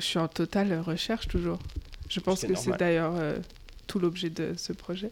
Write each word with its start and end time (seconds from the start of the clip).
Je 0.00 0.06
suis 0.06 0.18
en 0.18 0.28
totale 0.28 0.80
recherche 0.80 1.28
toujours. 1.28 1.58
Je 2.08 2.20
pense 2.20 2.46
que 2.46 2.54
c'est 2.54 2.74
d'ailleurs 2.78 3.16
euh, 3.16 3.38
tout 3.86 3.98
l'objet 3.98 4.30
de 4.30 4.54
ce 4.56 4.72
projet. 4.72 5.10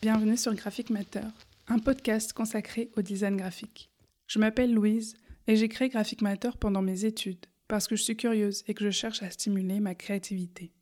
Bienvenue 0.00 0.36
sur 0.36 0.54
Graphic 0.54 0.90
Matter, 0.90 1.26
un 1.66 1.80
podcast 1.80 2.32
consacré 2.32 2.88
au 2.96 3.02
design 3.02 3.36
graphique. 3.36 3.90
Je 4.28 4.38
m'appelle 4.38 4.72
Louise 4.72 5.16
et 5.48 5.56
j'ai 5.56 5.68
créé 5.68 5.88
Graphic 5.88 6.22
Matter 6.22 6.50
pendant 6.60 6.82
mes 6.82 7.04
études 7.04 7.46
parce 7.66 7.88
que 7.88 7.96
je 7.96 8.02
suis 8.04 8.16
curieuse 8.16 8.62
et 8.68 8.74
que 8.74 8.84
je 8.84 8.90
cherche 8.90 9.24
à 9.24 9.30
stimuler 9.30 9.80
ma 9.80 9.96
créativité. 9.96 10.72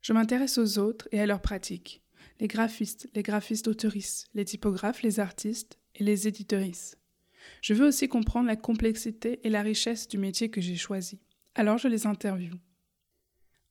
Je 0.00 0.12
m'intéresse 0.12 0.58
aux 0.58 0.78
autres 0.78 1.08
et 1.10 1.20
à 1.20 1.26
leurs 1.26 1.42
pratiques, 1.42 2.02
les 2.38 2.46
graphistes, 2.46 3.08
les 3.16 3.24
graphistes 3.24 3.66
autoristes, 3.66 4.28
les 4.32 4.44
typographes, 4.44 5.02
les 5.02 5.18
artistes 5.18 5.76
et 5.96 6.04
les 6.04 6.28
éditeuristes. 6.28 6.98
Je 7.62 7.74
veux 7.74 7.88
aussi 7.88 8.08
comprendre 8.08 8.46
la 8.46 8.56
complexité 8.56 9.40
et 9.42 9.50
la 9.50 9.62
richesse 9.62 10.06
du 10.06 10.18
métier 10.18 10.50
que 10.50 10.60
j'ai 10.60 10.76
choisi. 10.76 11.18
Alors 11.58 11.76
je 11.76 11.88
les 11.88 12.06
interviewe. 12.06 12.54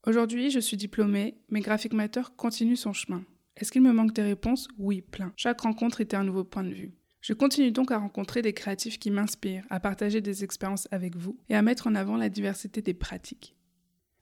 Aujourd'hui, 0.05 0.51
je 0.51 0.59
suis 0.59 0.75
diplômée, 0.75 1.37
mais 1.47 1.61
Graphic 1.61 1.93
Matter 1.93 2.23
continue 2.35 2.75
son 2.75 2.91
chemin. 2.91 3.23
Est-ce 3.55 3.71
qu'il 3.71 3.81
me 3.81 3.93
manque 3.93 4.11
des 4.11 4.23
réponses? 4.23 4.67
Oui, 4.77 5.01
plein. 5.01 5.31
Chaque 5.37 5.61
rencontre 5.61 6.01
était 6.01 6.17
un 6.17 6.25
nouveau 6.25 6.43
point 6.43 6.65
de 6.65 6.73
vue. 6.73 6.91
Je 7.21 7.31
continue 7.31 7.71
donc 7.71 7.91
à 7.91 7.97
rencontrer 7.97 8.41
des 8.41 8.51
créatifs 8.51 8.99
qui 8.99 9.09
m'inspirent, 9.09 9.63
à 9.69 9.79
partager 9.79 10.19
des 10.19 10.43
expériences 10.43 10.89
avec 10.91 11.15
vous 11.15 11.39
et 11.47 11.55
à 11.55 11.61
mettre 11.61 11.87
en 11.87 11.95
avant 11.95 12.17
la 12.17 12.27
diversité 12.27 12.81
des 12.81 12.93
pratiques. 12.93 13.55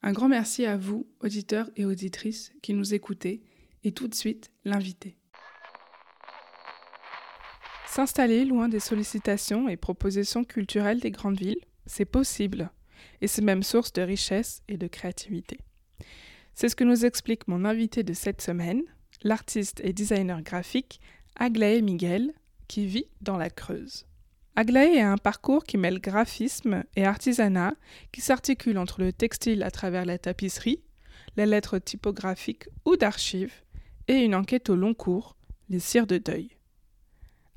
Un 0.04 0.14
grand 0.14 0.30
merci 0.30 0.68
à 0.68 0.78
vous, 0.78 1.08
auditeurs 1.22 1.72
et 1.76 1.86
auditrices, 1.86 2.54
qui 2.62 2.76
nous 2.76 2.94
écoutez, 2.94 3.42
et 3.84 3.94
tout 3.94 4.08
de 4.08 4.14
suite, 4.14 4.52
l'invité. 4.64 5.18
S'installer 7.88 8.46
loin 8.46 8.70
des 8.70 8.80
sollicitations 8.80 9.68
et 9.70 9.76
propositions 9.76 10.44
culturelles 10.44 11.00
des 11.00 11.10
grandes 11.10 11.40
villes, 11.40 11.66
c'est 11.88 12.06
possible, 12.06 12.70
et 13.22 13.28
c'est 13.28 13.42
même 13.42 13.64
source 13.64 13.94
de 13.94 14.02
richesse 14.02 14.62
et 14.68 14.78
de 14.78 14.88
créativité. 14.88 15.60
C'est 16.54 16.70
ce 16.70 16.76
que 16.76 16.84
nous 16.84 17.06
explique 17.06 17.48
mon 17.48 17.66
invité 17.66 18.04
de 18.04 18.14
cette 18.14 18.42
semaine, 18.42 18.82
l'artiste 19.24 19.82
et 19.84 19.94
designer 19.94 20.42
graphique 20.42 21.00
Aglaé 21.36 21.82
Miguel, 21.82 22.34
qui 22.68 22.86
vit 22.86 23.08
dans 23.22 23.38
la 23.38 23.50
Creuse. 23.50 24.06
Aglaé 24.56 25.02
a 25.02 25.12
un 25.12 25.18
parcours 25.18 25.66
qui 25.66 25.78
mêle 25.78 26.00
graphisme 26.00 26.86
et 26.96 27.04
artisanat, 27.04 27.74
qui 28.14 28.22
s'articule 28.22 28.78
entre 28.78 29.02
le 29.02 29.12
textile 29.12 29.64
à 29.64 29.72
travers 29.72 30.06
la 30.06 30.18
tapisserie, 30.18 30.82
les 31.36 31.46
lettres 31.46 31.78
typographiques 31.78 32.70
ou 32.86 32.96
d'archives, 32.96 33.64
et 34.08 34.14
une 34.14 34.34
enquête 34.34 34.70
au 34.70 34.76
long 34.76 34.94
cours, 34.94 35.36
les 35.68 35.80
cires 35.80 36.08
de 36.08 36.18
deuil. 36.18 36.52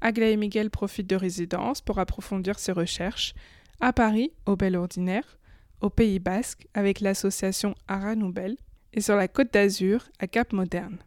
Aglaé 0.01 0.37
Miguel 0.37 0.71
profite 0.71 1.07
de 1.07 1.17
résidence 1.17 1.81
pour 1.81 1.99
approfondir 1.99 2.59
ses 2.59 2.73
recherches 2.73 3.35
à 3.81 3.93
Paris, 3.93 4.33
au 4.47 4.57
Bel 4.57 4.77
Ordinaire, 4.77 5.39
au 5.81 5.91
Pays 5.91 6.19
Basque, 6.19 6.67
avec 6.75 7.01
l'association 7.01 7.75
Ara 7.87 8.15
Noubel, 8.15 8.57
et 8.93 9.01
sur 9.01 9.17
la 9.17 9.29
Côte 9.29 9.53
d'Azur, 9.53 10.09
à 10.19 10.27
Cap 10.27 10.53
Moderne. 10.53 10.99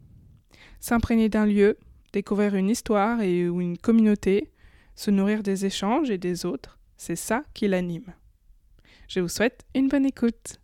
S'imprégner 0.79 1.29
d'un 1.29 1.45
lieu, 1.45 1.77
découvrir 2.13 2.55
une 2.55 2.69
histoire 2.69 3.21
et 3.21 3.49
ou 3.49 3.61
une 3.61 3.77
communauté, 3.77 4.51
se 4.95 5.11
nourrir 5.11 5.43
des 5.43 5.65
échanges 5.65 6.09
et 6.09 6.17
des 6.17 6.45
autres, 6.45 6.77
c'est 6.97 7.15
ça 7.15 7.43
qui 7.53 7.67
l'anime. 7.67 8.13
Je 9.07 9.19
vous 9.19 9.27
souhaite 9.27 9.65
une 9.75 9.87
bonne 9.87 10.05
écoute. 10.05 10.59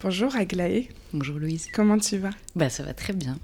Bonjour 0.00 0.36
Aglaé. 0.36 0.88
Bonjour 1.12 1.38
Louise. 1.38 1.68
Comment 1.72 1.98
tu 1.98 2.18
vas? 2.18 2.32
Bah 2.54 2.68
ça 2.68 2.82
va 2.82 2.92
très 2.92 3.14
bien. 3.14 3.38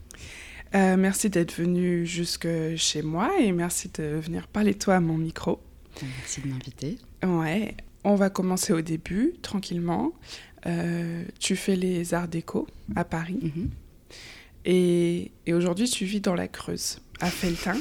Euh, 0.75 0.97
merci 0.97 1.31
d'être 1.31 1.55
venu 1.55 2.05
jusque 2.05 2.49
chez 2.77 3.03
moi 3.03 3.31
et 3.41 3.53
merci 3.53 3.89
de 3.89 4.03
venir 4.03 4.49
parler 4.49 4.75
de 4.75 4.79
toi 4.79 4.97
à 4.97 5.01
mon 5.01 5.17
micro. 5.17 5.61
Merci 6.03 6.41
de 6.43 6.49
m'inviter. 6.49 6.99
Ouais, 7.23 7.75
on 8.05 8.15
va 8.15 8.31
commencer 8.31 8.73
au 8.73 8.81
début, 8.81 9.35
tranquillement. 9.43 10.13
Euh, 10.67 11.25
tu 11.39 11.57
fais 11.57 11.77
les 11.77 12.15
arts 12.15 12.29
déco 12.29 12.67
à 12.97 13.05
Paris. 13.05 13.39
Mhm. 13.43 13.71
Et, 14.65 15.33
aujourd'hui, 15.49 15.89
tu 15.89 16.05
vis 16.05 16.21
dans 16.21 16.35
la 16.35 16.49
Creuse, 16.49 16.99
à 17.21 17.27
Feltin. 17.27 17.77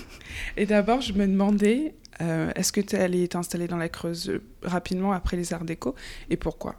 et 0.58 0.66
d'abord, 0.66 1.02
je 1.02 1.14
me 1.14 1.28
demandais, 1.28 1.94
euh, 2.22 2.52
est-ce 2.56 2.72
que 2.72 2.82
tu 2.82 2.96
es 2.96 3.00
allé 3.00 3.28
t'installer 3.28 3.68
dans 3.68 3.78
la 3.78 3.90
Creuse 3.90 4.40
rapidement 4.64 5.12
après 5.12 5.38
les 5.38 5.54
arts 5.54 5.66
déco 5.66 5.96
et 6.30 6.38
pourquoi? 6.38 6.76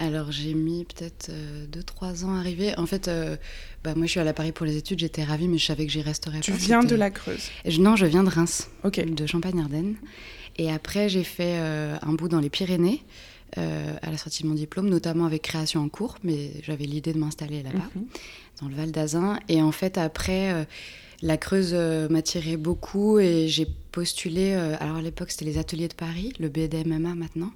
Alors 0.00 0.30
j'ai 0.30 0.54
mis 0.54 0.84
peut-être 0.84 1.32
2-3 1.72 2.24
ans 2.24 2.36
à 2.36 2.38
arriver. 2.38 2.72
En 2.78 2.86
fait, 2.86 3.10
bah, 3.82 3.96
moi, 3.96 4.06
je 4.06 4.12
suis 4.12 4.20
à 4.20 4.32
Paris 4.32 4.52
pour 4.52 4.64
les 4.64 4.76
études, 4.76 5.00
j'étais 5.00 5.24
ravie, 5.24 5.48
mais 5.48 5.58
je 5.58 5.66
savais 5.66 5.86
que 5.86 5.90
j'y 5.90 6.02
resterais 6.02 6.38
tu 6.38 6.52
pas. 6.52 6.56
Tu 6.56 6.62
viens 6.62 6.84
de 6.84 6.94
la 6.94 7.10
Creuse? 7.10 7.50
Non, 7.80 7.96
je 7.96 8.06
viens 8.06 8.22
de 8.22 8.28
Reims, 8.28 8.70
de 8.84 9.26
Champagne-Ardenne. 9.26 9.96
Et 10.58 10.70
après, 10.70 11.08
j'ai 11.08 11.24
fait 11.24 11.56
euh, 11.58 11.96
un 12.02 12.12
bout 12.12 12.28
dans 12.28 12.40
les 12.40 12.50
Pyrénées, 12.50 13.02
euh, 13.56 13.94
à 14.02 14.10
la 14.10 14.18
sortie 14.18 14.42
de 14.42 14.48
mon 14.48 14.54
diplôme, 14.54 14.88
notamment 14.88 15.24
avec 15.24 15.42
création 15.42 15.80
en 15.80 15.88
cours, 15.88 16.16
mais 16.24 16.50
j'avais 16.62 16.84
l'idée 16.84 17.12
de 17.12 17.18
m'installer 17.18 17.62
là-bas, 17.62 17.88
mhm. 17.94 18.04
dans 18.60 18.68
le 18.68 18.74
Val 18.74 18.90
d'Azun. 18.90 19.38
Et 19.48 19.62
en 19.62 19.72
fait, 19.72 19.96
après, 19.96 20.52
euh, 20.52 20.64
la 21.22 21.36
Creuse 21.36 21.74
m'attirait 22.10 22.56
beaucoup 22.56 23.18
et 23.18 23.48
j'ai 23.48 23.66
postulé. 23.90 24.52
alors 24.52 24.98
à 24.98 25.02
l'époque, 25.02 25.32
c'était 25.32 25.46
les 25.46 25.58
ateliers 25.58 25.88
de 25.88 25.94
Paris, 25.94 26.32
le 26.38 26.48
BDMMA 26.48 27.16
maintenant. 27.16 27.50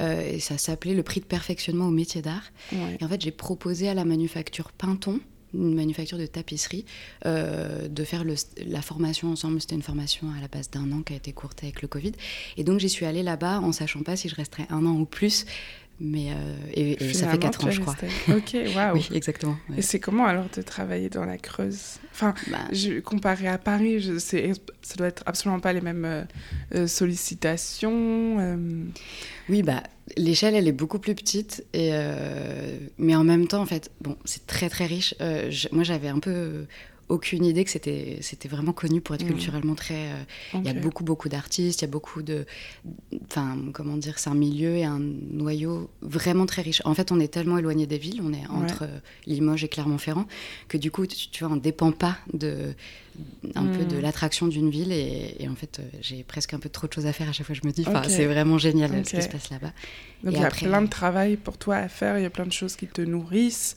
et 0.00 0.38
ça 0.38 0.58
s'appelait 0.58 0.94
le 0.94 1.02
prix 1.02 1.18
de 1.18 1.24
perfectionnement 1.24 1.88
au 1.88 1.90
métier 1.90 2.22
d'art. 2.22 2.44
Et 2.70 3.04
en 3.04 3.08
fait, 3.08 3.20
j'ai 3.20 3.32
proposé 3.32 3.88
à 3.88 3.94
la 3.94 4.04
manufacture 4.04 4.70
Pinton 4.70 5.18
une 5.54 5.74
manufacture 5.74 6.18
de 6.18 6.26
tapisserie, 6.26 6.84
euh, 7.26 7.88
de 7.88 8.04
faire 8.04 8.24
la 8.66 8.82
formation 8.82 9.30
ensemble. 9.30 9.60
C'était 9.60 9.74
une 9.74 9.82
formation 9.82 10.28
à 10.36 10.40
la 10.40 10.48
base 10.48 10.70
d'un 10.70 10.90
an 10.92 11.02
qui 11.02 11.12
a 11.12 11.16
été 11.16 11.32
courte 11.32 11.62
avec 11.62 11.82
le 11.82 11.88
Covid. 11.88 12.12
Et 12.56 12.64
donc 12.64 12.80
j'y 12.80 12.88
suis 12.88 13.06
allée 13.06 13.22
là-bas 13.22 13.60
en 13.60 13.72
sachant 13.72 14.02
pas 14.02 14.16
si 14.16 14.28
je 14.28 14.34
resterais 14.34 14.66
un 14.70 14.86
an 14.86 14.92
ou 14.92 15.04
plus. 15.04 15.46
Mais 16.00 16.30
euh, 16.30 16.56
et, 16.72 17.12
ça 17.12 17.28
fait 17.28 17.38
4 17.38 17.66
ans, 17.66 17.70
je 17.70 17.80
crois. 17.80 17.94
Ok, 18.28 18.56
waouh. 18.74 18.94
oui, 18.94 19.08
exactement. 19.12 19.56
Et 19.76 19.82
c'est 19.82 20.00
comment 20.00 20.24
alors 20.24 20.46
de 20.54 20.62
travailler 20.62 21.10
dans 21.10 21.26
la 21.26 21.36
Creuse? 21.36 21.98
Enfin, 22.12 22.34
bah. 22.50 22.58
je, 22.72 23.00
comparé 23.00 23.48
à 23.48 23.58
Paris, 23.58 24.00
je, 24.00 24.18
ça 24.18 24.94
doit 24.96 25.08
être 25.08 25.22
absolument 25.26 25.60
pas 25.60 25.74
les 25.74 25.82
mêmes 25.82 26.26
euh, 26.74 26.86
sollicitations. 26.86 28.58
Oui, 29.48 29.62
bah 29.62 29.82
l'échelle 30.16 30.56
elle 30.56 30.66
est 30.66 30.72
beaucoup 30.72 30.98
plus 30.98 31.14
petite 31.14 31.64
et 31.72 31.92
mais 32.98 33.14
en 33.14 33.22
même 33.22 33.46
temps 33.46 33.62
en 33.62 33.66
fait 33.66 33.92
bon 34.00 34.16
c'est 34.24 34.44
très 34.44 34.68
très 34.68 34.86
riche. 34.86 35.14
moi 35.70 35.84
j'avais 35.84 36.08
un 36.08 36.18
peu 36.18 36.66
aucune 37.10 37.44
idée 37.44 37.64
que 37.64 37.70
c'était 37.70 38.18
c'était 38.22 38.48
vraiment 38.48 38.72
connu 38.72 39.00
pour 39.00 39.14
être 39.14 39.24
mmh. 39.24 39.28
culturellement 39.28 39.74
très. 39.74 40.12
Euh, 40.12 40.22
il 40.54 40.64
y 40.64 40.68
a 40.68 40.74
beaucoup 40.74 41.04
beaucoup 41.04 41.28
d'artistes, 41.28 41.82
il 41.82 41.84
y 41.84 41.88
a 41.88 41.90
beaucoup 41.90 42.22
de, 42.22 42.46
enfin 43.26 43.58
comment 43.72 43.96
dire, 43.96 44.18
c'est 44.18 44.30
un 44.30 44.34
milieu 44.34 44.76
et 44.76 44.84
un 44.84 45.00
noyau 45.00 45.90
vraiment 46.00 46.46
très 46.46 46.62
riche. 46.62 46.80
En 46.84 46.94
fait, 46.94 47.12
on 47.12 47.20
est 47.20 47.28
tellement 47.28 47.58
éloigné 47.58 47.86
des 47.86 47.98
villes, 47.98 48.20
on 48.24 48.32
est 48.32 48.46
entre 48.48 48.84
euh, 48.84 48.98
Limoges 49.26 49.64
et 49.64 49.68
Clermont-Ferrand, 49.68 50.26
que 50.68 50.78
du 50.78 50.90
coup, 50.90 51.06
tu, 51.06 51.44
vois, 51.44 51.52
on 51.52 51.56
dépend 51.56 51.92
pas 51.92 52.16
de 52.32 52.74
un 53.54 53.66
peu 53.66 53.84
de 53.84 53.96
mmh. 53.96 54.00
l'attraction 54.00 54.46
d'une 54.46 54.70
ville 54.70 54.92
et, 54.92 55.46
en 55.50 55.56
fait, 55.56 55.80
euh, 55.80 55.82
j'ai 56.00 56.22
presque 56.22 56.54
un 56.54 56.58
peu 56.58 56.68
trop 56.68 56.86
de 56.86 56.92
choses 56.92 57.06
à 57.06 57.12
faire 57.12 57.28
à 57.28 57.32
chaque 57.32 57.44
fois. 57.44 57.56
Je 57.60 57.66
me 57.66 57.72
dis, 57.72 57.84
c'est 58.08 58.26
vraiment 58.26 58.56
génial 58.56 59.04
ce 59.04 59.16
qui 59.16 59.22
se 59.22 59.28
passe 59.28 59.50
là-bas. 59.50 59.72
Donc 60.22 60.34
il 60.34 60.40
y 60.40 60.44
a 60.44 60.50
plein 60.50 60.82
de 60.82 60.88
travail 60.88 61.36
pour 61.36 61.58
toi 61.58 61.76
à 61.76 61.88
faire, 61.88 62.18
il 62.18 62.22
y 62.22 62.26
a 62.26 62.30
plein 62.30 62.46
de 62.46 62.52
choses 62.52 62.76
qui 62.76 62.86
te 62.86 63.02
nourrissent. 63.02 63.74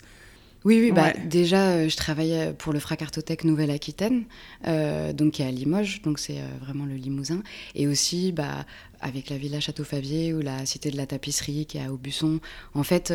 Oui, 0.66 0.79
oui, 0.79 0.91
bah, 0.91 1.12
déjà, 1.25 1.72
euh, 1.72 1.90
je 1.90 1.97
travaillais 1.97 2.53
pour 2.53 2.72
le 2.72 2.79
Fracartothèque 2.79 3.44
Nouvelle-Aquitaine, 3.44 4.24
euh, 4.68 5.12
donc 5.12 5.34
qui 5.34 5.41
est 5.41 5.46
à 5.46 5.51
Limoges, 5.51 6.01
donc 6.01 6.19
c'est 6.19 6.38
euh, 6.38 6.47
vraiment 6.62 6.85
le 6.85 6.96
Limousin. 6.96 7.44
Et 7.75 7.88
aussi, 7.88 8.31
bah, 8.31 8.66
avec 9.01 9.29
la 9.29 9.38
Villa 9.38 9.59
Château-Favier 9.59 10.34
ou 10.34 10.40
la 10.40 10.66
Cité 10.66 10.90
de 10.90 10.97
la 10.97 11.06
Tapisserie 11.06 11.66
qui 11.66 11.78
est 11.78 11.85
à 11.85 11.91
Aubusson. 11.91 12.40
En 12.74 12.84
fait, 12.84 13.13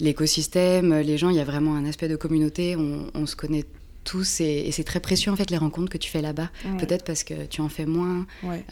l'écosystème, 0.00 0.94
les 1.00 1.18
gens, 1.18 1.28
il 1.28 1.36
y 1.36 1.40
a 1.40 1.44
vraiment 1.44 1.74
un 1.74 1.84
aspect 1.84 2.08
de 2.08 2.16
communauté, 2.16 2.76
on, 2.76 3.26
se 3.26 3.36
connaît 3.36 3.64
tous 4.04 4.40
et, 4.40 4.70
c'est 4.70 4.84
très 4.84 5.00
précieux 5.00 5.32
en 5.32 5.36
fait 5.36 5.50
les 5.50 5.58
rencontres 5.58 5.90
que 5.90 5.98
tu 5.98 6.10
fais 6.10 6.22
là-bas. 6.22 6.50
Peut-être 6.78 7.04
parce 7.04 7.24
que 7.24 7.44
tu 7.44 7.60
en 7.60 7.68
fais 7.68 7.84
moins. 7.84 8.26
Ouais, 8.42 8.64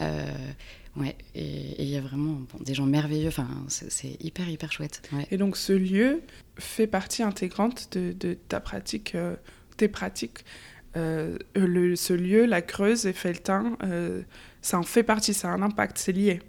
et 1.03 1.83
il 1.83 1.89
y 1.89 1.97
a 1.97 2.01
vraiment 2.01 2.41
des 2.61 2.73
gens 2.73 2.85
merveilleux, 2.85 3.27
enfin, 3.27 3.47
c'est 3.67 4.17
hyper, 4.23 4.47
hyper 4.49 4.71
chouette. 4.71 5.01
Et 5.31 5.37
donc 5.37 5.57
ce 5.57 5.73
lieu 5.73 6.21
fait 6.57 6.87
partie 6.87 7.23
intégrante 7.23 7.89
de, 7.91 8.13
de 8.13 8.33
ta 8.47 8.59
pratique, 8.59 9.15
euh, 9.15 9.35
tes 9.77 9.87
pratiques. 9.87 10.45
Euh, 10.95 11.37
le, 11.55 11.97
ce 11.97 12.13
lieu, 12.13 12.45
la 12.45 12.61
Creuse 12.61 13.05
et 13.05 13.11
Feltin, 13.11 13.77
euh, 13.83 14.21
ça 14.61 14.79
en 14.79 14.83
fait 14.83 15.03
partie, 15.03 15.33
ça 15.33 15.49
a 15.49 15.51
un 15.51 15.61
impact, 15.61 15.97
c'est 15.97 16.13
lié. 16.13 16.39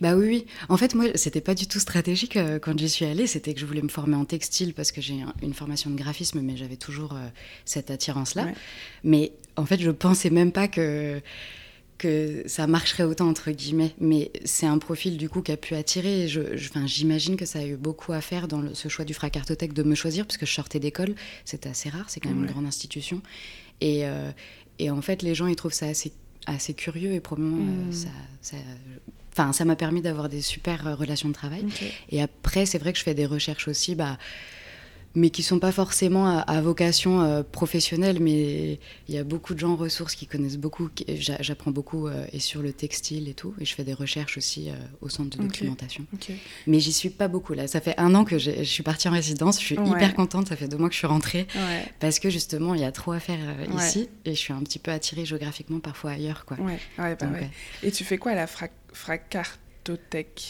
Bah 0.00 0.14
oui, 0.14 0.26
oui. 0.26 0.46
En 0.68 0.76
fait, 0.76 0.94
moi, 0.94 1.06
c'était 1.14 1.40
pas 1.40 1.54
du 1.54 1.66
tout 1.66 1.80
stratégique 1.80 2.38
quand 2.60 2.78
j'y 2.78 2.88
suis 2.88 3.06
allée. 3.06 3.26
C'était 3.26 3.54
que 3.54 3.60
je 3.60 3.64
voulais 3.64 3.80
me 3.80 3.88
former 3.88 4.14
en 4.14 4.26
textile 4.26 4.74
parce 4.74 4.92
que 4.92 5.00
j'ai 5.00 5.24
une 5.42 5.54
formation 5.54 5.88
de 5.88 5.96
graphisme, 5.96 6.42
mais 6.42 6.54
j'avais 6.54 6.76
toujours 6.76 7.16
cette 7.64 7.90
attirance-là. 7.90 8.48
Mais 9.04 9.32
en 9.56 9.64
fait, 9.64 9.80
je 9.80 9.90
pensais 9.90 10.28
même 10.28 10.52
pas 10.52 10.68
que 10.68 11.22
que 12.00 12.42
ça 12.46 12.66
marcherait 12.66 13.04
autant 13.04 13.28
entre 13.28 13.50
guillemets, 13.50 13.94
mais 14.00 14.32
c'est 14.44 14.66
un 14.66 14.78
profil 14.78 15.18
du 15.18 15.28
coup 15.28 15.42
qui 15.42 15.52
a 15.52 15.56
pu 15.56 15.74
attirer. 15.74 16.28
Je, 16.28 16.56
j'imagine 16.56 17.36
que 17.36 17.44
ça 17.44 17.58
a 17.58 17.64
eu 17.64 17.76
beaucoup 17.76 18.12
à 18.12 18.22
faire 18.22 18.48
dans 18.48 18.74
ce 18.74 18.88
choix 18.88 19.04
du 19.04 19.12
Fracartothèque 19.12 19.74
de 19.74 19.82
me 19.82 19.94
choisir, 19.94 20.26
parce 20.26 20.38
que 20.38 20.46
je 20.46 20.52
sortais 20.52 20.80
d'école, 20.80 21.14
c'était 21.44 21.68
assez 21.68 21.90
rare, 21.90 22.06
c'est 22.08 22.20
quand 22.20 22.30
même 22.30 22.40
une 22.40 22.50
grande 22.50 22.66
institution. 22.66 23.20
Et, 23.82 24.06
euh, 24.06 24.30
et, 24.78 24.90
en 24.90 25.02
fait, 25.02 25.22
les 25.22 25.34
gens 25.34 25.46
ils 25.46 25.56
trouvent 25.56 25.74
ça 25.74 25.86
assez, 25.86 26.12
assez 26.46 26.72
curieux 26.72 27.12
et 27.12 27.20
probablement 27.20 27.58
euh, 27.58 27.88
mmh. 27.90 27.92
ça, 28.40 28.56
Enfin, 29.32 29.52
ça 29.52 29.64
m'a 29.64 29.76
permis 29.76 30.00
d'avoir 30.00 30.28
des 30.28 30.40
super 30.40 30.98
relations 30.98 31.28
de 31.28 31.34
travail. 31.34 31.64
Et 32.10 32.20
après, 32.20 32.66
c'est 32.66 32.78
vrai 32.78 32.92
que 32.92 32.98
je 32.98 33.04
fais 33.04 33.14
des 33.14 33.26
recherches 33.26 33.68
aussi. 33.68 33.94
Bah, 33.94 34.18
mais 35.14 35.30
qui 35.30 35.42
sont 35.42 35.58
pas 35.58 35.72
forcément 35.72 36.38
à, 36.38 36.60
vocation 36.60 37.22
euh, 37.22 37.42
professionnelle, 37.42 38.18
mais 38.20 38.78
il 39.08 39.14
y 39.14 39.18
a 39.18 39.24
beaucoup 39.24 39.54
de 39.54 39.58
gens 39.58 39.72
en 39.72 39.76
ressources 39.76 40.14
qui 40.14 40.26
connaissent 40.26 40.58
beaucoup, 40.58 40.88
j'apprends 41.08 41.70
beaucoup 41.70 42.06
euh, 42.06 42.26
et 42.32 42.38
sur 42.38 42.62
le 42.62 42.72
textile 42.72 43.28
et 43.28 43.34
tout, 43.34 43.54
et 43.60 43.64
je 43.64 43.74
fais 43.74 43.82
des 43.82 43.94
recherches 43.94 44.36
aussi 44.36 44.70
euh, 44.70 44.74
au 45.00 45.08
centre 45.08 45.36
de 45.36 45.42
documentation. 45.42 46.06
Mais 46.66 46.78
j'y 46.80 46.92
suis 46.92 47.10
pas 47.10 47.28
beaucoup 47.28 47.54
là, 47.54 47.66
ça 47.66 47.80
fait 47.80 47.98
un 47.98 48.14
an 48.14 48.24
que 48.24 48.38
je 48.38 48.62
suis 48.62 48.82
partie 48.82 49.08
en 49.08 49.12
résidence, 49.12 49.60
je 49.60 49.64
suis 49.64 49.74
hyper 49.74 50.14
contente, 50.14 50.48
ça 50.48 50.56
fait 50.56 50.68
deux 50.68 50.76
mois 50.76 50.88
que 50.88 50.94
je 50.94 50.98
suis 50.98 51.06
rentrée, 51.06 51.46
parce 51.98 52.18
que 52.18 52.30
justement 52.30 52.74
il 52.74 52.80
y 52.80 52.84
a 52.84 52.92
trop 52.92 53.12
à 53.12 53.20
faire 53.20 53.38
ici, 53.76 54.08
et 54.24 54.34
je 54.34 54.38
suis 54.38 54.52
un 54.52 54.62
petit 54.62 54.78
peu 54.78 54.92
attirée 54.92 55.24
géographiquement 55.24 55.80
parfois 55.80 56.12
ailleurs. 56.12 56.44
Quoi. 56.44 56.56
Bah 56.98 57.14
et 57.82 57.90
tu 57.90 58.04
fais 58.04 58.18
quoi 58.18 58.32
à 58.32 58.34
la 58.34 58.46
Fracarte 58.46 59.60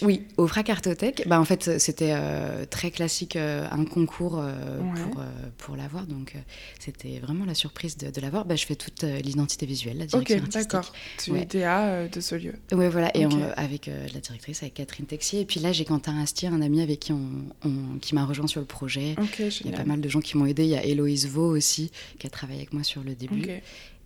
oui, 0.03 0.23
au 0.37 0.47
Fracartothèque, 0.47 1.25
bah, 1.27 1.41
en 1.41 1.45
fait, 1.45 1.79
c'était 1.79 2.13
euh, 2.13 2.65
très 2.67 2.91
classique, 2.91 3.37
euh, 3.37 3.67
un 3.71 3.85
concours 3.85 4.39
euh, 4.39 4.79
pour, 4.97 5.23
pour 5.59 5.77
l'avoir. 5.77 6.07
Donc, 6.07 6.35
c'était 6.79 7.19
vraiment 7.21 7.45
la 7.45 7.55
surprise 7.55 7.97
de, 7.97 8.11
de 8.11 8.21
l'avoir. 8.21 8.45
Bah, 8.45 8.57
je 8.57 8.67
fais 8.67 8.75
toute 8.75 9.03
l'identité 9.03 9.67
visuelle, 9.67 9.99
la 9.99 10.07
direction 10.07 10.39
Ok, 10.39 10.53
d'accord. 10.53 10.93
Tu 11.19 11.37
es 11.37 11.45
DA 11.45 12.09
de 12.09 12.21
ce 12.21 12.35
lieu. 12.35 12.55
Oui, 12.73 12.89
voilà. 12.89 13.17
Et 13.17 13.25
avec 13.57 13.87
la 13.87 14.21
directrice, 14.21 14.63
avec 14.63 14.75
Catherine 14.75 15.07
Texier. 15.07 15.41
Et 15.41 15.45
puis 15.45 15.61
là, 15.61 15.73
j'ai 15.73 15.85
Quentin 15.85 16.19
Astier, 16.21 16.49
un 16.49 16.61
ami 16.61 16.83
avec 16.83 17.01
qui, 17.01 17.13
on, 17.13 17.99
qui 18.01 18.15
m'a 18.15 18.25
rejoint 18.25 18.47
sur 18.47 18.61
le 18.61 18.67
projet. 18.67 19.15
Il 19.39 19.71
y 19.71 19.75
a 19.75 19.77
pas 19.77 19.85
mal 19.85 20.01
de 20.01 20.09
gens 20.09 20.21
qui 20.21 20.37
m'ont 20.37 20.47
aidé. 20.47 20.65
Il 20.65 20.71
y 20.71 20.77
a 20.77 20.85
Héloïse 20.85 21.29
Vaux 21.29 21.57
aussi, 21.57 21.91
qui 22.19 22.27
a 22.27 22.31
travaillé 22.31 22.61
avec 22.61 22.73
moi 22.73 22.83
sur 22.83 23.03
le 23.03 23.15
début. 23.15 23.47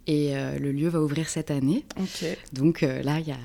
Et 0.06 0.35
le 0.35 0.73
lieu 0.73 0.88
va 0.88 1.00
ouvrir 1.00 1.29
cette 1.29 1.50
année. 1.50 1.85
Donc 2.53 2.82
là, 2.82 3.21
il 3.21 3.29
y 3.29 3.32
a 3.32 3.38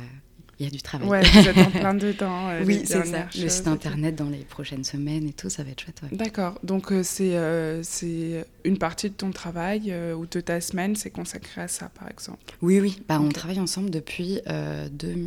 il 0.60 0.66
y 0.66 0.68
a 0.68 0.72
du 0.72 0.82
travail. 0.82 1.08
Ouais, 1.08 1.22
vous 1.22 1.48
êtes 1.48 1.58
en 1.58 1.72
plein 1.72 1.94
dedans. 1.96 2.50
Euh, 2.50 2.64
oui, 2.66 2.82
c'est 2.84 3.06
ça. 3.06 3.28
Le 3.38 3.48
site 3.48 3.68
internet 3.68 4.16
dans 4.16 4.30
les 4.30 4.40
prochaines 4.40 4.84
semaines 4.84 5.28
et 5.28 5.34
tout, 5.34 5.50
ça 5.50 5.64
va 5.64 5.72
être 5.72 5.82
chouette. 5.82 6.02
D'accord. 6.12 6.60
Donc, 6.64 6.92
euh, 6.92 7.02
c'est 7.02 7.38
euh, 7.38 7.82
c'est 7.82 8.46
une 8.66 8.78
partie 8.78 9.10
de 9.10 9.16
ton 9.16 9.32
travail 9.32 9.94
ou 10.18 10.26
de 10.26 10.42
ta 10.42 10.60
semaine, 10.60 10.96
c'est 10.96 11.12
consacré 11.12 11.62
à 11.62 11.68
ça, 11.68 11.90
par 11.98 12.10
exemple? 12.10 12.40
Oui, 12.62 12.80
oui. 12.80 13.02
Bah, 13.08 13.20
On 13.22 13.30
travaille 13.30 13.60
ensemble 13.60 13.90
depuis 13.90 14.40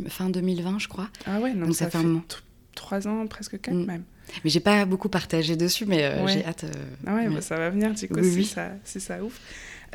fin 0.07 0.29
2020, 0.29 0.79
je 0.79 0.87
crois. 0.87 1.09
Ah 1.25 1.39
ouais, 1.39 1.53
donc, 1.53 1.73
ça, 1.73 1.89
fait, 1.89 1.97
trois 2.75 3.07
ans, 3.07 3.25
presque 3.27 3.59
quatre 3.59 3.73
mm. 3.73 3.85
même. 3.85 4.03
Mais 4.43 4.49
j'ai 4.49 4.59
pas 4.59 4.85
beaucoup 4.85 5.09
partagé 5.09 5.55
dessus, 5.55 5.85
mais 5.85 6.11
j'ai 6.27 6.45
hâte. 6.45 6.65
ah 7.07 7.15
ouais, 7.15 7.27
bah, 7.27 7.41
ça 7.41 7.57
va 7.57 7.71
venir, 7.71 7.93
du 7.93 8.07
coup, 8.07 8.23
si, 8.23 8.45
Ça, 8.45 8.71
si 8.83 8.99
ça 8.99 9.23
ouf. 9.23 9.39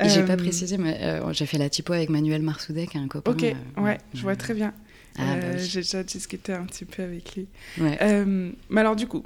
J'ai 0.03 0.23
pas 0.23 0.35
précisé, 0.35 0.77
mais 0.77 1.21
j'ai 1.31 1.45
fait 1.45 1.57
la 1.57 1.69
typo 1.69 1.93
avec 1.93 2.09
Manuel 2.09 2.41
Marsoudek, 2.41 2.89
qui 2.89 2.97
est 2.97 3.01
un 3.01 3.07
copain. 3.07 3.31
Ok, 3.31 3.55
ouais, 3.77 3.97
je 4.13 4.21
vois 4.21 4.35
très 4.35 4.53
bien. 4.53 4.73
Ah, 5.17 5.35
bah 5.35 5.47
euh, 5.47 5.57
j'ai 5.57 5.81
déjà 5.81 6.03
discuté 6.03 6.53
un 6.53 6.65
petit 6.65 6.85
peu 6.85 7.03
avec 7.03 7.35
lui. 7.35 7.47
Euh, 7.79 8.51
mais 8.69 8.81
alors, 8.81 8.95
du 8.95 9.07
coup, 9.07 9.23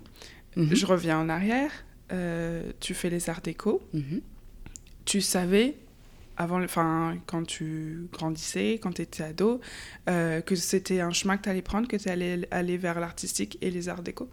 mhm. 0.56 0.74
je 0.74 0.86
reviens 0.86 1.20
en 1.20 1.30
arrière. 1.30 1.72
Euh, 2.12 2.72
tu 2.80 2.94
fais 2.94 3.10
les 3.10 3.30
arts 3.30 3.42
déco. 3.42 3.82
Mhm. 3.94 4.22
Tu 5.06 5.22
savais, 5.22 5.76
avant, 6.38 6.64
enfin, 6.64 7.18
quand 7.26 7.46
tu 7.46 8.08
grandissais, 8.12 8.80
quand 8.82 8.94
tu 8.94 9.02
étais 9.02 9.24
ado, 9.24 9.60
que 10.08 10.56
c'était 10.56 11.02
un 11.02 11.12
chemin 11.12 11.38
que 11.38 11.44
tu 11.44 11.50
allais 11.50 11.62
prendre, 11.62 11.88
que 11.88 11.98
tu 11.98 12.10
allais 12.10 12.48
aller 12.52 12.78
vers 12.78 13.00
l'artistique 13.00 13.58
et 13.62 13.70
les 13.70 13.90
arts 13.90 14.04
déco? 14.04 14.30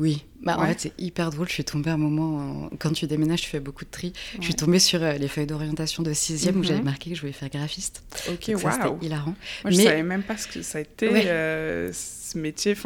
Oui, 0.00 0.24
bah, 0.42 0.56
en 0.58 0.66
fait 0.66 0.80
c'est 0.80 0.92
hyper 0.98 1.30
drôle. 1.30 1.48
Je 1.48 1.54
suis 1.54 1.64
tombée 1.64 1.90
à 1.90 1.94
un 1.94 1.98
moment, 1.98 2.70
quand 2.78 2.92
tu 2.92 3.06
déménages, 3.06 3.42
tu 3.42 3.48
fais 3.48 3.60
beaucoup 3.60 3.84
de 3.84 3.90
tri. 3.90 4.12
Je 4.38 4.44
suis 4.44 4.54
tombée 4.54 4.78
sur 4.78 5.02
euh, 5.02 5.14
les 5.14 5.28
feuilles 5.28 5.46
d'orientation 5.46 6.02
de 6.02 6.12
6 6.12 6.50
où 6.54 6.62
j'avais 6.62 6.78
mhm. 6.78 6.84
marqué 6.84 7.10
que 7.10 7.16
je 7.16 7.20
voulais 7.20 7.32
faire 7.32 7.48
graphiste. 7.48 8.02
Ok, 8.28 8.48
waouh. 8.48 8.58
C'était 8.58 9.06
hilarant. 9.06 9.34
Moi, 9.62 9.70
je 9.70 9.76
savais 9.76 10.02
même 10.02 10.22
pas 10.22 10.36
ce 10.36 10.48
que 10.48 10.62
ça 10.62 10.78
a 10.78 10.80
été, 10.80 11.08
euh, 11.26 11.90
ce 11.92 12.38
métier, 12.38 12.76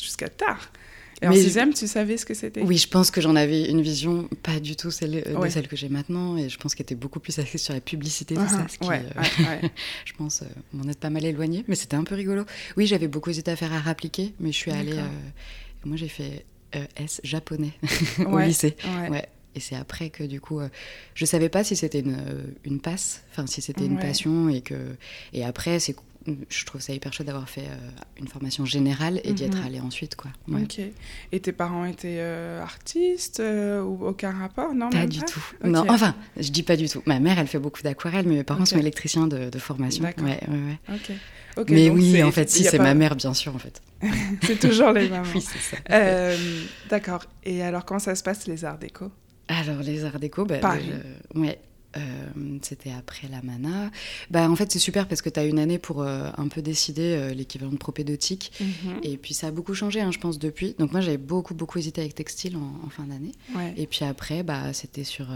jusqu'à 0.00 0.28
tard. 0.28 0.70
Et 1.22 1.28
en 1.28 1.34
sixième, 1.34 1.74
tu 1.74 1.86
savais 1.86 2.16
ce 2.16 2.24
que 2.24 2.32
c'était? 2.32 2.62
Oui, 2.62 2.78
je 2.78 2.88
pense 2.88 3.10
que 3.10 3.20
j'en 3.20 3.36
avais 3.36 3.68
une 3.68 3.82
vision 3.82 4.26
pas 4.42 4.58
du 4.58 4.74
tout 4.74 4.90
celle, 4.90 5.22
euh, 5.26 5.44
de 5.44 5.50
celle 5.50 5.68
que 5.68 5.76
j'ai 5.76 5.90
maintenant, 5.90 6.38
et 6.38 6.48
je 6.48 6.56
pense 6.56 6.74
qu'elle 6.74 6.84
était 6.84 6.94
beaucoup 6.94 7.20
plus 7.20 7.38
axée 7.38 7.58
sur 7.58 7.74
la 7.74 7.82
publicité, 7.82 8.36
tout 8.36 8.48
ça, 8.48 8.66
ce 8.68 8.78
qui, 8.78 8.88
je 10.06 10.12
pense, 10.14 10.42
m'en 10.72 10.88
est 10.88 10.98
pas 10.98 11.10
mal 11.10 11.24
éloigné, 11.26 11.62
mais 11.68 11.74
c'était 11.74 11.96
un 11.96 12.04
peu 12.04 12.14
rigolo. 12.14 12.44
Oui, 12.78 12.86
j'avais 12.86 13.06
beaucoup 13.06 13.28
hésité 13.28 13.50
à 13.50 13.56
faire 13.56 13.72
à 13.72 13.90
appliquer, 13.90 14.32
mais 14.40 14.50
je 14.50 14.56
suis 14.56 14.70
allée 14.70 14.98
moi, 15.84 15.96
j'ai 15.96 16.08
fait 16.08 16.44
euh, 16.76 16.84
S 16.96 17.20
japonais 17.24 17.72
au 18.26 18.38
lycée. 18.38 18.76
Ouais. 19.10 19.26
Et 19.56 19.60
c'est 19.60 19.74
après 19.74 20.10
que 20.10 20.22
du 20.22 20.40
coup, 20.40 20.60
euh, 20.60 20.68
je 21.14 21.24
savais 21.24 21.48
pas 21.48 21.64
si 21.64 21.74
c'était 21.74 21.98
une, 22.00 22.14
euh, 22.14 22.42
une 22.64 22.78
passe, 22.80 23.24
enfin 23.32 23.48
si 23.48 23.60
c'était 23.60 23.84
une 23.84 23.98
passion 23.98 24.48
et 24.48 24.60
que 24.60 24.94
et 25.32 25.44
après 25.44 25.80
c'est 25.80 25.96
je 26.50 26.64
trouve 26.66 26.80
ça 26.82 26.92
hyper 26.92 27.12
chouette 27.12 27.26
d'avoir 27.26 27.48
fait 27.48 27.64
une 28.18 28.28
formation 28.28 28.66
générale 28.66 29.22
et 29.24 29.32
d'y 29.32 29.44
être 29.44 29.56
mhm. 29.56 29.64
allée 29.64 29.80
ensuite 29.80 30.14
quoi. 30.16 30.30
Ok. 30.52 30.78
Et 31.32 31.40
tes 31.40 31.50
parents 31.50 31.86
étaient 31.86 32.20
artistes 32.20 33.42
ou 33.42 34.06
aucun 34.06 34.30
rapport? 34.30 34.72
Non 34.74 34.90
Pas 34.90 35.06
du 35.06 35.20
tout. 35.20 35.42
Non, 35.64 35.84
enfin, 35.88 36.14
je 36.36 36.50
dis 36.50 36.62
pas 36.62 36.76
du 36.76 36.88
tout. 36.88 37.02
Ma 37.06 37.18
mère, 37.18 37.38
elle 37.38 37.46
fait 37.48 37.58
beaucoup 37.58 37.82
d'aquarelle, 37.82 38.26
mais 38.28 38.36
mes 38.36 38.44
parents 38.44 38.66
sont 38.66 38.78
électriciens 38.78 39.26
de, 39.26 39.48
de 39.48 39.58
formation. 39.58 40.04
Ouais, 40.04 40.14
ouais, 40.18 40.40
ouais. 40.46 40.94
Ok 40.94 41.10
mais 41.68 41.90
oui, 41.90 42.22
en 42.22 42.32
fait, 42.32 42.48
si, 42.50 42.64
c'est 42.64 42.78
ma 42.78 42.94
mère, 42.94 43.16
bien 43.16 43.34
sûr, 43.34 43.54
en 43.54 43.58
fait. 43.58 43.82
c'est 44.42 44.58
toujours 44.58 44.92
les 44.92 45.08
mamans. 45.08 45.28
oui, 45.34 45.40
c'est 45.40 45.76
ça. 45.76 45.76
Euh, 45.90 46.36
d'accord. 46.88 47.22
Et 47.44 47.62
alors, 47.62 47.84
comment 47.84 48.00
ça 48.00 48.14
se 48.14 48.22
passe, 48.22 48.46
les 48.46 48.64
arts 48.64 48.78
déco? 48.78 49.10
Alors, 49.48 49.82
les 49.82 50.04
arts 50.04 50.18
déco, 50.18 50.44
bah, 50.44 50.60
ouais, 51.34 51.58
euh, 51.96 52.58
c'était 52.62 52.92
après 52.92 53.28
la 53.28 53.42
mana. 53.42 53.90
Bah, 54.30 54.48
en 54.48 54.56
fait, 54.56 54.70
c'est 54.70 54.78
super 54.78 55.08
parce 55.08 55.22
que 55.22 55.28
tu 55.28 55.40
as 55.40 55.44
une 55.44 55.58
année 55.58 55.78
pour 55.78 56.02
euh, 56.02 56.30
un 56.36 56.48
peu 56.48 56.62
décider 56.62 57.34
l'équivalent 57.34 57.72
de 57.72 57.78
propédeutique. 57.78 58.52
Mhm. 58.60 59.00
Et 59.02 59.16
puis, 59.16 59.34
ça 59.34 59.48
a 59.48 59.50
beaucoup 59.50 59.74
changé, 59.74 60.00
hein, 60.00 60.10
je 60.12 60.18
pense, 60.18 60.38
depuis. 60.38 60.74
Donc, 60.78 60.92
moi, 60.92 61.00
j'avais 61.00 61.18
beaucoup, 61.18 61.54
beaucoup 61.54 61.78
hésité 61.78 62.00
avec 62.00 62.14
textile 62.14 62.56
en, 62.56 62.88
fin 62.90 63.04
d'année. 63.04 63.32
Et 63.76 63.86
puis 63.86 64.04
après, 64.04 64.42
bah, 64.42 64.72
c'était 64.72 65.04
sur, 65.04 65.28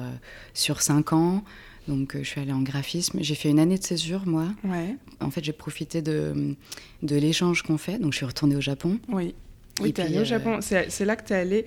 sur 0.53 0.83
cinq 0.83 1.13
ans. 1.13 1.45
Donc, 1.89 2.15
euh, 2.15 2.21
je 2.23 2.29
suis 2.29 2.41
allée 2.41 2.53
en 2.53 2.63
graphisme. 2.63 3.19
J'ai 3.21 3.35
fait 3.35 3.51
une 3.51 3.59
année 3.59 3.79
de 3.79 3.85
césure, 3.85 4.27
moi. 4.27 4.49
Ouais. 4.65 4.97
En 5.21 5.31
fait, 5.31 5.45
j'ai 5.45 5.53
profité 5.53 6.03
de, 6.03 6.55
de 7.03 7.17
l'échange 7.17 7.63
qu'on 7.63 7.79
fait. 7.79 7.99
Donc, 7.99 8.13
je 8.13 8.19
suis 8.19 8.27
retournée 8.27 8.57
au 8.57 8.61
Japon. 8.61 8.99
Oui. 9.09 9.35
Oui, 9.81 9.93
tu 9.93 10.01
es 10.01 10.05
allée 10.05 10.21
au 10.21 10.25
Japon. 10.25 10.61
C'est 10.61 11.05
là 11.05 11.17
que 11.17 11.27
tu 11.27 11.33
es 11.33 11.37
allée 11.37 11.67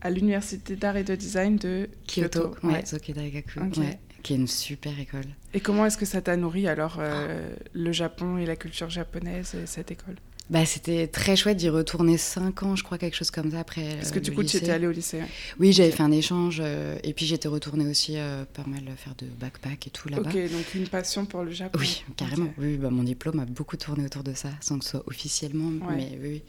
à 0.00 0.10
l'université 0.10 0.74
d'art 0.74 0.96
et 0.96 1.04
de 1.04 1.14
design 1.14 1.56
de 1.56 1.88
Kyoto. 2.06 2.40
Kyoto. 2.40 2.66
Ouais, 2.66 2.84
Zoke 2.84 3.12
Daigaku. 3.12 3.60
Qui 4.22 4.32
est 4.32 4.36
une 4.36 4.48
super 4.48 4.98
école. 4.98 5.24
Et 5.54 5.60
comment 5.60 5.86
est-ce 5.86 5.98
que 5.98 6.06
ça 6.06 6.22
t'a 6.22 6.36
nourri 6.36 6.68
alors 6.68 6.96
euh, 6.98 7.54
le 7.72 7.92
Japon 7.92 8.38
et 8.38 8.46
la 8.46 8.56
culture 8.56 8.88
japonaise 8.88 9.54
et 9.54 9.66
cette 9.66 9.90
école? 9.90 10.16
Bah, 10.50 10.66
c'était 10.66 11.06
très 11.06 11.36
chouette 11.36 11.56
d'y 11.56 11.68
retourner 11.68 12.18
5 12.18 12.62
ans, 12.62 12.76
je 12.76 12.82
crois, 12.82 12.98
quelque 12.98 13.16
chose 13.16 13.30
comme 13.30 13.50
ça 13.52 13.60
après. 13.60 13.96
Parce 13.96 14.10
que 14.10 14.18
du 14.18 14.32
coup, 14.32 14.42
tu 14.42 14.56
étais 14.56 14.70
allée 14.70 14.86
au 14.86 14.92
lycée 14.92 15.22
Oui, 15.58 15.72
j'avais 15.72 15.90
fait 15.90 16.02
un 16.02 16.12
échange 16.12 16.60
euh, 16.62 16.98
et 17.04 17.12
puis 17.14 17.26
j'étais 17.26 17.48
retournée 17.48 17.86
aussi 17.86 18.14
euh, 18.16 18.44
pas 18.52 18.64
mal 18.66 18.82
faire 18.96 19.14
de 19.16 19.26
backpack 19.26 19.86
et 19.86 19.90
tout 19.90 20.08
là-bas. 20.08 20.28
Ok, 20.28 20.34
donc 20.50 20.74
une 20.74 20.88
passion 20.88 21.24
pour 21.26 21.42
le 21.42 21.52
Japon. 21.52 21.78
Oui, 21.80 22.04
carrément. 22.16 22.52
Oui, 22.58 22.76
bah, 22.76 22.90
mon 22.90 23.02
diplôme 23.02 23.40
a 23.40 23.44
beaucoup 23.44 23.76
tourné 23.76 24.04
autour 24.04 24.24
de 24.24 24.34
ça, 24.34 24.50
sans 24.60 24.78
que 24.78 24.84
ce 24.84 24.92
soit 24.92 25.04
officiellement. 25.06 25.70
Mais 25.96 26.18
oui, 26.20 26.42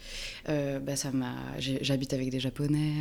euh, 0.48 0.80
bah, 0.80 0.96
ça 0.96 1.10
m'a. 1.12 1.34
J'habite 1.58 2.12
avec 2.12 2.30
des 2.30 2.40
Japonais. 2.40 2.92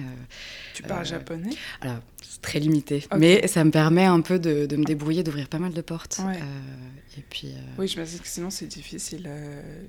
tu 0.74 0.84
parles 0.84 1.06
japonais? 1.06 1.50
Alors, 1.82 1.98
c'est 2.22 2.42
très 2.42 2.60
limité, 2.60 3.04
mais 3.18 3.48
ça 3.48 3.64
me 3.64 3.72
permet 3.72 4.06
un 4.06 4.22
peu 4.22 4.40
de, 4.40 4.66
de 4.68 4.76
me 4.78 4.86
débrouiller, 4.86 5.24
d'ouvrir 5.24 5.50
pas 5.50 5.60
mal 5.60 5.74
de 5.74 5.82
portes. 5.82 6.22
Et 7.18 7.24
puis. 7.30 7.50
Oui, 7.78 7.88
je 7.88 8.00
me 8.00 8.06
dis 8.06 8.20
que 8.20 8.28
sinon 8.28 8.50
c'est 8.50 8.68
difficile 8.68 9.30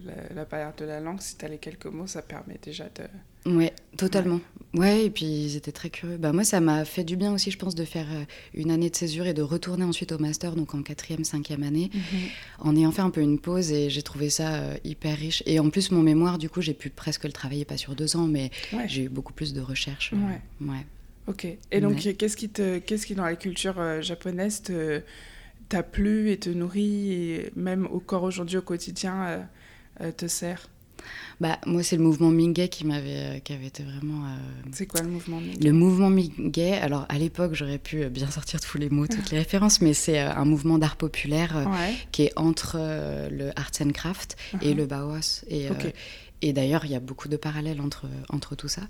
la, 0.05 0.35
la 0.35 0.45
barrière 0.45 0.75
de 0.77 0.85
la 0.85 1.01
langue, 1.01 1.21
si 1.21 1.37
tu 1.37 1.45
as 1.45 1.49
les 1.49 1.59
quelques 1.59 1.87
mots, 1.87 2.07
ça 2.07 2.23
permet 2.23 2.59
déjà 2.63 2.85
de... 2.85 3.05
Oui, 3.47 3.69
totalement. 3.97 4.41
Ouais. 4.73 5.05
et 5.05 5.11
puis 5.11 5.27
ils 5.27 5.57
étaient 5.57 5.73
très 5.73 5.91
curieux. 5.91 6.17
Bah, 6.17 6.33
moi, 6.33 6.45
ça 6.45 6.61
m'a 6.61 6.85
fait 6.85 7.05
du 7.05 7.17
bien 7.17 7.33
aussi, 7.33 7.51
je 7.51 7.59
pense, 7.59 7.75
de 7.75 7.85
faire 7.85 8.07
euh, 8.11 8.25
une 8.55 8.71
année 8.71 8.89
de 8.89 8.97
césure 8.97 9.27
et 9.27 9.35
de 9.35 9.43
retourner 9.43 9.85
ensuite 9.85 10.13
au 10.13 10.19
master, 10.19 10.57
donc 10.57 10.75
en 10.75 10.83
quatrième, 10.83 11.25
cinquième 11.25 11.63
année, 11.63 11.91
mhm. 11.93 12.21
en 12.61 12.77
ayant 12.77 12.91
fait 12.91 13.03
un 13.03 13.11
peu 13.11 13.21
une 13.21 13.39
pause 13.39 13.71
et 13.71 13.91
j'ai 13.91 14.03
trouvé 14.03 14.31
ça 14.31 14.55
euh, 14.55 14.75
hyper 14.85 15.17
riche. 15.17 15.43
Et 15.47 15.61
en 15.61 15.69
plus, 15.69 15.91
mon 15.91 16.03
mémoire, 16.03 16.39
du 16.39 16.49
coup, 16.49 16.63
j'ai 16.63 16.75
pu 16.75 16.89
presque 16.89 17.25
le 17.25 17.33
travailler, 17.33 17.65
pas 17.65 17.77
sur 17.77 17.95
deux 17.95 18.17
ans, 18.17 18.27
mais 18.27 18.51
j'ai 18.87 19.05
eu 19.05 19.09
beaucoup 19.09 19.33
plus 19.33 19.53
de 19.53 19.61
recherches. 19.61 20.13
Euh, 20.15 20.17
ouais. 20.17 20.73
ouais. 20.73 20.87
Ok. 21.27 21.47
Et 21.71 21.81
donc, 21.81 21.99
qu'est-ce 21.99 22.37
qui, 22.37 22.49
te, 22.49 22.79
qu'est-ce 22.79 23.07
qui, 23.07 23.15
dans 23.15 23.25
la 23.25 23.37
culture 23.37 24.03
japonaise, 24.03 24.63
t'a 25.69 25.83
plu 25.83 26.31
et 26.31 26.39
te 26.39 26.51
nourrit, 26.51 27.13
et 27.13 27.53
même 27.57 27.87
au 27.87 28.01
corps 28.01 28.23
aujourd'hui, 28.23 28.59
au 28.59 28.63
quotidien, 28.63 29.47
te 30.17 30.27
sert 30.27 30.69
bah, 31.41 31.59
moi, 31.67 31.83
c'est 31.83 31.97
le 31.97 32.03
mouvement 32.03 32.31
Mingay 32.31 32.69
qui 32.69 32.87
m'avait, 32.87 33.37
euh, 33.37 33.39
qui 33.39 33.53
avait 33.53 33.67
été 33.67 33.83
vraiment. 33.83 34.25
Euh, 34.25 34.37
c'est 34.73 34.87
quoi 34.87 35.01
le 35.03 35.09
mouvement 35.09 35.41
Mingay 35.41 35.67
Le 35.67 35.73
mouvement 35.73 36.11
Mingay, 36.11 36.75
alors 36.75 37.07
à 37.09 37.19
l'époque, 37.19 37.55
j'aurais 37.55 37.79
pu 37.79 38.03
euh, 38.03 38.09
bien 38.09 38.31
sortir 38.31 38.61
tous 38.61 38.79
les 38.79 38.89
mots, 38.89 39.07
toutes 39.07 39.31
les 39.31 39.39
références, 39.45 39.81
mais 39.81 39.95
c'est 39.95 40.19
un 40.19 40.45
mouvement 40.45 40.79
d'art 40.79 40.97
populaire 40.97 41.69
qui 42.13 42.23
est 42.23 42.33
entre 42.37 42.79
le 43.31 43.51
arts 43.57 43.71
and 43.81 43.91
craft 43.91 44.37
et 44.63 44.73
uh-huh. 44.73 44.77
le 44.77 44.87
Bauhaus. 44.87 45.45
Et, 45.49 45.69
et 46.45 46.53
d'ailleurs, 46.53 46.85
il 46.85 46.91
y 46.91 46.95
a 46.95 47.01
beaucoup 47.01 47.29
de 47.29 47.39
parallèles 47.39 47.81
entre, 47.81 48.05
entre 48.29 48.55
tout 48.55 48.69
ça. 48.69 48.83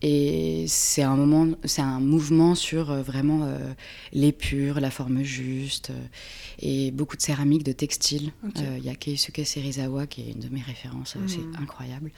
Et 0.00 0.64
c'est 0.68 1.02
un 1.02 1.16
moment, 1.16 1.54
c'est 1.64 1.82
un 1.82 2.00
mouvement 2.00 2.54
sur 2.54 2.90
euh, 2.90 3.02
vraiment 3.02 3.44
euh, 3.44 3.58
l'épure, 4.14 4.80
la 4.80 4.90
forme 4.90 5.22
juste, 5.22 5.90
euh, 5.90 6.06
et 6.60 6.92
beaucoup 6.92 7.18
de 7.18 7.20
céramique, 7.20 7.62
de 7.62 7.72
textile. 7.72 8.32
Il 8.56 8.82
y 8.82 8.88
a 8.88 8.94
Keisuke 8.94 9.44
Serizawa 9.44 10.06
qui 10.06 10.22
est 10.22 10.32
une 10.32 10.40
de 10.40 10.48
mes 10.48 10.62
références, 10.62 11.18
c'est 11.26 11.40
hmm. 11.40 11.56
incroyable. 11.60 12.10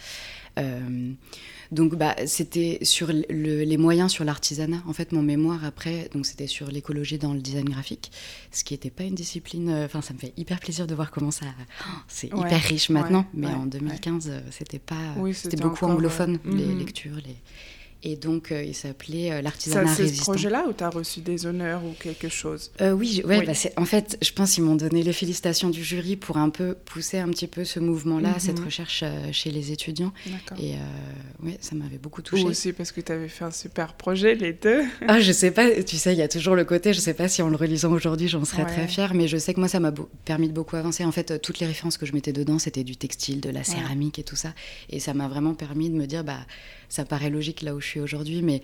Donc, 1.73 1.97
bah, 1.97 2.15
c'était 2.27 2.79
sur 2.83 3.11
les 3.13 3.77
moyens 3.77 4.13
sur 4.13 4.25
l'artisanat. 4.25 4.83
En 4.87 4.93
fait, 4.93 5.13
mon 5.13 5.23
mémoire 5.23 5.65
après, 5.65 6.09
donc 6.13 6.27
c'était 6.27 6.47
sur 6.47 6.69
l'écologie 6.69 7.19
dans 7.19 7.35
le 7.35 7.41
design 7.41 7.69
graphique, 7.69 8.11
ce 8.53 8.65
qui 8.65 8.75
n'était 8.75 8.91
pas 8.91 9.05
une 9.05 9.15
discipline. 9.15 9.71
Enfin, 9.85 10.01
ça 10.01 10.15
me 10.15 10.19
fait 10.19 10.33
hyper 10.37 10.61
plaisir 10.61 10.87
de 10.87 10.95
voir 10.95 11.11
comment 11.11 11.31
ça. 11.31 11.47
c'est 12.09 12.29
hyper 12.29 12.63
riche 12.63 12.91
maintenant, 12.91 13.27
mais 13.35 13.49
en 13.49 13.67
2015, 13.67 14.33
c'était 14.51 14.79
pas. 14.79 15.15
c'était 15.33 15.57
beaucoup 15.57 15.85
anglophone, 15.85 16.39
les 16.45 16.67
mhm. 16.67 16.79
lectures, 16.79 17.17
les 17.17 17.37
et 18.09 18.15
donc, 18.15 18.53
euh, 18.53 18.63
il 18.63 18.73
s'appelait 18.73 19.33
euh, 19.33 19.43
l'artisanat 19.43 19.93
résistant. 19.93 20.07
C'est 20.07 20.15
ce 20.15 20.23
projet-là 20.23 20.67
où 20.69 20.73
tu 20.73 20.85
as 20.85 20.91
reçu 20.91 21.23
des 21.23 21.45
honneurs 21.45 21.85
ou 21.85 21.93
quelque 21.99 22.29
chose? 22.29 22.71
Euh, 22.81 22.93
Oui, 22.93 23.21
ouais, 23.25 23.45
Bah 23.45 23.53
en 23.77 23.85
fait, 23.85 24.17
je 24.23 24.31
pense 24.31 24.53
qu'ils 24.53 24.63
m'ont 24.63 24.77
donné 24.77 25.03
les 25.03 25.13
félicitations 25.13 25.71
du 25.71 25.83
jury 25.83 26.15
pour 26.15 26.37
un 26.37 26.51
peu 26.51 26.77
pousser 26.85 27.19
un 27.19 27.29
petit 27.31 27.49
peu 27.49 27.65
ce 27.65 27.81
mouvement-là, 27.81 28.35
mhm. 28.35 28.39
cette 28.39 28.61
recherche 28.61 29.03
chez 29.33 29.51
les 29.51 29.73
étudiants. 29.73 30.13
Et 30.57 30.75
ouais, 31.43 31.59
ça 31.61 31.75
m'avait 31.75 31.99
beaucoup 31.99 32.23
touché. 32.23 32.45
Ou 32.45 32.47
aussi 32.47 32.73
parce 32.73 32.93
que 32.93 33.01
tu 33.01 33.11
avais 33.11 33.27
fait 33.27 33.45
un 33.45 33.51
super 33.51 33.95
projet, 33.95 34.37
les 34.37 34.53
deux. 34.53 34.85
ah, 35.09 35.19
je 35.19 35.33
sais 35.33 35.51
pas, 35.51 35.69
tu 35.83 35.97
sais, 35.97 36.13
il 36.13 36.19
y 36.19 36.23
a 36.23 36.29
toujours 36.29 36.55
le 36.55 36.65
côté, 36.65 36.93
je 36.93 37.01
sais 37.01 37.15
pas 37.15 37.27
si 37.27 37.43
en 37.43 37.49
le 37.49 37.57
relisant 37.57 37.91
aujourd'hui, 37.91 38.29
j'en 38.29 38.45
serais 38.45 38.67
très 38.67 38.87
fière, 38.87 39.15
mais 39.15 39.27
je 39.27 39.37
sais 39.37 39.53
que 39.53 39.59
moi, 39.59 39.69
ça 39.69 39.81
m'a 39.81 39.93
permis 40.25 40.49
de 40.49 40.55
beaucoup 40.55 40.77
avancer. 40.77 41.05
En 41.05 41.11
fait, 41.13 41.43
toutes 41.43 41.59
les 41.59 41.67
références 41.67 41.99
que 41.99 42.07
je 42.07 42.13
mettais 42.13 42.33
dedans, 42.33 42.61
c'était 42.61 42.85
du 42.85 42.97
textile, 42.97 43.41
de 43.41 43.51
la 43.51 43.65
céramique 43.65 44.21
et 44.21 44.23
tout 44.23 44.37
ça. 44.37 44.55
Et 44.91 45.01
ça 45.01 45.13
m'a 45.13 45.27
vraiment 45.27 45.55
permis 45.55 45.91
de 45.91 45.97
me 45.97 46.07
dire, 46.07 46.23
bah, 46.23 46.39
ça 46.89 47.05
paraît 47.05 47.31
logique 47.31 47.63
là 47.63 47.75
où 47.75 47.81
je 47.81 47.87
suis 47.87 48.01
aujourd'hui, 48.01 48.43
mais 48.43 48.63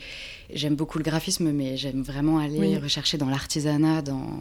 j'aime 0.52 0.74
beaucoup 0.74 0.98
le 0.98 1.04
graphisme, 1.04 1.50
mais 1.52 1.76
j'aime 1.76 2.02
vraiment 2.02 2.38
aller 2.38 2.78
rechercher 2.78 3.18
dans 3.18 3.28
l'artisanat, 3.28 4.02
dans 4.02 4.40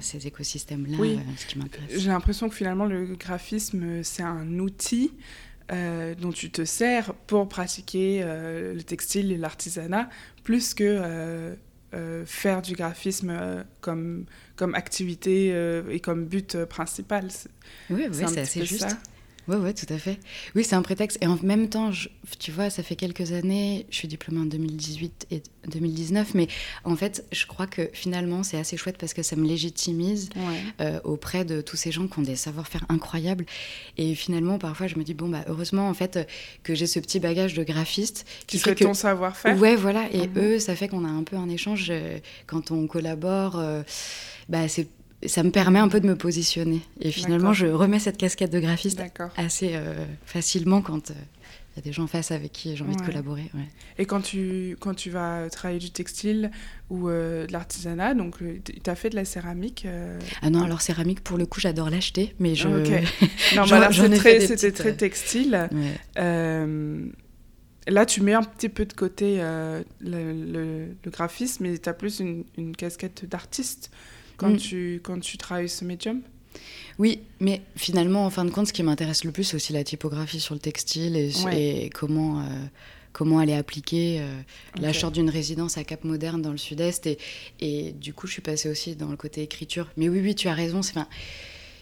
ces 0.00 0.26
écosystèmes-là, 0.26 0.98
euh, 1.00 1.16
ce 1.36 1.46
qui 1.46 1.58
m'intéresse. 1.58 1.90
J'ai 1.96 2.08
l'impression 2.08 2.48
que 2.48 2.54
finalement 2.54 2.86
le 2.86 3.06
graphisme, 3.14 4.02
c'est 4.02 4.22
un 4.22 4.58
outil 4.58 5.12
euh, 5.72 6.14
dont 6.14 6.32
tu 6.32 6.50
te 6.50 6.64
sers 6.64 7.14
pour 7.26 7.48
pratiquer 7.48 8.20
euh, 8.22 8.74
le 8.74 8.82
textile 8.82 9.32
et 9.32 9.36
l'artisanat, 9.36 10.08
plus 10.42 10.74
que 10.74 11.56
faire 12.26 12.60
du 12.60 12.74
graphisme 12.74 13.64
comme, 13.80 14.24
comme 14.56 14.74
activité 14.74 15.54
et 15.90 16.00
comme 16.00 16.26
but 16.26 16.64
principal. 16.64 17.28
Oui, 17.88 18.06
oui 18.08 18.24
c'est 18.26 18.40
assez 18.40 18.66
juste. 18.66 18.90
Ça. 18.90 18.98
Oui, 19.48 19.56
ouais, 19.56 19.74
tout 19.74 19.92
à 19.92 19.98
fait. 19.98 20.18
Oui, 20.54 20.64
c'est 20.64 20.74
un 20.74 20.82
prétexte. 20.82 21.18
Et 21.20 21.26
en 21.26 21.38
même 21.42 21.68
temps, 21.68 21.90
tu 22.38 22.50
vois, 22.50 22.70
ça 22.70 22.82
fait 22.82 22.96
quelques 22.96 23.32
années, 23.32 23.86
je 23.90 23.96
suis 23.96 24.08
diplômée 24.08 24.40
en 24.40 24.46
2018 24.46 25.26
et 25.30 25.42
2019, 25.68 26.34
mais 26.34 26.48
en 26.84 26.96
fait, 26.96 27.24
je 27.32 27.46
crois 27.46 27.66
que 27.66 27.90
finalement, 27.92 28.42
c'est 28.42 28.58
assez 28.58 28.76
chouette 28.76 28.96
parce 28.98 29.12
que 29.12 29.22
ça 29.22 29.36
me 29.36 29.46
légitimise 29.46 30.30
euh, 30.80 31.00
auprès 31.04 31.44
de 31.44 31.60
tous 31.60 31.76
ces 31.76 31.92
gens 31.92 32.06
qui 32.06 32.18
ont 32.18 32.22
des 32.22 32.36
savoir-faire 32.36 32.84
incroyables. 32.88 33.44
Et 33.98 34.14
finalement, 34.14 34.58
parfois, 34.58 34.86
je 34.86 34.96
me 34.96 35.04
dis, 35.04 35.14
bon, 35.14 35.28
bah, 35.28 35.44
heureusement, 35.48 35.88
en 35.88 35.94
fait, 35.94 36.26
que 36.62 36.74
j'ai 36.74 36.86
ce 36.86 36.98
petit 36.98 37.20
bagage 37.20 37.54
de 37.54 37.64
graphiste. 37.64 38.26
Qui, 38.46 38.58
fait 38.58 38.74
que 38.74 38.84
ton 38.84 38.94
savoir-faire. 38.94 39.58
Ouais, 39.58 39.76
voilà. 39.76 40.08
Et 40.12 40.26
mhm. 40.28 40.38
eux, 40.38 40.58
ça 40.58 40.74
fait 40.74 40.88
qu'on 40.88 41.04
a 41.04 41.08
un 41.08 41.22
peu 41.22 41.36
un 41.36 41.48
échange 41.48 41.88
euh, 41.90 42.18
quand 42.46 42.70
on 42.70 42.86
collabore. 42.86 43.58
Euh, 43.58 43.82
bah, 44.48 44.68
c'est 44.68 44.88
ça 45.26 45.42
me 45.42 45.50
permet 45.50 45.78
un 45.78 45.88
peu 45.88 46.00
de 46.00 46.06
me 46.06 46.16
positionner. 46.16 46.82
Et 47.00 47.10
finalement, 47.10 47.52
je 47.52 47.66
remets 47.66 47.98
cette 47.98 48.16
casquette 48.16 48.52
de 48.52 48.60
graphiste 48.60 49.02
assez 49.36 49.72
euh, 49.74 50.04
facilement 50.24 50.82
quand 50.82 51.10
il 51.10 51.12
euh, 51.12 51.76
y 51.76 51.78
a 51.80 51.82
des 51.82 51.92
gens 51.92 52.04
en 52.04 52.06
face 52.06 52.30
avec 52.30 52.52
qui 52.52 52.76
j'ai 52.76 52.84
envie 52.84 52.96
de 52.96 53.02
collaborer. 53.02 53.50
Et 53.98 54.06
quand 54.06 54.20
tu, 54.20 54.76
quand 54.80 54.94
tu 54.94 55.10
vas 55.10 55.48
travailler 55.50 55.80
du 55.80 55.90
textile 55.90 56.50
ou 56.90 57.08
euh, 57.08 57.46
de 57.46 57.52
l'artisanat, 57.52 58.14
donc 58.14 58.36
tu 58.38 58.90
as 58.90 58.94
fait 58.94 59.10
de 59.10 59.16
la 59.16 59.24
céramique 59.24 59.86
Ah 60.42 60.50
non, 60.50 60.62
alors 60.62 60.80
céramique, 60.80 61.22
pour 61.22 61.38
le 61.38 61.46
coup, 61.46 61.60
j'adore 61.60 61.90
l'acheter, 61.90 62.34
mais 62.38 62.54
je... 62.54 62.68
non, 63.56 63.64
bah 63.68 63.90
c'était 63.92 64.72
très, 64.72 64.94
textile. 64.94 65.68
Là, 67.86 68.06
tu 68.06 68.22
mets 68.22 68.32
un 68.32 68.42
petit 68.42 68.70
peu 68.70 68.86
de 68.86 68.94
côté 68.94 69.40
le, 70.00 70.86
graphisme, 71.06 71.64
mais 71.64 71.78
tu 71.78 71.88
as 71.88 71.94
plus 71.94 72.20
une, 72.20 72.44
une 72.56 72.74
casquette 72.76 73.28
d'artiste 73.28 73.90
quand, 74.44 74.54
mm. 74.54 74.58
tu, 74.58 75.00
quand 75.02 75.20
tu 75.20 75.38
travailles 75.38 75.68
ce 75.68 75.84
médium? 75.84 76.20
Oui, 76.98 77.20
mais 77.40 77.62
finalement, 77.76 78.26
en 78.26 78.30
fin 78.30 78.44
de 78.44 78.50
compte, 78.50 78.68
ce 78.68 78.72
qui 78.72 78.82
m'intéresse 78.82 79.24
le 79.24 79.32
plus, 79.32 79.44
c'est 79.44 79.56
aussi 79.56 79.72
la 79.72 79.82
typographie 79.82 80.38
sur 80.38 80.54
le 80.54 80.60
textile 80.60 81.16
et, 81.16 81.90
comment, 81.92 82.40
euh, 82.40 82.44
comment 83.12 83.40
elle 83.40 83.50
est 83.50 83.56
appliquée. 83.56 84.18
Euh, 84.20 84.40
Là, 84.80 84.92
je 84.92 85.06
d'une 85.06 85.30
résidence 85.30 85.76
à 85.78 85.84
Cap 85.84 86.04
Moderne 86.04 86.42
dans 86.42 86.52
le 86.52 86.58
sud-est 86.58 87.06
et, 87.06 87.18
et, 87.60 87.92
du 87.92 88.12
coup, 88.12 88.26
je 88.26 88.34
suis 88.34 88.42
passée 88.42 88.68
aussi 88.68 88.94
dans 88.94 89.08
le 89.08 89.16
côté 89.16 89.42
écriture. 89.42 89.88
Mais 89.96 90.08
oui, 90.08 90.20
oui, 90.20 90.34
tu 90.34 90.46
as 90.46 90.54
raison. 90.54 90.82
C'est, 90.82 90.94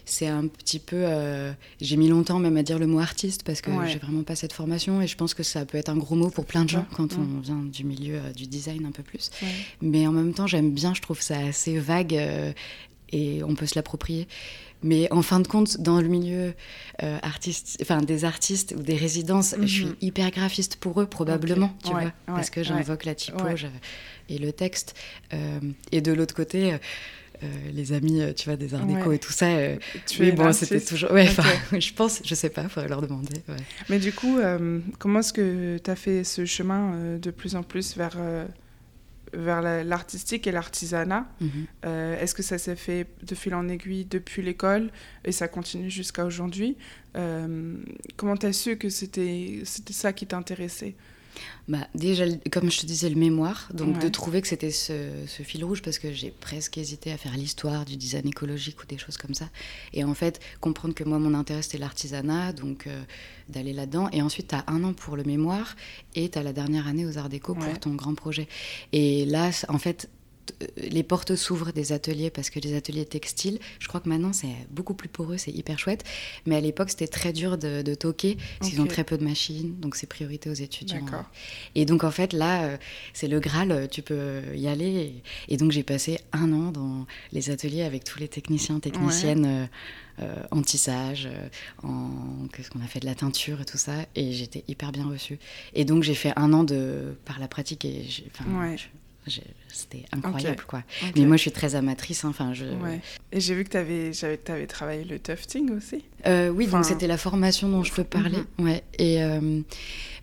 c'est 0.05 0.27
un 0.27 0.47
petit 0.47 0.79
peu. 0.79 0.97
Euh, 0.99 1.53
j'ai 1.79 1.95
mis 1.97 2.07
longtemps 2.07 2.39
même 2.39 2.57
à 2.57 2.63
dire 2.63 2.79
le 2.79 2.87
mot 2.87 2.99
artiste 2.99 3.43
parce 3.43 3.61
que 3.61 3.71
j'ai 3.87 3.99
vraiment 3.99 4.23
pas 4.23 4.35
cette 4.35 4.53
formation 4.53 5.01
et 5.01 5.07
je 5.07 5.15
pense 5.15 5.33
que 5.33 5.43
ça 5.43 5.65
peut 5.65 5.77
être 5.77 5.89
un 5.89 5.97
gros 5.97 6.15
mot 6.15 6.29
pour 6.29 6.45
plein 6.45 6.65
de 6.65 6.69
gens 6.69 6.85
quand 6.95 7.17
on 7.17 7.39
vient 7.39 7.61
du 7.63 7.83
milieu 7.83 8.15
euh, 8.15 8.33
du 8.33 8.47
design 8.47 8.85
un 8.85 8.91
peu 8.91 9.03
plus. 9.03 9.31
Mais 9.81 10.05
en 10.07 10.11
même 10.11 10.33
temps, 10.33 10.47
j'aime 10.47 10.71
bien, 10.71 10.93
je 10.93 11.01
trouve 11.01 11.21
ça 11.21 11.37
assez 11.37 11.77
vague 11.77 12.15
euh, 12.15 12.51
et 13.11 13.43
on 13.43 13.55
peut 13.55 13.65
se 13.65 13.75
l'approprier. 13.75 14.27
Mais 14.85 15.09
en 15.13 15.21
fin 15.21 15.39
de 15.39 15.47
compte, 15.47 15.79
dans 15.79 16.01
le 16.01 16.09
milieu 16.09 16.53
artiste, 16.99 17.77
enfin 17.81 18.01
des 18.01 18.25
artistes 18.25 18.75
ou 18.77 18.81
des 18.81 18.97
résidences, 18.97 19.55
je 19.61 19.65
suis 19.65 19.85
mhm. 19.85 19.95
hyper 20.01 20.29
graphiste 20.31 20.75
pour 20.75 20.99
eux 20.99 21.05
probablement, 21.05 21.73
tu 21.85 21.91
vois, 21.91 22.11
parce 22.25 22.49
que 22.49 22.63
j'invoque 22.63 23.05
la 23.05 23.15
typo 23.15 23.45
et 24.27 24.37
le 24.37 24.51
texte. 24.51 24.93
et 25.93 26.01
de 26.01 26.11
l'autre 26.11 26.35
côté 26.35 26.77
les 27.71 27.93
amis, 27.93 28.21
euh, 28.21 28.33
tu 28.33 28.45
vois, 28.49 28.55
des 28.55 28.73
arts 28.73 28.85
déco 28.85 29.11
et 29.11 29.19
tout 29.19 29.31
ça. 29.31 29.47
Euh, 29.47 29.77
tu 30.05 30.21
oui, 30.21 30.31
bon, 30.31 30.51
c'était 30.53 30.81
toujours. 30.81 31.11
Ouais, 31.11 31.27
je 31.79 31.93
pense, 31.93 32.21
je 32.23 32.35
sais 32.35 32.49
pas, 32.49 32.63
il 32.63 32.69
faudrait 32.69 32.89
leur 32.89 33.01
demander. 33.01 33.41
Mais 33.89 33.99
du 33.99 34.13
coup, 34.13 34.39
comment 34.99 35.19
est-ce 35.19 35.33
que 35.33 35.77
tu 35.77 35.91
as 35.91 35.95
fait 35.95 36.23
ce 36.23 36.45
chemin 36.45 37.17
de 37.17 37.31
plus 37.31 37.55
en 37.55 37.63
plus 37.63 37.95
vers, 37.97 38.17
vers 39.33 39.61
l'artistique 39.83 40.47
et 40.47 40.51
l'artisanat? 40.51 41.25
Mhm. 41.41 41.67
Est-ce 42.19 42.33
que 42.33 42.43
ça 42.43 42.57
s'est 42.57 42.75
fait 42.75 43.07
de 43.23 43.35
fil 43.35 43.55
en 43.55 43.67
aiguille 43.67 44.05
depuis 44.05 44.41
l'école 44.41 44.91
et 45.25 45.31
ça 45.31 45.47
continue 45.47 45.89
jusqu'à 45.89 46.25
aujourd'hui? 46.25 46.77
Comment 47.13 48.37
tu 48.37 48.45
as 48.45 48.53
su 48.53 48.77
que 48.77 48.89
c'était 48.89 49.63
ça 49.65 50.13
qui 50.13 50.27
t'intéressait? 50.27 50.95
Bah, 51.67 51.87
Déjà, 51.95 52.25
comme 52.51 52.71
je 52.71 52.81
te 52.81 52.85
disais, 52.85 53.09
le 53.09 53.15
mémoire. 53.15 53.69
Donc, 53.73 53.99
de 53.99 54.09
trouver 54.09 54.41
que 54.41 54.47
c'était 54.47 54.71
ce, 54.71 55.25
fil 55.27 55.63
rouge, 55.63 55.81
parce 55.81 55.99
que 55.99 56.11
j'ai 56.11 56.31
presque 56.31 56.77
hésité 56.77 57.11
à 57.11 57.17
faire 57.17 57.35
l'histoire 57.35 57.85
du 57.85 57.97
design 57.97 58.27
écologique 58.27 58.81
ou 58.81 58.85
des 58.85 58.97
choses 58.97 59.17
comme 59.17 59.33
ça. 59.33 59.49
Et 59.93 60.03
en 60.03 60.13
fait, 60.13 60.39
comprendre 60.59 60.93
que 60.93 61.03
moi, 61.03 61.19
mon 61.19 61.33
intérêt, 61.33 61.61
c'était 61.61 61.77
l'artisanat, 61.77 62.53
donc 62.53 62.87
euh, 62.87 63.01
d'aller 63.49 63.73
là-dedans. 63.73 64.09
Et 64.11 64.21
ensuite, 64.21 64.49
tu 64.49 64.55
as 64.55 64.63
un 64.67 64.83
an 64.83 64.93
pour 64.93 65.15
le 65.15 65.23
mémoire 65.23 65.75
et 66.15 66.29
tu 66.29 66.37
as 66.37 66.43
la 66.43 66.53
dernière 66.53 66.87
année 66.87 67.05
aux 67.05 67.17
Arts 67.17 67.29
Déco 67.29 67.55
pour 67.55 67.79
ton 67.79 67.95
grand 67.95 68.15
projet. 68.15 68.47
Et 68.91 69.25
là, 69.25 69.51
en 69.69 69.77
fait, 69.77 70.09
les 70.77 71.03
portes 71.03 71.35
s'ouvrent 71.35 71.71
des 71.71 71.91
ateliers 71.91 72.29
parce 72.29 72.49
que 72.49 72.59
les 72.59 72.75
ateliers 72.75 73.05
textiles, 73.05 73.59
je 73.79 73.87
crois 73.87 73.99
que 73.99 74.09
maintenant 74.09 74.33
c'est 74.33 74.55
beaucoup 74.69 74.93
plus 74.93 75.09
poreux, 75.09 75.37
c'est 75.37 75.51
hyper 75.51 75.79
chouette. 75.79 76.03
Mais 76.45 76.55
à 76.55 76.61
l'époque 76.61 76.89
c'était 76.89 77.07
très 77.07 77.33
dur 77.33 77.57
de, 77.57 77.93
toquer 77.93 78.37
parce 78.59 78.71
qu'ils 78.71 78.81
ont 78.81 78.87
très 78.87 79.03
peu 79.03 79.17
de 79.17 79.23
machines, 79.23 79.75
donc 79.79 79.95
c'est 79.95 80.07
priorité 80.07 80.49
aux 80.49 80.53
étudiants. 80.53 81.05
Et 81.75 81.85
donc 81.85 82.03
en 82.03 82.11
fait 82.11 82.33
là 82.33 82.63
euh, 82.63 82.77
c'est 83.13 83.27
le 83.27 83.39
Graal, 83.39 83.71
euh, 83.71 83.87
tu 83.87 84.01
peux 84.01 84.41
y 84.55 84.67
aller. 84.67 85.21
Et, 85.47 85.57
donc 85.57 85.71
j'ai 85.71 85.83
passé 85.83 86.19
un 86.31 86.51
an 86.51 86.71
dans 86.71 87.05
les 87.31 87.49
ateliers 87.49 87.83
avec 87.83 88.03
tous 88.03 88.19
les 88.19 88.27
techniciens, 88.27 88.79
techniciennes. 88.79 89.69
Euh, 90.21 90.35
en 90.51 90.61
tissage, 90.61 91.27
en 91.81 92.47
qu'est-ce 92.53 92.69
qu'on 92.69 92.81
a 92.81 92.85
fait 92.85 92.99
de 92.99 93.07
la 93.07 93.15
teinture 93.15 93.61
et 93.61 93.65
tout 93.65 93.79
ça, 93.79 93.93
et 94.13 94.31
j'étais 94.31 94.63
hyper 94.67 94.91
bien 94.91 95.09
reçue. 95.09 95.39
Et 95.73 95.85
donc 95.85 96.03
j'ai 96.03 96.13
fait 96.13 96.33
un 96.35 96.53
an 96.53 96.63
de 96.63 97.17
par 97.25 97.39
la 97.39 97.47
pratique 97.47 97.83
et 97.83 98.05
c'était 99.69 100.05
incroyable, 100.11 100.63
quoi. 100.67 100.83
Mais 101.15 101.25
moi, 101.25 101.37
je 101.37 101.41
suis 101.41 101.51
très 101.51 101.75
amatrice. 101.75 102.25
Hein, 102.25 102.29
enfin, 102.29 102.53
je... 102.53 102.65
Et 103.31 103.39
j'ai 103.39 103.55
vu 103.55 103.63
que 103.63 103.69
tu 103.69 103.77
avais, 103.77 104.11
avais, 104.23 104.67
travaillé 104.67 105.03
le 105.03 105.19
tufting 105.19 105.71
aussi. 105.71 106.03
Euh, 106.25 106.49
oui, 106.49 106.67
donc 106.67 106.85
c'était 106.85 107.07
la 107.07 107.17
formation 107.17 107.69
dont 107.69 107.83
je 107.83 107.91
peux 107.91 108.03
parler. 108.03 108.39
Mhm. 108.57 108.65
Ouais. 108.65 108.83
Et, 108.97 109.23
euh, 109.23 109.61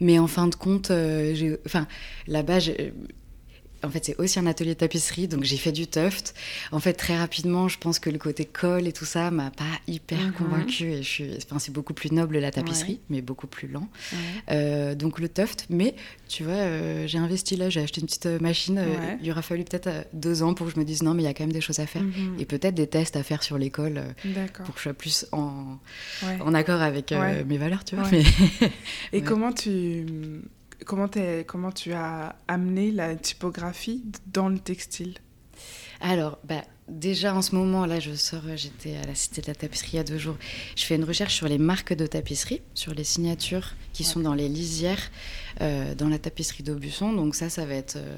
mais 0.00 0.18
en 0.18 0.26
fin 0.26 0.48
de 0.48 0.54
compte, 0.54 0.90
euh, 0.90 1.56
enfin, 1.66 1.86
là-bas, 2.26 2.58
en 3.82 3.90
fait, 3.90 4.04
c'est 4.04 4.16
aussi 4.18 4.38
un 4.38 4.46
atelier 4.46 4.74
de 4.74 4.80
tapisserie, 4.80 5.28
donc 5.28 5.44
j'ai 5.44 5.56
fait 5.56 5.72
du 5.72 5.86
tuft. 5.86 6.34
En 6.72 6.80
fait, 6.80 6.92
très 6.92 7.16
rapidement, 7.16 7.68
je 7.68 7.78
pense 7.78 7.98
que 7.98 8.10
le 8.10 8.18
côté 8.18 8.44
colle 8.44 8.86
et 8.86 8.92
tout 8.92 9.04
ça 9.04 9.30
m'a 9.30 9.50
pas 9.50 9.64
hyper 9.86 10.18
mhm. 10.18 10.32
convaincue. 10.32 10.92
Et 10.92 11.02
je 11.02 11.08
suis, 11.08 11.38
enfin, 11.44 11.58
c'est 11.58 11.72
beaucoup 11.72 11.94
plus 11.94 12.12
noble 12.12 12.38
la 12.38 12.50
tapisserie, 12.50 13.00
mais 13.08 13.22
beaucoup 13.22 13.46
plus 13.46 13.68
lent. 13.68 13.88
Euh, 14.50 14.94
donc 14.94 15.18
le 15.18 15.28
tuft, 15.28 15.66
mais 15.70 15.94
tu 16.28 16.44
vois, 16.44 16.52
euh, 16.52 17.06
j'ai 17.06 17.18
investi 17.18 17.56
là, 17.56 17.70
j'ai 17.70 17.80
acheté 17.80 18.00
une 18.00 18.06
petite 18.06 18.26
euh, 18.26 18.38
machine. 18.40 18.80
il 19.22 19.30
aura 19.30 19.42
fallu 19.42 19.64
peut-être 19.64 19.88
deux 20.12 20.42
ans 20.42 20.54
pour 20.54 20.66
que 20.66 20.74
je 20.74 20.78
me 20.78 20.84
dise 20.84 21.02
non, 21.02 21.14
mais 21.14 21.22
il 21.22 21.26
y 21.26 21.28
a 21.28 21.34
quand 21.34 21.44
même 21.44 21.52
des 21.52 21.60
choses 21.60 21.78
à 21.78 21.86
faire. 21.86 22.02
Mhm. 22.02 22.36
Et 22.38 22.44
peut-être 22.44 22.74
des 22.74 22.86
tests 22.86 23.16
à 23.16 23.22
faire 23.22 23.42
sur 23.42 23.58
l'école 23.58 24.02
pour 24.64 24.74
que 24.74 24.78
je 24.78 24.82
sois 24.82 24.94
plus 24.94 25.26
en, 25.32 25.78
en 26.40 26.54
accord 26.54 26.82
avec 26.82 27.12
mes 27.46 27.58
valeurs, 27.58 27.84
tu 27.84 27.96
vois. 27.96 28.08
et 29.12 29.22
comment 29.22 29.52
tu 29.52 30.04
comment, 30.84 31.08
comment 31.46 31.72
tu 31.72 31.92
as 31.92 32.36
amené 32.48 32.90
la 32.90 33.16
typographie 33.16 34.02
dans 34.26 34.48
le 34.48 34.58
textile? 34.58 35.14
Alors, 36.00 36.38
bah, 36.44 36.62
déjà 36.88 37.34
en 37.34 37.42
ce 37.42 37.54
moment, 37.54 37.86
là, 37.86 38.00
je 38.00 38.14
sors, 38.14 38.42
j'étais 38.56 38.96
à 38.96 39.06
la 39.06 39.14
Cité 39.14 39.42
de 39.42 39.46
la 39.46 39.54
Tapisserie 39.54 39.90
il 39.94 39.96
y 39.96 39.98
a 40.00 40.04
deux 40.04 40.18
jours. 40.18 40.36
Je 40.76 40.84
fais 40.84 40.96
une 40.96 41.04
recherche 41.04 41.34
sur 41.34 41.48
les 41.48 41.58
marques 41.58 41.92
de 41.92 42.06
tapisserie, 42.06 42.62
sur 42.74 42.94
les 42.94 43.04
signatures 43.04 43.74
qui 43.92 44.04
sont 44.04 44.20
dans 44.20 44.34
les 44.34 44.48
lisières, 44.48 45.10
euh, 45.60 45.94
dans 45.94 46.08
la 46.08 46.18
tapisserie 46.18 46.62
d'Aubusson. 46.62 47.12
Donc 47.12 47.34
ça, 47.34 47.50
ça 47.50 47.66
va 47.66 47.74
être 47.74 47.96
euh, 47.96 48.16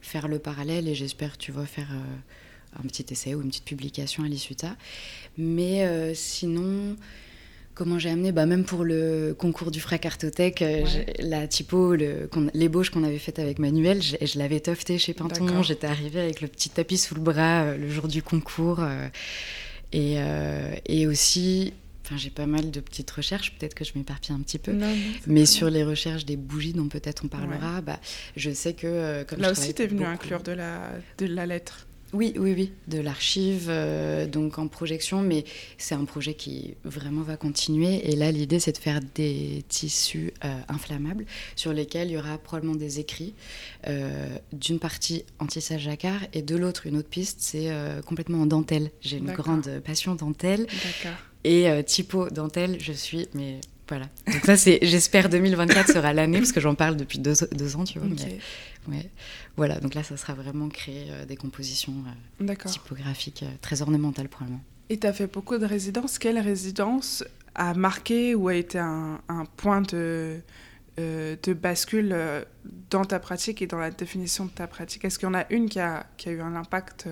faire 0.00 0.28
le 0.28 0.38
parallèle 0.38 0.88
et 0.88 0.94
j'espère, 0.94 1.36
tu 1.36 1.52
vois, 1.52 1.66
faire 1.66 1.90
euh, 1.90 2.80
un 2.80 2.86
petit 2.86 3.06
essai 3.10 3.34
ou 3.34 3.42
une 3.42 3.48
petite 3.48 3.64
publication 3.64 4.22
à 4.22 4.28
l'issue. 4.28 4.54
Mais 5.36 6.14
sinon 6.14 6.96
Comment 7.76 7.98
j'ai 7.98 8.08
amené 8.08 8.32
bah, 8.32 8.46
Même 8.46 8.64
pour 8.64 8.84
le 8.84 9.36
concours 9.38 9.70
du 9.70 9.80
Fra 9.80 9.98
Cartothèque, 9.98 10.62
euh, 10.62 10.82
la 11.18 11.46
typo, 11.46 11.94
l'ébauche 11.94 12.88
qu'on 12.88 13.04
avait 13.04 13.18
faite 13.18 13.38
avec 13.38 13.58
Manuel, 13.58 14.00
je, 14.02 14.16
je 14.22 14.38
l'avais 14.38 14.60
tofté 14.60 14.96
chez 14.96 15.12
Pinton. 15.12 15.62
J'étais 15.62 15.86
arrivée 15.86 16.20
avec 16.20 16.40
le 16.40 16.48
petit 16.48 16.70
tapis 16.70 16.96
sous 16.96 17.14
le 17.14 17.20
bras 17.20 17.64
euh, 17.64 17.76
le 17.76 17.90
jour 17.90 18.08
du 18.08 18.22
concours. 18.22 18.80
Euh, 18.80 19.08
et, 19.92 20.16
et, 20.86 21.06
aussi, 21.06 21.74
j'ai 22.16 22.30
pas 22.30 22.46
mal 22.46 22.70
de 22.70 22.80
petites 22.80 23.10
recherches, 23.10 23.52
peut-être 23.58 23.74
que 23.74 23.84
je 23.84 23.92
m'éparpille 23.94 24.34
un 24.34 24.40
petit 24.40 24.58
peu, 24.58 24.74
mais 25.26 25.44
sur 25.46 25.68
les 25.70 25.84
recherches 25.84 26.24
des 26.24 26.36
bougies 26.36 26.72
dont 26.72 26.88
peut-être 26.88 27.24
on 27.24 27.28
parlera, 27.28 27.82
bah, 27.82 28.00
je 28.36 28.50
sais 28.50 28.72
que... 28.72 29.22
Comme 29.24 29.40
Là 29.40 29.52
aussi, 29.52 29.74
tu 29.74 29.82
es 29.82 29.86
venu 29.86 30.04
inclure 30.04 30.42
de 30.42 30.52
la, 30.52 30.92
de 31.18 31.26
la 31.26 31.46
lettre. 31.46 31.85
Oui, 32.12 32.32
oui, 32.36 32.54
oui, 32.56 32.72
de 32.86 33.00
l'archive, 33.00 33.66
euh, 33.68 34.26
donc 34.26 34.58
en 34.58 34.68
projection, 34.68 35.22
mais 35.22 35.44
c'est 35.76 35.94
un 35.94 36.04
projet 36.04 36.34
qui 36.34 36.74
vraiment 36.84 37.22
va 37.22 37.36
continuer. 37.36 38.10
Et 38.10 38.14
là, 38.14 38.30
l'idée, 38.30 38.60
c'est 38.60 38.72
de 38.72 38.78
faire 38.78 39.00
des 39.14 39.64
tissus 39.68 40.32
euh, 40.44 40.58
inflammables 40.68 41.26
sur 41.56 41.72
lesquels 41.72 42.08
il 42.08 42.12
y 42.12 42.18
aura 42.18 42.38
probablement 42.38 42.76
des 42.76 43.00
écrits, 43.00 43.34
euh, 43.88 44.28
d'une 44.52 44.78
partie 44.78 45.24
en 45.40 45.46
tissage 45.46 45.82
jacquard 45.82 46.20
et 46.32 46.42
de 46.42 46.56
l'autre, 46.56 46.86
une 46.86 46.96
autre 46.96 47.08
piste, 47.08 47.38
c'est 47.40 47.70
complètement 48.06 48.42
en 48.42 48.46
dentelle. 48.46 48.90
J'ai 49.00 49.18
une 49.18 49.32
grande 49.32 49.80
passion 49.84 50.14
dentelle. 50.14 50.66
Et 51.44 51.68
typo 51.84 52.28
dentelle, 52.30 52.76
je 52.80 52.92
suis, 52.92 53.28
mais 53.34 53.60
voilà. 53.88 54.06
Donc 54.26 54.44
ça, 54.44 54.56
c'est, 54.56 54.78
j'espère 54.82 55.28
2024 55.28 55.92
sera 55.92 56.12
l'année 56.12 56.38
parce 56.38 56.52
que 56.52 56.60
j'en 56.60 56.74
parle 56.74 56.96
depuis 56.96 57.18
deux, 57.18 57.42
ans, 57.76 57.84
tu 57.84 57.98
vois. 57.98 58.08
ouais. 58.88 59.10
Voilà, 59.56 59.78
donc 59.78 59.94
là, 59.94 60.02
ça 60.02 60.16
sera 60.16 60.34
vraiment 60.34 60.68
créer 60.68 61.06
euh, 61.10 61.24
des 61.24 61.36
compositions 61.36 61.94
euh, 62.40 62.54
typographiques 62.54 63.42
euh, 63.42 63.50
très 63.60 63.82
ornementales 63.82 64.28
probablement. 64.28 64.62
Et 64.88 64.98
tu 64.98 65.06
as 65.06 65.12
fait 65.12 65.26
beaucoup 65.26 65.56
de 65.58 65.64
résidences. 65.64 66.18
Quelle 66.18 66.38
résidence 66.38 67.24
a 67.54 67.74
marqué 67.74 68.34
ou 68.34 68.48
a 68.48 68.54
été 68.54 68.78
un, 68.78 69.18
point 69.56 69.80
de, 69.80 70.40
de 70.96 71.52
bascule 71.54 72.14
dans 72.90 73.04
ta 73.04 73.18
pratique 73.18 73.62
et 73.62 73.66
dans 73.66 73.78
la 73.78 73.90
définition 73.90 74.44
de 74.44 74.50
ta 74.50 74.68
pratique? 74.68 75.04
Est-ce 75.04 75.18
qu'il 75.18 75.26
y 75.26 75.30
en 75.30 75.34
a 75.34 75.44
une 75.50 75.68
qui 75.68 75.80
a, 75.80 76.06
qui 76.16 76.28
a 76.28 76.32
eu 76.32 76.40
un 76.40 76.54
impact 76.54 77.08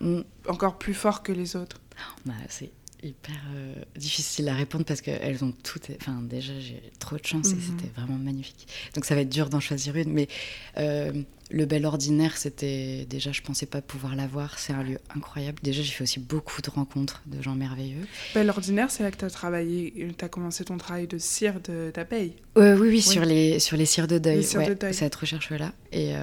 mm. 0.00 0.20
encore 0.48 0.76
plus 0.76 0.92
fort 0.92 1.22
que 1.22 1.32
les 1.32 1.56
autres? 1.56 1.80
Bah, 2.26 2.34
C'est 2.48 2.72
hyper 3.02 3.36
euh, 3.54 3.74
difficile 3.96 4.48
à 4.48 4.54
répondre 4.54 4.84
parce 4.84 5.00
qu'elles 5.00 5.44
ont 5.44 5.52
toutes. 5.62 5.90
Enfin, 6.00 6.20
déjà, 6.22 6.52
j'ai 6.58 6.82
trop 6.98 7.16
de 7.16 7.24
chance 7.24 7.50
et 7.50 7.54
mhm. 7.54 7.60
c'était 7.60 7.92
vraiment 7.94 8.18
magnifique. 8.18 8.66
Donc, 8.94 9.04
ça 9.04 9.14
va 9.14 9.22
être 9.22 9.28
dur 9.28 9.48
d'en 9.48 9.60
choisir 9.60 9.96
une. 9.96 10.12
Mais 10.12 10.28
euh, 10.78 11.12
le 11.50 11.64
Bel 11.66 11.86
Ordinaire, 11.86 12.36
c'était. 12.36 13.06
Déjà, 13.08 13.32
je 13.32 13.42
pensais 13.42 13.66
pas 13.66 13.82
pouvoir 13.82 14.16
l'avoir. 14.16 14.58
C'est 14.58 14.72
un 14.72 14.82
lieu 14.82 14.98
incroyable. 15.14 15.58
Déjà, 15.62 15.82
j'ai 15.82 15.92
fait 15.92 16.02
aussi 16.02 16.20
beaucoup 16.20 16.60
de 16.60 16.70
rencontres 16.70 17.22
de 17.26 17.40
gens 17.40 17.54
merveilleux. 17.54 18.06
Bel 18.34 18.50
Ordinaire, 18.50 18.90
c'est 18.90 19.02
là 19.02 19.10
que 19.10 19.18
tu 19.18 19.24
as 19.24 19.30
travaillé. 19.30 20.12
Tu 20.16 20.24
as 20.24 20.28
commencé 20.28 20.64
ton 20.64 20.76
travail 20.76 21.06
de 21.06 21.18
cire 21.18 21.60
d'abeille. 21.94 22.34
Euh, 22.56 22.76
oui, 22.76 22.88
oui, 22.88 23.02
sur 23.02 23.24
les, 23.24 23.60
sur 23.60 23.76
les 23.76 23.86
cires 23.86 24.08
de 24.08 24.18
deuil. 24.18 24.46
Ouais, 24.56 24.92
cette 24.92 25.14
recherche-là. 25.14 25.72
Et. 25.92 26.14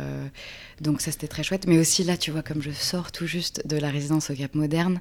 Donc 0.82 1.01
ça, 1.01 1.12
c'était 1.12 1.27
très 1.27 1.44
chouette. 1.44 1.67
Mais 1.67 1.77
aussi 1.77 2.03
là, 2.03 2.17
tu 2.17 2.32
vois, 2.32 2.41
comme 2.41 2.62
je 2.62 2.72
sors 2.72 3.12
tout 3.12 3.27
juste 3.27 3.65
de 3.67 3.77
la 3.77 3.89
résidence 3.89 4.29
au 4.29 4.36
Cap 4.36 4.55
Moderne, 4.55 5.00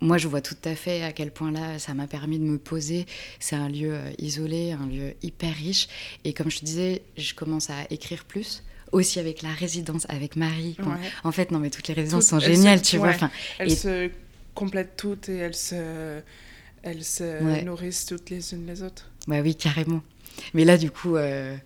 moi, 0.00 0.18
je 0.18 0.28
vois 0.28 0.40
tout 0.40 0.56
à 0.64 0.74
fait 0.74 1.02
à 1.02 1.12
quel 1.12 1.30
point 1.30 1.50
là, 1.50 1.78
ça 1.78 1.94
m'a 1.94 2.06
permis 2.06 2.38
de 2.38 2.44
me 2.44 2.58
poser. 2.58 3.06
C'est 3.40 3.56
un 3.56 3.68
lieu 3.68 3.94
euh, 3.94 4.10
isolé, 4.18 4.72
un 4.72 4.86
lieu 4.86 5.14
hyper 5.22 5.54
riche. 5.54 5.88
Et 6.24 6.32
comme 6.32 6.50
je 6.50 6.58
te 6.58 6.64
disais, 6.64 7.02
je 7.16 7.34
commence 7.34 7.70
à 7.70 7.86
écrire 7.90 8.24
plus 8.24 8.62
aussi 8.92 9.18
avec 9.18 9.42
la 9.42 9.50
résidence, 9.50 10.06
avec 10.08 10.36
Marie. 10.36 10.76
En 11.24 11.32
fait, 11.32 11.50
non, 11.50 11.58
mais 11.58 11.70
toutes 11.70 11.88
les 11.88 11.94
résidences 11.94 12.26
sont 12.26 12.38
géniales, 12.38 12.82
tu 12.82 12.98
vois. 12.98 13.08
Enfin, 13.08 13.30
elles 13.58 13.76
se 13.76 14.10
complètent 14.54 14.96
toutes 14.96 15.28
et 15.28 15.36
elles 15.36 15.56
se, 15.56 16.20
elles 16.82 17.04
se 17.04 17.62
nourrissent 17.64 18.06
toutes 18.06 18.30
les 18.30 18.54
unes 18.54 18.66
les 18.66 18.82
autres. 18.82 19.10
Bah 19.26 19.40
oui, 19.40 19.54
carrément. 19.54 20.02
Mais 20.54 20.64
là, 20.64 20.78
du 20.78 20.90
coup, 20.90 21.16
euh, 21.16 21.56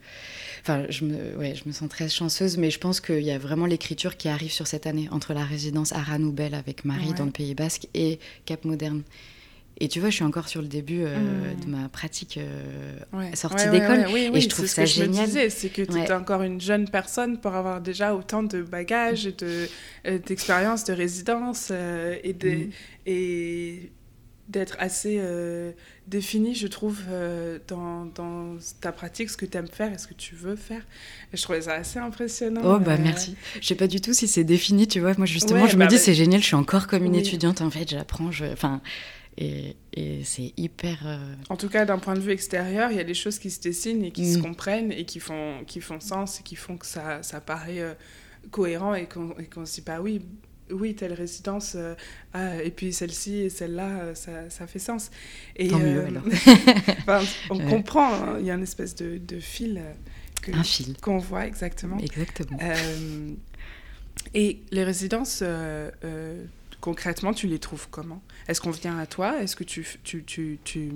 Enfin, 0.61 0.85
je 0.89 1.05
me, 1.05 1.37
ouais, 1.37 1.55
je 1.55 1.67
me 1.67 1.73
sens 1.73 1.89
très 1.89 2.09
chanceuse, 2.09 2.57
mais 2.57 2.71
je 2.71 2.79
pense 2.79 3.01
qu'il 3.01 3.23
y 3.23 3.31
a 3.31 3.39
vraiment 3.39 3.67
l'écriture 3.67 4.17
qui 4.17 4.29
arrive 4.29 4.53
sur 4.53 4.67
cette 4.67 4.87
année, 4.87 5.09
entre 5.11 5.33
la 5.33 5.45
résidence 5.45 5.93
Aranoubel 5.93 6.55
avec 6.55 6.85
Marie 6.85 7.15
dans 7.15 7.25
le 7.25 7.31
Pays 7.31 7.55
Basque 7.55 7.87
et 7.95 8.19
Cap 8.45 8.65
Moderne. 8.65 9.03
Et 9.83 9.89
tu 9.89 9.99
vois, 9.99 10.11
je 10.11 10.17
suis 10.17 10.25
encore 10.25 10.47
sur 10.47 10.61
le 10.61 10.69
début 10.69 11.01
euh, 11.03 11.17
mmh. 11.17 11.61
de 11.65 11.71
ma 11.71 11.89
pratique 11.89 12.39
euh, 12.39 13.35
sortie 13.35 13.69
d'école. 13.71 14.05
et 14.15 14.41
je 14.41 14.49
trouve 14.49 14.67
ça 14.67 14.85
ce 14.85 15.01
que 15.01 15.05
génial. 15.07 15.51
C'est 15.51 15.71
que 15.71 15.81
tu 15.81 15.97
es 15.97 16.13
encore 16.13 16.43
une 16.43 16.61
jeune 16.61 16.87
personne 16.89 17.39
pour 17.39 17.55
avoir 17.55 17.81
déjà 17.81 18.15
autant 18.15 18.43
de 18.43 18.61
bagages, 18.61 19.25
de, 19.39 19.69
euh, 20.07 20.19
d'expérience, 20.19 20.85
de 20.85 20.93
résidence 20.93 21.71
et, 21.71 22.35
de, 22.35 22.51
mmh. 22.51 22.71
et 23.07 23.91
d'être 24.51 24.77
assez 24.79 25.17
euh, 25.21 25.73
défini, 26.07 26.55
je 26.55 26.67
trouve, 26.67 27.01
euh, 27.09 27.59
dans, 27.69 28.07
dans, 28.07 28.57
ta 28.81 28.93
pratique, 28.93 29.31
ce 29.31 29.37
que 29.37 29.47
tu 29.47 29.57
aimes 29.57 29.69
faire 29.69 29.93
et 29.93 29.99
ce 29.99 30.07
que 30.07 30.15
tu 30.15 30.35
veux 30.35 30.57
faire. 30.57 30.83
Et 31.33 31.37
je 31.37 31.43
trouvais 31.43 31.63
ça 31.63 31.75
assez 31.75 31.99
impressionnant. 31.99 32.61
Oh, 32.65 32.79
bah 32.79 32.95
euh. 32.95 32.99
merci. 33.01 33.37
Je 33.61 33.67
sais 33.67 33.75
pas 33.77 33.87
du 33.87 34.01
tout 34.01 34.13
si 34.13 34.27
c'est 34.27 34.45
défini, 34.45 34.89
tu 34.89 35.01
vois. 35.01 35.15
Moi, 35.17 35.27
justement, 35.27 35.67
je 35.67 35.77
me 35.77 35.81
bah, 35.81 35.87
dis, 35.87 35.99
c'est 35.99 36.15
génial, 36.15 36.41
je 36.41 36.47
suis 36.47 36.57
encore 36.57 36.89
comme 36.89 37.05
une 37.05 37.15
étudiante, 37.15 37.61
en 37.61 37.71
fait, 37.71 37.89
j'apprends. 37.89 38.33
Je... 38.33 38.47
Enfin, 38.47 38.81
et, 39.39 39.77
et 39.95 40.23
c'est 40.25 40.53
hyper. 40.57 40.99
En 41.49 41.57
tout 41.57 41.69
cas, 41.69 41.85
d'un 41.85 41.99
point 41.99 42.15
de 42.15 42.21
vue 42.21 42.33
extérieur, 42.33 42.91
il 42.91 42.97
y 42.97 43.01
a 43.01 43.05
des 43.05 43.15
choses 43.15 43.39
qui 43.39 43.51
se 43.51 43.61
dessinent 43.61 44.05
et 44.05 44.11
qui 44.11 44.33
se 44.33 44.39
mm. 44.39 44.43
comprennent 44.43 44.93
et 44.93 45.05
qui 45.05 45.21
font, 45.21 45.65
qui 45.67 45.81
font 45.81 46.01
sens 46.01 46.41
et 46.41 46.43
qui 46.43 46.57
font 46.57 46.77
que 46.77 46.87
ça, 46.87 47.23
ça 47.23 47.41
paraît 47.41 47.97
cohérent 48.51 48.95
et 48.95 49.07
qu'on 49.07 49.65
se 49.65 49.75
dit, 49.75 49.83
bah 49.87 50.01
oui, 50.03 50.21
oui, 50.73 50.95
telle 50.95 51.13
résidence, 51.13 51.75
euh, 51.77 51.95
ah, 52.33 52.63
et 52.63 52.71
puis 52.71 52.93
celle-ci 52.93 53.39
et 53.39 53.51
celle-là, 53.51 53.89
euh, 53.89 54.15
ça, 54.15 54.67
fait 54.67 54.79
sens. 54.79 55.11
Et, 55.57 55.69
Tant 55.69 55.79
mieux, 55.79 56.07
euh, 56.07 57.23
on 57.51 57.59
comprend, 57.59 58.13
hein, 58.13 58.37
il 58.39 58.47
y 58.47 58.51
a 58.51 58.55
une 58.55 58.63
espèce 58.63 58.95
de, 58.95 59.41
fil. 59.41 59.83
Que, 60.43 60.53
Un 60.53 60.63
fil. 60.63 60.97
Qu'on 61.01 61.19
voit 61.19 61.47
exactement. 61.47 61.99
Exactement. 61.99 62.59
et 64.35 64.61
les 64.71 64.85
résidences, 64.85 65.43
concrètement, 66.81 67.33
tu 67.33 67.47
les 67.47 67.59
trouves 67.59 67.89
comment? 67.91 68.23
Est-ce 68.49 68.61
qu'on 68.61 68.71
vient 68.71 68.99
à 68.99 69.07
toi? 69.07 69.43
Est-ce 69.43 69.57
que 69.57 69.65
tu, 69.65 69.87
tu, 70.03 70.25
tu, 70.25 70.59
tu 70.65 70.93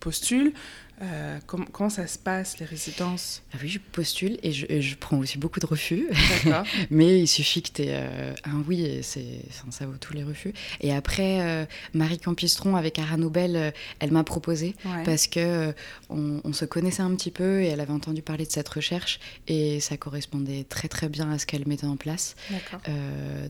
postules 0.00 0.52
euh, 1.00 1.38
comment, 1.46 1.90
ça 1.90 2.06
se 2.06 2.18
passe, 2.18 2.58
les 2.58 2.66
résidences? 2.66 3.42
Ah 3.52 3.58
Oui, 3.62 3.68
je 3.68 3.78
postule 3.78 4.38
et 4.42 4.52
je, 4.52 4.96
prends 4.96 5.18
aussi 5.18 5.38
beaucoup 5.38 5.60
de 5.60 5.66
refus. 5.66 6.08
Mais 6.90 7.20
il 7.20 7.28
suffit 7.28 7.62
que 7.62 7.70
tu 7.70 7.82
aies 7.82 7.92
euh, 7.92 8.34
un 8.44 8.62
oui 8.66 8.82
et 8.82 9.02
ça 9.02 9.86
vaut 9.86 9.96
tous 10.00 10.12
les 10.12 10.24
refus. 10.24 10.52
Et 10.80 10.92
après, 10.92 11.40
euh, 11.40 11.66
Marie 11.94 12.18
Campistron 12.18 12.74
avec 12.74 12.98
Ara 12.98 13.16
Nobel, 13.16 13.72
elle 14.00 14.10
m'a 14.10 14.24
proposé 14.24 14.74
parce 15.04 15.26
que 15.26 15.72
on, 16.08 16.52
se 16.52 16.64
connaissait 16.64 17.02
un 17.02 17.14
petit 17.14 17.30
peu 17.30 17.62
et 17.62 17.66
elle 17.66 17.80
avait 17.80 17.92
entendu 17.92 18.22
parler 18.22 18.44
de 18.44 18.50
cette 18.50 18.68
recherche 18.68 19.20
et 19.46 19.78
ça 19.80 19.96
correspondait 19.96 20.64
très 20.64 20.88
très 20.88 21.08
bien 21.08 21.30
à 21.30 21.38
ce 21.38 21.46
qu'elle 21.46 21.68
mettait 21.68 21.86
en 21.86 21.96
place. 21.96 22.34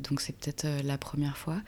donc 0.02 0.20
c'est 0.20 0.36
peut-être 0.36 0.66
la 0.84 0.98
première 0.98 1.38
fois. 1.38 1.60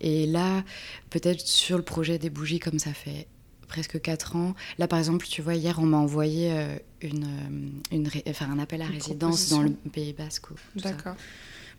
Et 0.00 0.26
là, 0.26 0.62
peut-être 1.10 1.40
sur 1.40 1.76
le 1.76 1.82
projet 1.82 2.18
des 2.18 2.30
bougies, 2.30 2.60
comme 2.60 2.78
ça 2.78 2.92
fait 2.92 3.26
presque 3.74 4.00
4 4.00 4.36
ans. 4.36 4.54
Là, 4.78 4.86
par 4.86 5.00
exemple, 5.00 5.26
tu 5.26 5.42
vois, 5.42 5.56
hier, 5.56 5.80
on 5.80 5.86
m'a 5.86 5.96
envoyé 5.96 6.52
euh, 6.52 6.76
une, 7.02 7.24
euh, 7.24 7.96
une 7.96 8.08
enfin, 8.28 8.48
un 8.48 8.60
appel 8.60 8.80
à 8.82 8.86
résidence 8.86 9.50
dans 9.50 9.62
le 9.62 9.70
Pays 9.92 10.12
Basque. 10.12 10.46
D'accord. 10.76 11.16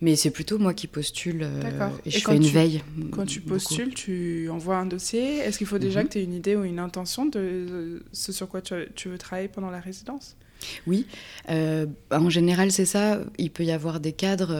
Mais 0.01 0.17
c'est 0.17 0.29
plutôt 0.29 0.60
moi 0.60 0.73
qui 0.73 0.88
postule 0.88 1.47
et, 2.05 2.10
je 2.10 2.19
fais 2.19 2.36
une 2.36 2.43
veille. 2.43 2.84
Quand 3.12 3.25
tu 3.25 3.39
postules, 3.39 3.93
tu 3.93 4.49
envoies 4.49 4.75
un 4.75 4.86
dossier. 4.86 5.38
Est-ce 5.38 5.58
qu'il 5.58 5.67
faut 5.67 5.77
déjà 5.77 6.01
mhm. 6.01 6.08
que 6.08 6.13
tu 6.13 6.19
aies 6.19 6.23
une 6.25 6.34
idée 6.34 6.58
ou 6.58 6.65
une 6.65 6.79
intention 6.79 7.25
de 7.27 8.03
ce 8.12 8.34
sur 8.34 8.49
quoi 8.49 8.62
tu 8.62 9.08
veux 9.08 9.17
travailler 9.17 9.47
pendant 9.47 9.69
la 9.69 9.79
résidence? 9.79 10.36
Oui, 10.86 11.08
en 11.47 12.29
général 12.29 12.73
c'est 12.73 12.86
ça. 12.86 13.21
Il 13.38 13.51
peut 13.51 13.63
y 13.63 13.71
avoir 13.71 14.01
des 14.01 14.12
cadres 14.12 14.53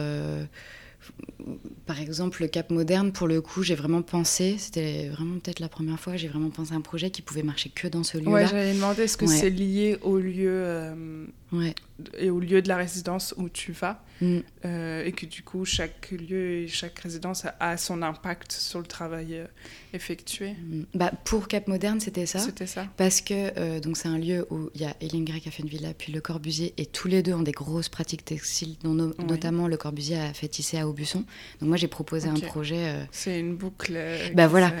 par 1.86 2.00
exemple, 2.00 2.42
le 2.42 2.48
Cap 2.48 2.70
Moderne, 2.70 3.12
pour 3.12 3.28
le 3.28 3.40
coup, 3.40 3.62
j'ai 3.62 3.76
vraiment 3.76 4.02
pensé, 4.02 4.56
c'était 4.58 5.08
vraiment 5.08 5.38
peut-être 5.38 5.60
la 5.60 5.68
première 5.68 6.00
fois, 6.00 6.16
j'ai 6.16 6.26
vraiment 6.26 6.50
pensé 6.50 6.72
à 6.72 6.76
un 6.76 6.80
projet 6.80 7.10
qui 7.10 7.22
pouvait 7.22 7.44
marcher 7.44 7.70
que 7.70 7.86
dans 7.86 8.02
ce 8.02 8.18
lieu-là. 8.18 8.30
Ouais, 8.30 8.46
j'allais 8.46 8.74
demander, 8.74 9.02
est-ce 9.02 9.16
que 9.16 9.26
c'est 9.26 9.50
lié 9.50 9.96
au 10.02 10.18
lieu 10.18 10.50
euh, 10.50 11.26
ouais. 11.52 11.74
Et 12.18 12.30
au 12.30 12.40
lieu 12.40 12.62
de 12.62 12.68
la 12.68 12.76
résidence 12.76 13.34
où 13.36 13.48
tu 13.48 13.72
vas 13.72 14.02
mm. 14.20 14.38
euh, 14.64 15.04
et 15.04 15.12
que 15.12 15.26
du 15.26 15.42
coup, 15.42 15.64
chaque 15.64 16.10
lieu 16.10 16.62
et 16.62 16.68
chaque 16.68 16.98
résidence 16.98 17.44
a, 17.60 17.76
son 17.76 18.02
impact 18.02 18.52
sur 18.52 18.80
le 18.80 18.86
travail 18.86 19.34
euh, 19.34 19.46
effectué 19.92 20.52
mm. 20.52 20.82
bah, 20.94 21.12
Pour 21.24 21.48
Cap 21.48 21.68
Moderne, 21.68 22.00
c'était 22.00 22.26
ça. 22.26 22.38
C'était 22.38 22.66
ça. 22.66 22.86
Parce 22.96 23.20
que 23.20 23.78
donc 23.80 23.96
c'est 23.96 24.08
un 24.08 24.18
lieu 24.18 24.46
où 24.50 24.70
il 24.74 24.82
y 24.82 24.84
a 24.84 24.94
Elingra 25.00 25.38
qui 25.38 25.48
a 25.48 25.52
fait 25.52 25.62
une 25.62 25.68
villa, 25.68 25.94
puis 25.94 26.12
Le 26.12 26.20
Corbusier, 26.20 26.74
et 26.76 26.86
tous 26.86 27.08
les 27.08 27.22
deux 27.22 27.34
ont 27.34 27.42
des 27.42 27.52
grosses 27.52 27.88
pratiques 27.88 28.24
textiles, 28.24 28.76
dont 28.82 28.94
notamment 28.94 29.68
Le 29.68 29.76
Corbusier 29.76 30.18
a 30.18 30.32
fait 30.32 30.48
tisser 30.48 30.78
à 30.78 30.88
Aubusson. 30.88 31.24
Donc 31.60 31.68
moi, 31.68 31.76
j'ai 31.76 31.88
proposé 31.88 32.28
un 32.28 32.34
projet. 32.34 32.88
Euh, 32.88 33.04
c'est 33.10 33.38
une 33.38 33.56
boucle. 33.56 33.94
Euh, 33.94 34.30
bah 34.34 34.46
voilà. 34.46 34.72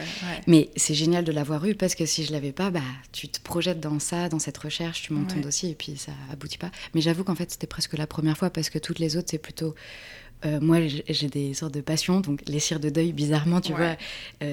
Mais 0.46 0.70
c'est 0.76 0.94
génial 0.94 1.24
de 1.24 1.32
l'avoir 1.32 1.64
eu 1.66 1.74
parce 1.74 1.94
que 1.94 2.06
si 2.06 2.24
je 2.24 2.32
l'avais 2.32 2.52
pas, 2.52 2.70
bah 2.70 2.80
tu 3.12 3.28
te 3.28 3.40
projettes 3.40 3.80
dans 3.80 3.98
ça, 3.98 4.28
dans 4.28 4.38
cette 4.38 4.58
recherche, 4.58 5.02
tu 5.02 5.12
montes 5.12 5.34
ton 5.34 5.40
dossier 5.40 5.70
et 5.70 5.74
puis 5.74 5.96
ça 5.96 6.12
aboutit 6.32 6.58
pas. 6.58 6.70
Mais 6.94 7.00
j'avoue 7.06 7.24
qu'en 7.24 7.34
fait, 7.34 7.50
c'était 7.50 7.66
presque 7.66 7.96
la 7.96 8.06
première 8.06 8.36
fois 8.36 8.50
parce 8.50 8.70
que 8.70 8.78
toutes 8.78 8.98
les 8.98 9.16
autres, 9.16 9.28
c'est 9.30 9.38
plutôt. 9.38 9.74
Euh, 10.44 10.60
moi, 10.60 10.78
j'ai 11.08 11.28
des 11.28 11.54
sortes 11.54 11.72
de 11.72 11.80
passions, 11.80 12.20
donc 12.20 12.42
les 12.46 12.60
cires 12.60 12.80
de 12.80 12.90
deuil, 12.90 13.12
bizarrement, 13.12 13.62
tu 13.62 13.72
vois, 13.72 13.96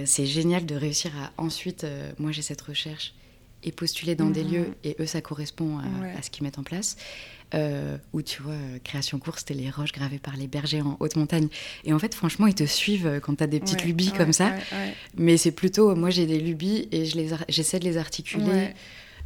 c'est 0.06 0.26
génial 0.26 0.66
de 0.66 0.76
réussir 0.76 1.12
à 1.22 1.32
ensuite. 1.42 1.86
moi, 2.20 2.32
j'ai 2.32 2.42
cette 2.42 2.62
recherche 2.62 3.14
et 3.66 3.72
postuler 3.72 4.16
dans 4.16 4.30
des 4.30 4.44
mhm. 4.44 4.52
lieux 4.52 4.68
et 4.84 4.96
eux, 5.00 5.06
ça 5.06 5.22
correspond 5.22 5.80
à, 5.80 6.18
à 6.18 6.22
ce 6.22 6.30
qu'ils 6.30 6.44
mettent 6.44 6.60
en 6.60 6.64
place. 6.64 6.98
Euh, 7.56 7.98
où 8.14 8.24
tu 8.24 8.42
vois, 8.42 8.54
euh, 8.54 8.80
création 8.84 9.20
course, 9.20 9.40
c'était 9.40 9.54
les 9.54 9.70
roches 9.70 9.92
gravées 9.92 10.18
par 10.18 10.36
les 10.36 10.48
bergers 10.48 10.82
en 10.82 10.98
haute 11.00 11.16
montagne. 11.16 11.50
Et 11.84 11.94
en 11.94 12.00
fait, 12.00 12.16
franchement, 12.16 12.48
ils 12.48 12.56
te 12.56 12.64
suivent 12.64 13.06
euh, 13.06 13.20
quand 13.20 13.36
tu 13.36 13.44
as 13.44 13.48
des 13.48 13.60
petites 13.60 13.84
lubies 13.84 14.12
comme 14.12 14.34
ça. 14.34 14.54
Mais 15.18 15.38
c'est 15.38 15.52
plutôt, 15.52 15.96
moi 15.96 16.10
j'ai 16.10 16.26
des 16.26 16.40
lubies 16.40 16.88
et 16.92 17.06
j'essaie 17.50 17.78
de 17.78 17.86
les 17.86 17.98
articuler. 17.98 18.70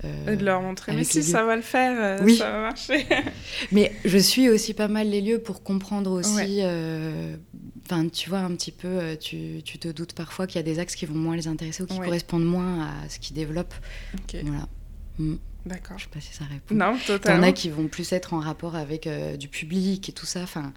Et 0.03 0.35
de 0.35 0.45
leur 0.45 0.61
montrer, 0.61 0.93
mais 0.93 1.03
si 1.03 1.23
ça 1.23 1.43
va 1.43 1.55
le 1.55 1.61
faire, 1.61 2.21
oui. 2.23 2.37
ça 2.37 2.51
va 2.51 2.61
marcher. 2.61 3.05
mais 3.71 3.91
je 4.05 4.17
suis 4.17 4.49
aussi 4.49 4.73
pas 4.73 4.87
mal 4.87 5.09
les 5.09 5.21
lieux 5.21 5.39
pour 5.39 5.63
comprendre 5.63 6.11
aussi. 6.11 6.61
Enfin, 7.89 8.07
tu 8.09 8.29
vois, 8.29 8.39
un 8.39 8.51
petit 8.51 8.71
peu, 8.71 9.15
tu, 9.19 9.61
tu 9.63 9.79
te 9.79 9.87
doutes 9.87 10.13
parfois 10.13 10.45
qu'il 10.45 10.57
y 10.57 10.59
a 10.59 10.63
des 10.63 10.79
axes 10.79 10.95
qui 10.95 11.05
vont 11.05 11.15
moins 11.15 11.35
les 11.35 11.47
intéresser 11.47 11.83
ou 11.83 11.85
qui 11.85 11.97
correspondent 11.97 12.45
moins 12.45 12.81
à 12.83 13.09
ce 13.09 13.19
qu'ils 13.19 13.35
développent. 13.35 13.75
Voilà. 14.43 14.67
Mm. 15.19 15.35
D'accord. 15.67 15.97
Je 15.97 16.03
sais 16.03 16.09
pas 16.09 16.21
si 16.21 16.33
ça 16.33 16.45
répond. 16.45 16.75
Non, 16.75 16.97
totalement. 17.05 17.45
en 17.45 17.49
a 17.49 17.51
qui 17.51 17.69
vont 17.69 17.87
plus 17.87 18.11
être 18.13 18.33
en 18.33 18.39
rapport 18.39 18.75
avec 18.75 19.05
euh, 19.05 19.35
du 19.35 19.47
public 19.47 20.07
et 20.07 20.11
tout 20.11 20.25
ça. 20.25 20.41
Enfin, 20.41 20.73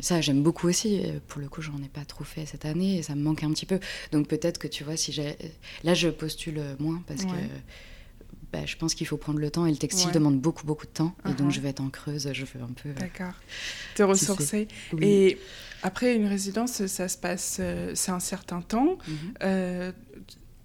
ça, 0.00 0.20
j'aime 0.20 0.42
beaucoup 0.42 0.68
aussi. 0.68 1.02
Pour 1.28 1.40
le 1.40 1.48
coup, 1.48 1.62
j'en 1.62 1.78
ai 1.78 1.88
pas 1.88 2.04
trop 2.04 2.24
fait 2.24 2.46
cette 2.46 2.64
année 2.64 2.98
et 2.98 3.02
ça 3.02 3.14
me 3.14 3.22
manque 3.22 3.44
un 3.44 3.50
petit 3.50 3.66
peu. 3.66 3.78
Donc 4.12 4.28
peut-être 4.28 4.58
que 4.58 4.68
tu 4.68 4.84
vois, 4.84 4.96
si 4.96 5.12
j'ai. 5.12 5.36
Là, 5.84 5.94
je 5.94 6.08
postule 6.08 6.60
moins 6.78 7.02
parce 7.06 7.24
que. 7.24 7.36
Bah, 8.54 8.66
je 8.66 8.76
pense 8.76 8.94
qu'il 8.94 9.08
faut 9.08 9.16
prendre 9.16 9.40
le 9.40 9.50
temps 9.50 9.66
et 9.66 9.70
le 9.72 9.76
textile 9.76 10.12
demande 10.12 10.38
beaucoup 10.38 10.64
beaucoup 10.64 10.86
de 10.86 10.92
temps 10.92 11.16
et 11.28 11.32
donc 11.32 11.50
uh-huh. 11.50 11.54
je 11.54 11.60
vais 11.60 11.70
être 11.70 11.80
en 11.80 11.88
creuse, 11.88 12.30
je 12.32 12.44
veux 12.44 12.62
un 12.62 12.72
peu. 12.72 12.90
Euh, 12.90 12.94
D'accord. 13.00 13.34
Te 13.96 14.04
ressourcer. 14.04 14.68
Et 15.00 15.38
après 15.82 16.14
une 16.14 16.28
résidence, 16.28 16.86
ça 16.86 17.08
se 17.08 17.18
passe, 17.18 17.56
euh, 17.58 17.90
c'est 17.96 18.12
un 18.12 18.20
certain 18.20 18.60
temps. 18.60 18.96
Mm-hmm 19.08 19.92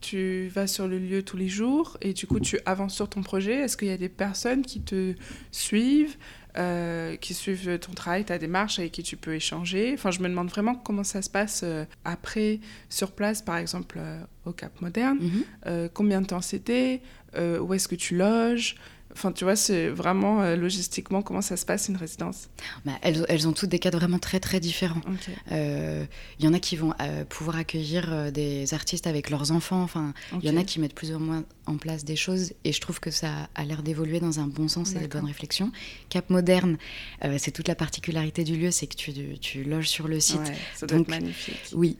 tu 0.01 0.47
vas 0.47 0.67
sur 0.67 0.87
le 0.87 0.97
lieu 0.97 1.23
tous 1.23 1.37
les 1.37 1.47
jours 1.47 1.97
et 2.01 2.13
du 2.13 2.25
coup 2.25 2.39
tu 2.39 2.59
avances 2.65 2.95
sur 2.95 3.09
ton 3.09 3.21
projet. 3.21 3.53
Est-ce 3.55 3.77
qu'il 3.77 3.87
y 3.87 3.91
a 3.91 3.97
des 3.97 4.09
personnes 4.09 4.61
qui 4.61 4.81
te 4.81 5.13
suivent, 5.51 6.15
euh, 6.57 7.15
qui 7.17 7.33
suivent 7.33 7.77
ton 7.79 7.91
travail, 7.91 8.23
ta 8.25 8.37
démarche, 8.37 8.79
avec 8.79 8.93
qui 8.93 9.03
tu 9.03 9.17
peux 9.17 9.35
échanger? 9.35 9.91
Enfin, 9.93 10.11
je 10.11 10.19
me 10.21 10.29
demande 10.29 10.49
vraiment 10.49 10.75
comment 10.75 11.03
ça 11.03 11.21
se 11.21 11.29
passe 11.29 11.61
euh, 11.63 11.85
après, 12.05 12.59
sur 12.89 13.11
place, 13.11 13.41
par 13.41 13.57
exemple 13.57 13.97
euh, 13.99 14.21
au 14.45 14.53
Cap 14.53 14.79
Moderne. 14.81 15.19
Mhm. 15.19 15.89
combien 15.93 16.21
de 16.21 16.27
temps 16.27 16.41
c'était? 16.41 17.01
Où 17.35 17.73
est-ce 17.73 17.87
que 17.87 17.95
tu 17.95 18.15
loges 18.15 18.75
Enfin, 19.11 19.31
tu 19.31 19.43
vois, 19.43 19.55
c'est 19.55 19.89
vraiment 19.89 20.41
euh, 20.41 20.55
logistiquement 20.55 21.21
comment 21.21 21.41
ça 21.41 21.57
se 21.57 21.65
passe 21.65 21.87
une 21.87 21.97
résidence. 21.97 22.49
Bah, 22.85 22.91
elles, 23.01 23.25
elles, 23.27 23.47
ont 23.47 23.53
toutes 23.53 23.69
des 23.69 23.79
cadres 23.79 23.97
vraiment 23.97 24.19
très 24.19 24.39
très 24.39 24.59
différents. 24.59 25.01
Il 25.07 25.33
euh, 25.51 26.05
y 26.39 26.47
en 26.47 26.53
a 26.53 26.59
qui 26.59 26.75
vont 26.75 26.93
euh, 27.01 27.25
pouvoir 27.25 27.57
accueillir 27.57 28.31
des 28.31 28.73
artistes 28.73 29.07
avec 29.07 29.29
leurs 29.29 29.51
enfants. 29.51 29.81
Enfin, 29.81 30.13
il 30.41 30.47
y 30.47 30.49
en 30.49 30.57
a 30.57 30.63
qui 30.63 30.79
mettent 30.79 30.93
plus 30.93 31.11
ou 31.13 31.19
moins 31.19 31.43
en 31.65 31.77
place 31.77 32.05
des 32.05 32.15
choses 32.15 32.53
et 32.63 32.71
je 32.71 32.81
trouve 32.81 32.99
que 32.99 33.11
ça 33.11 33.49
a 33.55 33.65
l'air 33.65 33.83
d'évoluer 33.83 34.19
dans 34.19 34.39
un 34.39 34.47
bon 34.47 34.67
sens 34.67 34.95
et 34.95 34.99
des 34.99 35.07
bonnes 35.07 35.25
réflexions. 35.25 35.71
Cap 36.09 36.29
Moderne, 36.29 36.77
c'est 37.37 37.51
toute 37.51 37.67
la 37.67 37.75
particularité 37.75 38.43
du 38.43 38.55
lieu, 38.57 38.71
c'est 38.71 38.87
que 38.87 38.95
tu, 38.95 39.11
tu, 39.39 39.63
loges 39.63 39.89
sur 39.89 40.07
le 40.07 40.19
site. 40.19 40.39
ça 40.75 40.85
doit 40.85 40.99
être 40.99 41.09
magnifique. 41.09 41.59
Oui, 41.73 41.97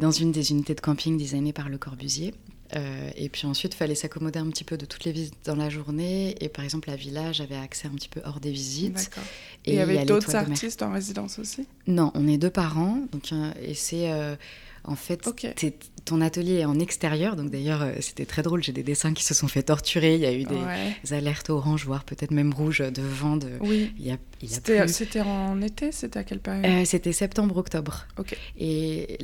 dans 0.00 0.10
une 0.10 0.32
des 0.32 0.50
unités 0.50 0.74
de 0.74 0.80
camping 0.80 1.18
designées 1.18 1.52
par 1.52 1.68
Le 1.68 1.78
Corbusier. 1.78 2.34
Euh, 2.74 3.10
et 3.16 3.28
puis 3.28 3.46
ensuite, 3.46 3.74
il 3.74 3.76
fallait 3.76 3.94
s'accommoder 3.94 4.38
un 4.38 4.48
petit 4.50 4.64
peu 4.64 4.76
de 4.76 4.84
toutes 4.86 5.04
les 5.04 5.12
visites 5.12 5.36
dans 5.44 5.56
la 5.56 5.68
journée. 5.68 6.34
Et 6.40 6.48
par 6.48 6.64
exemple, 6.64 6.88
la 6.88 6.96
villa, 6.96 7.32
j'avais 7.32 7.56
accès 7.56 7.88
un 7.88 7.92
petit 7.92 8.08
peu 8.08 8.20
hors 8.24 8.40
des 8.40 8.50
visites. 8.50 9.10
Et, 9.64 9.72
il 9.72 9.76
y 9.76 9.80
avait 9.80 10.04
d'autres 10.04 10.34
artistes 10.34 10.82
en 10.82 10.92
résidence 10.92 11.38
aussi? 11.38 11.66
Non, 11.86 12.10
on 12.14 12.26
est 12.26 12.38
deux 12.38 12.50
parents. 12.50 13.00
Donc, 13.12 13.32
et 13.62 13.74
c'est 13.74 14.10
euh, 14.10 14.36
en 14.84 14.96
fait, 14.96 15.28
ton 16.06 16.20
atelier 16.20 16.60
est 16.60 16.64
en 16.64 16.78
extérieur, 16.78 17.36
donc 17.36 17.50
d'ailleurs 17.50 17.82
euh, 17.82 17.92
c'était 18.00 18.24
très 18.24 18.42
drôle, 18.42 18.62
j'ai 18.62 18.72
des 18.72 18.84
dessins 18.84 19.12
qui 19.12 19.24
se 19.24 19.34
sont 19.34 19.48
fait 19.48 19.64
torturer, 19.64 20.14
il 20.14 20.20
y 20.20 20.26
a 20.26 20.32
eu 20.32 20.44
des, 20.44 21.12
alertes 21.12 21.50
orange, 21.50 21.84
voire 21.84 22.04
peut-être 22.04 22.30
même 22.30 22.54
rouge 22.54 22.78
de 22.78 23.02
vent. 23.02 23.36
De... 23.36 23.50
Oui. 23.60 23.92
C'était 24.46 25.20
en 25.20 25.60
été, 25.60 25.92
c'était 25.92 26.20
à 26.20 26.24
quelle 26.24 26.38
période? 26.38 26.64
Euh, 26.64 26.84
C'était 26.84 27.12
septembre-octobre. 27.12 28.06
Et 28.56 29.18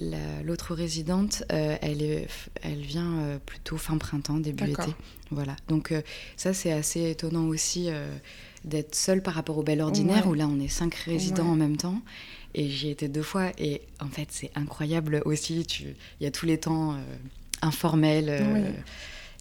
l'autre 0.45 0.75
résidente, 0.75 1.45
euh, 1.53 1.77
elle, 1.81 2.27
elle 2.63 2.81
vient 2.81 3.41
plutôt 3.47 3.77
fin 3.79 3.97
printemps, 3.97 4.39
début 4.39 4.71
été. 4.71 4.93
Voilà, 5.31 5.57
donc 5.69 5.95
ça 6.37 6.53
c'est 6.53 6.73
assez 6.73 7.11
étonnant 7.11 7.47
aussi 7.47 7.89
d'être 8.65 8.95
seule 8.95 9.23
par 9.23 9.35
rapport 9.35 9.59
au 9.59 9.63
bel 9.63 9.81
ordinaire, 9.81 10.27
où 10.29 10.35
là 10.35 10.47
on 10.47 10.61
est 10.61 10.69
cinq 10.69 10.95
résidents 10.95 11.49
en 11.49 11.57
même 11.57 11.77
temps. 11.77 12.01
Et 12.55 12.69
j'y 12.69 12.91
étais 12.91 13.09
deux 13.09 13.23
fois. 13.23 13.51
Et 13.59 13.83
en 14.01 14.09
fait, 14.09 14.29
c'est 14.31 14.51
incroyable 14.55 15.23
aussi. 15.25 15.67
Il 16.21 16.25
y 16.25 16.27
a 16.27 16.31
tous 16.31 16.47
les 16.47 16.59
temps 16.59 16.93
euh, 16.93 16.97
informels. 17.63 18.29
Euh, 18.29 18.71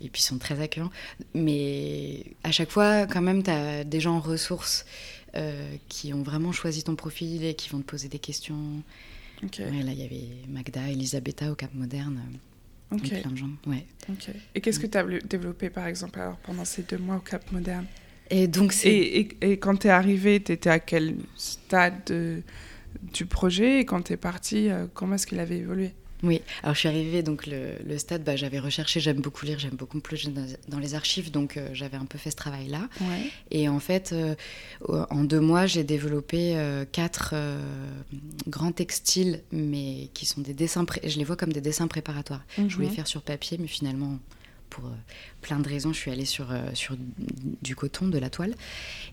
et 0.03 0.09
puis, 0.09 0.21
ils 0.21 0.25
sont 0.25 0.37
très 0.37 0.59
accueillants. 0.61 0.91
Mais 1.33 2.25
à 2.43 2.51
chaque 2.51 2.71
fois, 2.71 3.05
quand 3.05 3.21
même, 3.21 3.43
tu 3.43 3.51
as 3.51 3.83
des 3.83 3.99
gens 3.99 4.15
en 4.15 4.19
ressources 4.19 4.85
euh, 5.35 5.75
qui 5.89 6.13
ont 6.13 6.23
vraiment 6.23 6.51
choisi 6.51 6.83
ton 6.83 6.95
profil 6.95 7.43
et 7.43 7.53
qui 7.53 7.69
vont 7.69 7.79
te 7.79 7.85
poser 7.85 8.07
des 8.07 8.19
questions. 8.19 8.81
là, 9.41 9.49
il 9.59 9.93
y 9.93 10.03
avait 10.03 10.27
Magda, 10.47 10.89
Elisabetta 10.89 11.51
au 11.51 11.55
Cap 11.55 11.73
Moderne. 11.73 12.21
Plein 12.89 13.31
de 13.31 13.37
gens. 13.37 13.49
Ouais. 13.67 13.85
Et 14.53 14.59
qu'est-ce 14.59 14.79
que 14.79 14.87
tu 14.87 14.97
as 14.97 15.03
développé, 15.03 15.69
par 15.69 15.87
exemple, 15.87 16.19
alors, 16.19 16.35
pendant 16.37 16.65
ces 16.65 16.83
deux 16.83 16.97
mois 16.97 17.17
au 17.17 17.21
Cap 17.21 17.49
Moderne? 17.51 17.85
Et, 18.31 18.47
donc, 18.47 18.73
et, 18.83 19.37
et, 19.41 19.57
quand 19.57 19.77
tu 19.77 19.87
es 19.87 19.91
arrivé, 19.91 20.41
tu 20.41 20.53
étais 20.53 20.69
à 20.69 20.79
quel 20.79 21.15
stade 21.35 22.03
de 22.07 22.41
du 23.13 23.25
projet 23.25 23.79
et 23.79 23.85
quand 23.85 24.01
tu 24.03 24.13
es 24.13 24.17
parti, 24.17 24.69
euh, 24.69 24.85
comment 24.93 25.15
est-ce 25.15 25.27
qu'il 25.27 25.39
avait 25.39 25.57
évolué? 25.57 25.91
Oui, 26.23 26.39
alors 26.61 26.75
je 26.75 26.81
suis 26.81 26.87
arrivée, 26.87 27.23
donc 27.23 27.47
le, 27.47 27.97
stade, 27.97 28.23
bah, 28.23 28.35
j'avais 28.35 28.59
recherché, 28.59 28.99
j'aime 28.99 29.21
beaucoup 29.21 29.43
lire, 29.43 29.57
j'aime 29.57 29.73
beaucoup 29.73 29.97
me 29.97 30.03
plonger 30.03 30.29
dans, 30.67 30.77
les 30.77 30.93
archives, 30.93 31.31
donc 31.31 31.57
euh, 31.57 31.69
j'avais 31.73 31.97
un 31.97 32.05
peu 32.05 32.19
fait 32.19 32.29
ce 32.29 32.35
travail-là. 32.35 32.89
Et 33.49 33.67
en 33.67 33.79
fait, 33.79 34.13
euh, 34.13 34.35
en 35.09 35.23
deux 35.23 35.39
mois, 35.39 35.65
j'ai 35.65 35.83
développé 35.83 36.55
quatre 36.91 37.33
grands 38.47 38.71
textiles, 38.71 39.41
mais 39.51 40.09
qui 40.13 40.27
sont 40.27 40.41
des 40.41 40.53
dessins, 40.53 40.85
je 41.03 41.17
les 41.17 41.23
vois 41.23 41.37
comme 41.37 41.53
des 41.53 41.61
dessins 41.61 41.87
préparatoires. 41.87 42.45
Je 42.55 42.75
voulais 42.75 42.89
mhm. 42.89 42.93
faire 42.93 43.07
sur 43.07 43.23
papier, 43.23 43.57
mais 43.59 43.67
finalement, 43.67 44.19
pour 44.71 44.85
euh, 44.85 44.93
plein 45.41 45.59
de 45.59 45.69
raisons, 45.69 45.93
je 45.93 45.99
suis 45.99 46.09
allée 46.09 46.25
sur, 46.25 46.51
euh, 46.51 46.71
sur 46.73 46.95
du 47.61 47.75
coton, 47.75 48.07
de 48.07 48.17
la 48.17 48.31
toile. 48.31 48.55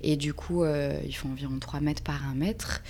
Et 0.01 0.16
du 0.16 0.33
coup, 0.33 0.64
euh, 0.64 0.99
ils 1.05 1.14
font 1.14 1.31
environ 1.31 1.59
3 1.59 1.81
mètres 1.81 2.03
par 2.03 2.27
1 2.27 2.35
mètre. 2.35 2.83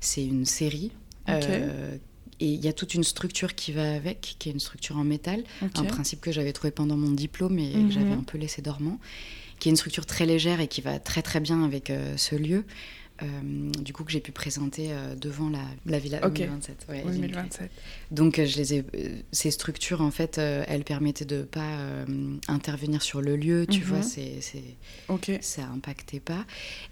C'est 0.00 0.24
une 0.24 0.44
série. 0.44 0.90
et 1.28 2.00
il 2.40 2.64
y 2.64 2.66
a 2.66 2.72
toute 2.72 2.94
une 2.94 3.04
structure 3.04 3.54
qui 3.54 3.70
va 3.70 3.94
avec, 3.94 4.34
qui 4.40 4.48
est 4.48 4.52
une 4.52 4.58
structure 4.58 4.96
en 4.98 5.04
métal, 5.04 5.44
un 5.62 5.84
principe 5.84 6.20
que 6.20 6.32
j'avais 6.32 6.52
trouvé 6.52 6.72
pendant 6.72 6.96
mon 6.96 7.12
diplôme 7.12 7.60
et 7.60 7.70
que 7.70 7.90
j'avais 7.90 8.06
mhm. 8.06 8.20
un 8.20 8.24
peu 8.24 8.38
laissé 8.38 8.60
dormant, 8.60 8.98
qui 9.60 9.68
est 9.68 9.70
une 9.70 9.76
structure 9.76 10.04
très 10.04 10.26
légère 10.26 10.60
et 10.60 10.66
qui 10.66 10.80
va 10.80 10.98
très 10.98 11.22
très 11.22 11.38
bien 11.38 11.62
avec 11.62 11.92
ce 12.16 12.34
lieu. 12.34 12.64
euh, 13.22 13.26
du 13.80 13.92
coup 13.92 14.04
que 14.04 14.10
j'ai 14.10 14.20
pu 14.20 14.32
présenter 14.32 14.88
euh, 14.90 15.14
devant 15.14 15.48
la, 15.48 15.60
la 15.86 15.98
Villa 15.98 16.20
2027. 16.20 16.86
2027. 16.88 17.70
Donc 18.14 18.36
je 18.42 18.56
les 18.56 18.74
ai, 18.74 18.84
ces 19.32 19.50
structures 19.50 20.00
en 20.00 20.10
fait, 20.10 20.38
elles 20.38 20.84
permettaient 20.84 21.24
de 21.24 21.42
pas 21.42 21.78
intervenir 22.48 23.02
sur 23.02 23.20
le 23.20 23.36
lieu, 23.36 23.66
tu 23.66 23.80
vois, 23.80 23.98
mhm. 23.98 24.40
c'est, 24.40 24.64
ok 25.08 25.32
ça 25.40 25.62
impactait 25.74 26.20
pas. 26.20 26.44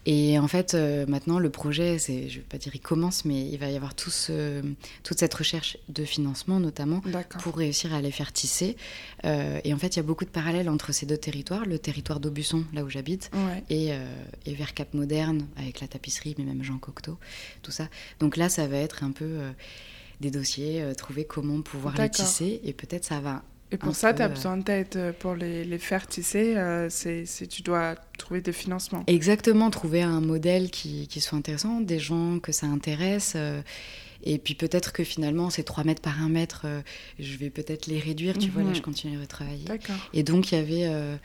Et 0.07 0.39
en 0.39 0.49
fait 0.49 0.75
maintenant 1.09 1.39
le 1.39 1.51
projet, 1.51 1.99
c'est, 1.99 2.29
je 2.29 2.39
vais 2.39 2.45
pas 2.45 2.59
dire 2.59 2.75
il 2.75 2.81
commence, 2.81 3.25
mais 3.25 3.49
il 3.49 3.59
va 3.59 3.69
y 3.71 3.77
avoir 3.77 3.95
tout 3.95 4.11
ce, 4.11 4.63
toute 5.03 5.19
cette 5.19 5.35
recherche 5.35 5.79
de 5.89 6.05
financement 6.05 6.61
notamment 6.61 7.03
pour 7.41 7.57
réussir 7.57 7.95
à 7.95 8.01
les 8.01 8.11
faire 8.11 8.33
tisser. 8.33 8.77
et 9.25 9.75
en 9.75 9.79
fait 9.79 9.89
il 9.89 9.97
y 9.97 10.01
a 10.01 10.05
beaucoup 10.05 10.25
de 10.25 10.31
parallèles 10.31 10.69
entre 10.69 10.93
ces 10.93 11.07
deux 11.07 11.17
territoires, 11.17 11.65
le 11.67 11.79
territoire 11.79 12.21
d'Aubusson 12.21 12.65
là 12.73 12.85
où 12.85 12.91
j'habite 12.91 13.31
et, 13.71 13.91
et 14.47 14.55
vers 14.55 14.75
Cap 14.75 14.95
Moderne 14.95 15.47
avec 15.57 15.81
la 15.81 15.89
tapisserie 15.89 16.35
mais 16.39 16.45
même 16.45 16.63
Jean 16.63 16.79
Cocteau, 16.79 17.19
tout 17.63 17.71
ça. 17.71 17.89
Donc 18.21 18.37
là, 18.37 18.49
ça 18.49 18.67
va 18.67 18.77
être 18.77 19.05
un 19.05 19.13
peu 19.13 19.25
euh, 19.25 19.51
des 20.23 20.31
dossiers, 20.31 20.81
euh, 20.81 20.95
trouver 20.95 21.25
comment 21.25 21.61
pouvoir 21.61 21.95
les 22.01 22.09
tisser, 22.09 22.61
et 22.65 22.73
peut-être 22.73 23.05
ça 23.05 23.21
va 23.21 23.43
et 23.71 23.79
pour 23.79 23.97
ça, 23.97 24.13
tu 24.13 24.21
as 24.21 24.27
euh, 24.27 24.29
besoin 24.29 24.59
d'aide 24.59 25.15
pour 25.19 25.35
les, 25.35 25.65
les, 25.65 25.79
faire 25.79 26.07
tisser. 26.07 26.57
c'est, 26.91 27.25
tu 27.49 27.63
dois 27.63 27.95
trouver 28.19 28.43
des 28.43 28.53
financements. 28.53 29.03
Exactement, 29.07 29.71
trouver 29.71 30.03
un 30.03 30.21
modèle 30.21 30.71
qui, 30.71 31.07
qui 31.09 31.23
soit 31.23 31.39
intéressant, 31.39 31.81
des 31.81 31.99
gens 31.99 32.39
que 32.39 32.53
ça 32.53 32.67
intéresse. 32.67 33.35
et 34.25 34.37
puis 34.37 34.55
peut-être 34.55 34.93
que 34.93 35.05
finalement, 35.05 35.49
ces 35.49 35.65
3 35.65 35.85
mètres 35.85 36.03
par 36.03 36.23
1 36.23 36.29
mètre, 36.29 36.67
je 37.19 37.37
vais 37.39 37.49
peut-être 37.49 37.87
les 37.87 37.99
réduire. 37.99 38.37
Tu 38.37 38.51
vois, 38.51 38.63
là, 38.63 38.69
mhm. 38.69 38.75
je 38.75 38.83
continue 38.83 39.17
à 39.17 39.21
retravailler. 39.23 39.65
Et 40.13 40.23
donc, 40.23 40.53
il 40.53 40.57
y 40.57 40.59
avait 40.59 41.19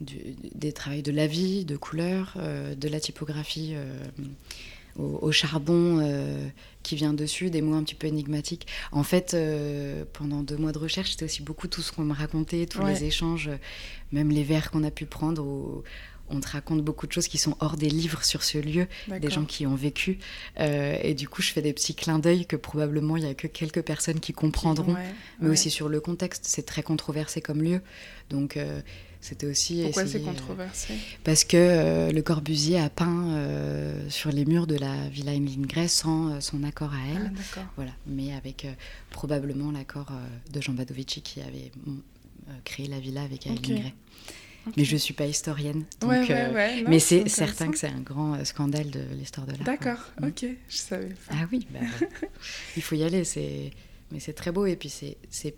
des 0.00 0.72
travaux 0.72 1.02
de 1.02 1.12
la 1.12 1.26
vie, 1.26 1.64
de 1.64 1.76
couleur, 1.76 2.34
euh, 2.36 2.74
de 2.74 2.88
la 2.88 3.00
typographie 3.00 3.74
euh, 4.98 5.18
au, 5.20 5.32
charbon 5.32 5.98
euh, 6.00 6.48
qui 6.82 6.96
vient 6.96 7.12
dessus, 7.12 7.50
des 7.50 7.62
mots 7.62 7.74
un 7.74 7.82
petit 7.82 7.94
peu 7.94 8.06
énigmatiques. 8.06 8.66
En 8.90 9.02
fait, 9.02 9.36
pendant 10.12 10.42
deux 10.42 10.56
mois 10.56 10.72
de 10.72 10.78
recherche, 10.78 11.12
c'était 11.12 11.24
aussi 11.24 11.42
beaucoup 11.42 11.68
tout 11.68 11.82
ce 11.82 11.92
qu'on 11.92 12.04
me 12.04 12.14
racontait, 12.14 12.66
tous 12.66 12.84
les 12.84 13.04
échanges, 13.04 13.50
même 14.10 14.30
les 14.30 14.42
vers 14.42 14.70
qu'on 14.70 14.84
a 14.84 14.90
pu 14.90 15.06
prendre. 15.06 15.44
Où 15.44 15.82
on 16.28 16.40
te 16.40 16.48
raconte 16.48 16.82
beaucoup 16.82 17.06
de 17.06 17.12
choses 17.12 17.28
qui 17.28 17.36
sont 17.36 17.56
hors 17.60 17.76
des 17.76 17.90
livres 17.90 18.24
sur 18.24 18.42
ce 18.42 18.56
lieu, 18.56 18.86
des 19.20 19.28
gens 19.28 19.44
qui 19.44 19.66
ont 19.66 19.74
vécu. 19.74 20.18
et 20.58 21.14
du 21.14 21.28
coup, 21.28 21.42
je 21.42 21.52
fais 21.52 21.62
des 21.62 21.72
petits 21.72 21.94
clins 21.94 22.18
d'œil 22.18 22.46
que 22.46 22.56
probablement 22.56 23.16
il 23.16 23.24
n'y 23.24 23.30
a 23.30 23.34
que 23.34 23.48
quelques 23.48 23.82
personnes 23.82 24.18
qui 24.18 24.32
comprendront, 24.32 24.96
mais 25.40 25.50
aussi 25.50 25.70
sur 25.70 25.88
le 25.88 26.00
contexte. 26.00 26.44
C'est 26.46 26.64
très 26.64 26.82
controversé 26.82 27.40
comme 27.40 27.62
lieu. 27.62 27.80
Donc, 28.30 28.58
c'était 29.22 29.46
aussi. 29.46 29.82
Pourquoi 29.84 30.04
c'est 30.04 30.20
controversé 30.20 30.94
Parce 31.22 31.44
que 31.44 31.56
euh, 31.56 32.10
Le 32.10 32.22
Corbusier 32.22 32.80
a 32.80 32.90
peint 32.90 33.28
euh, 33.28 34.10
sur 34.10 34.32
les 34.32 34.44
murs 34.44 34.66
de 34.66 34.76
la 34.76 35.08
Villa 35.08 35.30
Ingres 35.30 35.88
sans 35.88 36.32
euh, 36.32 36.40
son 36.40 36.64
accord 36.64 36.92
à 36.92 36.98
elle. 37.14 37.32
Ah, 37.56 37.60
voilà, 37.76 37.92
mais 38.08 38.34
avec 38.34 38.66
probablement 39.10 39.70
l'accord 39.70 40.10
de 40.52 40.60
Jean 40.60 40.72
Badovici 40.72 41.22
qui 41.22 41.40
avait 41.40 41.70
créé 42.64 42.88
la 42.88 42.98
villa 42.98 43.22
avec 43.22 43.46
okay. 43.48 43.94
Mais 44.76 44.84
je 44.84 44.94
ne 44.94 44.98
suis 44.98 45.14
pas 45.14 45.26
historienne. 45.26 45.84
Donc, 46.00 46.28
mais 46.88 46.98
c'est 46.98 47.28
certain 47.28 47.70
que 47.70 47.78
c'est 47.78 47.88
un 47.88 48.00
grand 48.00 48.44
scandale 48.44 48.90
de 48.90 49.04
l'histoire 49.12 49.46
de 49.46 49.52
l'art. 49.52 49.64
D'accord, 49.64 50.12
mm. 50.20 50.26
ok, 50.26 50.46
je 50.68 50.76
savais 50.76 51.14
pas. 51.28 51.34
Ah 51.34 51.46
oui, 51.52 51.66
bah, 51.70 51.80
il 52.76 52.82
faut 52.82 52.96
y 52.96 53.04
aller. 53.04 53.22
Mais 54.10 54.18
c'est 54.18 54.32
très 54.32 54.50
beau 54.50 54.66
et 54.66 54.74
puis 54.74 54.90
c'est 54.90 55.54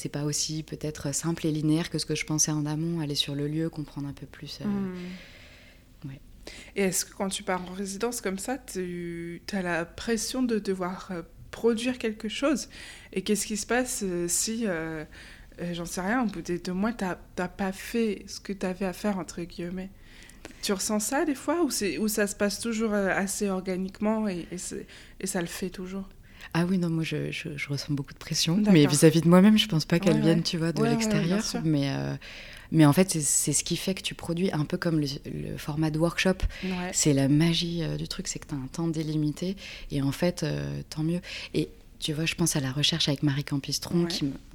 c'est 0.00 0.08
pas 0.08 0.24
aussi 0.24 0.62
peut-être 0.62 1.14
simple 1.14 1.46
et 1.46 1.52
linéaire 1.52 1.90
que 1.90 1.98
ce 1.98 2.06
que 2.06 2.14
je 2.14 2.24
pensais 2.24 2.50
en 2.50 2.64
amont, 2.64 3.00
aller 3.00 3.14
sur 3.14 3.34
le 3.34 3.46
lieu, 3.46 3.68
comprendre 3.68 4.08
un 4.08 4.12
peu 4.12 4.26
plus. 4.26 4.60
Euh, 4.62 4.64
hmm. 4.64 6.10
Et 6.74 6.82
est-ce 6.82 7.04
que 7.04 7.14
quand 7.14 7.28
tu 7.28 7.42
pars 7.42 7.62
en 7.62 7.74
résidence 7.74 8.20
comme 8.20 8.38
ça, 8.38 8.56
tu 8.58 9.42
as 9.52 9.62
la 9.62 9.84
pression 9.84 10.42
de 10.42 10.58
devoir 10.58 11.08
euh, 11.10 11.22
produire 11.50 11.98
quelque 11.98 12.28
chose? 12.28 12.68
Et 13.12 13.22
qu'est-ce 13.22 13.46
qui 13.46 13.56
se 13.58 13.66
passe 13.66 14.00
euh, 14.02 14.26
si, 14.26 14.66
j'en 15.72 15.84
sais 15.84 16.00
rien, 16.00 16.22
au 16.22 16.26
bout 16.26 16.42
des 16.42 16.58
deux 16.58 16.72
mois, 16.72 16.92
tu 16.92 17.04
n'as 17.04 17.48
pas 17.48 17.72
fait 17.72 18.24
ce 18.26 18.40
que 18.40 18.54
tu 18.54 18.64
avais 18.64 18.86
à 18.86 18.94
faire, 18.94 19.18
entre 19.18 19.42
guillemets? 19.42 19.90
Tu 20.62 20.72
ressens 20.72 21.00
ça 21.00 21.24
des 21.24 21.34
fois 21.34 21.62
ou, 21.62 21.68
ou 21.68 22.08
ça 22.08 22.26
se 22.26 22.34
passe 22.34 22.58
toujours 22.58 22.94
assez 22.94 23.48
organiquement 23.48 24.28
et, 24.28 24.46
et 25.20 25.26
ça 25.26 25.40
le 25.40 25.46
fait 25.46 25.70
toujours? 25.70 26.08
Ah 26.52 26.64
oui, 26.68 26.78
non, 26.78 26.90
moi 26.90 27.04
je, 27.04 27.30
je, 27.30 27.68
ressens 27.68 27.92
beaucoup 27.92 28.12
de 28.12 28.18
pression. 28.18 28.60
Mais 28.72 28.84
vis-à-vis 28.86 29.20
de 29.20 29.28
moi-même, 29.28 29.56
je 29.56 29.68
pense 29.68 29.84
pas 29.84 29.98
qu'elle 29.98 30.20
vienne, 30.20 30.42
tu 30.42 30.58
vois, 30.58 30.72
de 30.72 30.82
l'extérieur. 30.82 31.42
mais, 31.64 31.90
euh, 31.90 32.14
mais 32.72 32.86
en 32.86 32.92
fait, 32.92 33.10
c'est 33.10 33.52
ce 33.52 33.62
qui 33.62 33.76
fait 33.76 33.94
que 33.94 34.02
tu 34.02 34.14
produis 34.14 34.50
un 34.52 34.64
peu 34.64 34.76
comme 34.76 35.00
le, 35.00 35.56
format 35.56 35.90
de 35.90 35.98
workshop. 35.98 36.38
C'est 36.92 37.12
la 37.12 37.28
magie 37.28 37.82
euh, 37.82 37.96
du 37.96 38.08
truc, 38.08 38.26
c'est 38.26 38.38
que 38.38 38.48
tu 38.48 38.54
as 38.54 38.58
un 38.58 38.66
temps 38.66 38.88
délimité. 38.88 39.56
Et 39.90 40.02
en 40.02 40.12
fait, 40.12 40.42
euh, 40.42 40.80
tant 40.90 41.02
mieux. 41.02 41.20
Et 41.54 41.68
tu 42.00 42.14
vois, 42.14 42.24
je 42.24 42.34
pense 42.34 42.56
à 42.56 42.60
la 42.60 42.72
recherche 42.72 43.08
avec 43.08 43.22
Marie 43.22 43.44
Campistron 43.44 44.06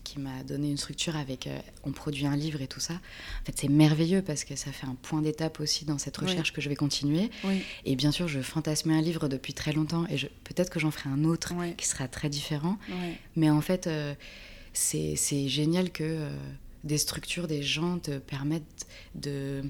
qui 0.04 0.20
m'a 0.20 0.44
donné 0.44 0.70
une 0.70 0.78
structure 0.78 1.16
avec 1.16 1.48
euh, 1.48 1.58
on 1.84 1.92
produit 1.92 2.26
un 2.26 2.36
livre 2.36 2.62
et 2.62 2.68
tout 2.68 2.80
ça. 2.80 2.94
En 2.94 3.46
fait, 3.46 3.54
c'est 3.56 3.68
merveilleux 3.70 4.22
parce 4.22 4.44
que 4.44 4.56
ça 4.56 4.72
fait 4.72 4.86
un 4.88 4.96
point 4.96 5.22
d'étape 5.22 5.60
aussi 5.60 5.86
dans 5.86 5.98
cette 5.98 6.18
recherche 6.18 6.54
que 6.54 6.62
je 6.62 6.70
vais 6.70 6.76
continuer. 6.76 7.30
Et 7.86 7.96
bien 7.96 8.12
sûr, 8.12 8.28
je 8.28 8.42
fantasmais 8.42 8.94
un 8.94 9.02
livre 9.02 9.28
depuis 9.28 9.54
très 9.54 9.74
longtemps 9.74 10.06
et 10.08 10.18
peut-être 10.44 10.70
que 10.70 10.80
j'en 10.80 10.92
ferai 10.92 11.10
un 11.10 11.24
autre 11.24 11.54
qui 11.78 11.88
sera 11.88 12.08
très 12.08 12.30
différent. 12.30 12.78
Mais 13.36 13.50
en 13.50 13.62
fait, 13.62 13.88
euh, 13.88 14.14
c'est 14.74 15.48
génial 15.48 15.92
que 15.92 16.04
euh, 16.04 16.30
des 16.84 16.98
structures, 16.98 17.48
des 17.48 17.64
gens 17.64 18.00
te 18.00 18.18
permettent 18.18 18.88
de 19.14 19.62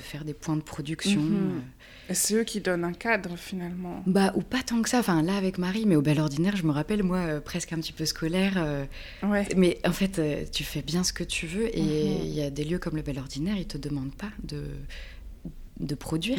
faire 0.00 0.24
des 0.24 0.34
points 0.34 0.56
de 0.56 0.62
production. 0.62 1.22
Mhm. 1.22 1.62
C'est 2.10 2.34
eux 2.34 2.44
qui 2.44 2.60
donnent 2.60 2.84
un 2.84 2.92
cadre 2.92 3.36
finalement. 3.36 4.02
Bah, 4.06 4.32
ou 4.34 4.42
pas 4.42 4.62
tant 4.62 4.82
que 4.82 4.88
ça. 4.88 4.98
Enfin, 4.98 5.22
là, 5.22 5.36
avec 5.36 5.58
Marie, 5.58 5.86
mais 5.86 5.96
au 5.96 6.02
bel 6.02 6.20
ordinaire, 6.20 6.56
je 6.56 6.64
me 6.64 6.72
rappelle, 6.72 7.02
moi, 7.02 7.18
euh, 7.18 7.40
presque 7.40 7.72
un 7.72 7.76
petit 7.76 7.92
peu 7.92 8.04
scolaire. 8.04 8.54
Euh, 8.56 8.84
ouais. 9.22 9.46
Mais 9.56 9.78
en 9.86 9.92
fait, 9.92 10.18
euh, 10.18 10.44
tu 10.50 10.64
fais 10.64 10.82
bien 10.82 11.04
ce 11.04 11.12
que 11.12 11.24
tu 11.24 11.46
veux. 11.46 11.76
Et 11.76 11.82
mhm. 11.82 12.20
il 12.22 12.34
y 12.34 12.42
a 12.42 12.50
des 12.50 12.64
lieux 12.64 12.78
comme 12.78 12.96
le 12.96 13.02
bel 13.02 13.18
ordinaire, 13.18 13.56
ils 13.56 13.66
te 13.66 13.78
demandent 13.78 14.14
pas 14.14 14.30
de 14.42 14.62
de 15.80 15.96
produire, 15.96 16.38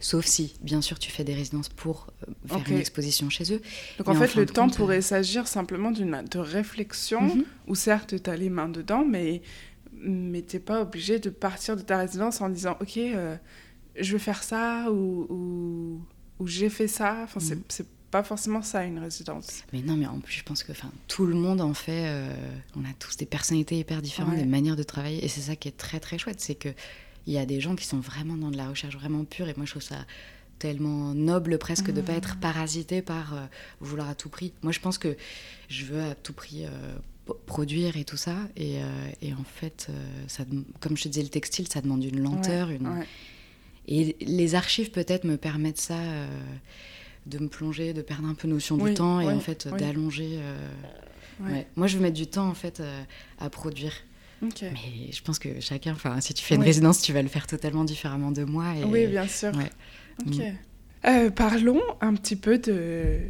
sauf 0.00 0.26
si, 0.26 0.56
bien 0.60 0.82
sûr, 0.82 0.98
tu 0.98 1.12
fais 1.12 1.22
des 1.22 1.34
résidences 1.34 1.68
pour 1.68 2.08
faire 2.48 2.68
une 2.68 2.78
exposition 2.78 3.30
chez 3.30 3.54
eux. 3.54 3.62
Donc 3.98 4.08
en 4.08 4.14
fait, 4.14 4.34
le 4.34 4.44
temps 4.44 4.68
pourrait 4.68 5.02
s'agir 5.02 5.46
simplement 5.46 5.92
d'une 5.92 6.24
de 6.28 6.38
réflexion, 6.40 7.22
mhm. 7.22 7.44
où 7.68 7.76
certes, 7.76 8.20
tu 8.20 8.28
as 8.28 8.36
les 8.36 8.50
mains 8.50 8.68
dedans, 8.68 9.04
mais 9.08 9.40
mais 9.98 10.42
t'es 10.42 10.58
pas 10.58 10.82
obligé 10.82 11.18
de 11.18 11.30
partir 11.30 11.76
de 11.76 11.82
ta 11.82 11.98
résidence 11.98 12.40
en 12.40 12.48
disant 12.48 12.76
ok 12.80 12.96
euh, 12.98 13.36
je 14.00 14.12
veux 14.12 14.18
faire 14.18 14.42
ça 14.42 14.90
ou, 14.90 16.00
ou, 16.38 16.46
j'ai 16.46 16.68
fait 16.68 16.88
ça 16.88 17.20
enfin 17.24 17.40
mm. 17.40 17.62
c'est 17.68 17.86
pas 18.10 18.22
forcément 18.22 18.62
ça 18.62 18.84
une 18.84 18.98
résidence 18.98 19.64
mais 19.72 19.82
non 19.82 19.96
mais 19.96 20.06
en 20.06 20.20
plus 20.20 20.34
je 20.34 20.42
pense 20.42 20.62
que 20.62 20.72
enfin 20.72 20.90
tout 21.08 21.26
le 21.26 21.34
monde 21.34 21.60
en 21.60 21.74
fait 21.74 22.04
euh, 22.06 22.34
on 22.76 22.84
a 22.84 22.92
tous 22.98 23.16
des 23.16 23.26
personnalités 23.26 23.78
hyper 23.78 24.02
différentes 24.02 24.36
des 24.36 24.44
manières 24.44 24.76
de 24.76 24.82
travailler 24.82 25.24
et 25.24 25.28
c'est 25.28 25.40
ça 25.40 25.56
qui 25.56 25.68
est 25.68 25.76
très 25.76 25.98
très 25.98 26.18
chouette 26.18 26.40
c'est 26.40 26.54
que 26.54 26.68
il 27.26 27.32
y 27.32 27.38
a 27.38 27.46
des 27.46 27.60
gens 27.60 27.74
qui 27.74 27.86
sont 27.86 27.98
vraiment 27.98 28.36
dans 28.36 28.50
de 28.50 28.56
la 28.56 28.68
recherche 28.68 28.94
vraiment 28.94 29.24
pure 29.24 29.48
et 29.48 29.54
moi 29.56 29.66
je 29.66 29.72
trouve 29.72 29.82
ça 29.82 30.04
tellement 30.58 31.14
noble 31.14 31.58
presque 31.58 31.86
de 31.86 31.92
de 31.92 32.00
pas 32.00 32.12
mm. 32.12 32.18
être 32.18 32.36
parasité 32.38 33.02
par 33.02 33.34
euh, 33.34 33.46
vouloir 33.80 34.08
à 34.08 34.14
tout 34.14 34.28
prix 34.28 34.52
moi 34.62 34.72
je 34.72 34.80
pense 34.80 34.98
que 34.98 35.16
je 35.68 35.84
veux 35.86 36.02
à 36.02 36.14
tout 36.14 36.32
prix 36.32 36.66
produire 37.34 37.96
et 37.96 38.04
tout 38.04 38.16
ça. 38.16 38.36
Et, 38.56 38.82
euh, 38.82 39.10
et 39.22 39.32
en 39.34 39.44
fait, 39.44 39.88
euh, 39.90 39.92
ça, 40.28 40.44
comme 40.80 40.96
je 40.96 41.04
te 41.04 41.08
disais, 41.08 41.22
le 41.22 41.28
textile, 41.28 41.68
ça 41.68 41.80
demande 41.80 42.04
une 42.04 42.20
lenteur. 42.20 42.70
une... 42.70 43.04
Et 43.88 44.16
les 44.20 44.54
archives, 44.54 44.90
peut-être, 44.90 45.24
me 45.24 45.36
permettent 45.36 45.78
ça, 45.78 45.98
euh, 45.98 46.26
de 47.26 47.38
me 47.38 47.48
plonger, 47.48 47.92
de 47.92 48.02
perdre 48.02 48.28
un 48.28 48.34
peu 48.34 48.48
notion 48.48 48.76
du 48.76 48.94
temps 48.94 49.20
et 49.20 49.28
en 49.28 49.40
fait, 49.40 49.68
d'allonger. 49.68 50.40
Moi, 51.76 51.86
je 51.86 51.96
veux 51.96 52.02
mettre 52.02 52.16
du 52.16 52.26
temps, 52.26 52.48
en 52.48 52.54
fait, 52.54 52.82
à 53.38 53.50
produire. 53.50 53.92
Mais 54.42 55.12
je 55.12 55.22
pense 55.22 55.38
que 55.38 55.60
chacun, 55.60 55.92
enfin, 55.92 56.20
si 56.20 56.34
tu 56.34 56.44
fais 56.44 56.56
une 56.56 56.62
résidence, 56.62 57.00
tu 57.00 57.12
vas 57.12 57.22
le 57.22 57.28
faire 57.28 57.46
totalement 57.46 57.84
différemment 57.84 58.30
de 58.30 58.44
moi. 58.44 58.76
Et... 58.76 58.84
Oui, 58.84 59.06
bien 59.06 59.26
sûr. 59.26 59.52
Mm. 60.24 61.30
parlons 61.30 61.82
un 62.00 62.14
petit 62.14 62.36
peu 62.36 62.58
de, 62.58 63.20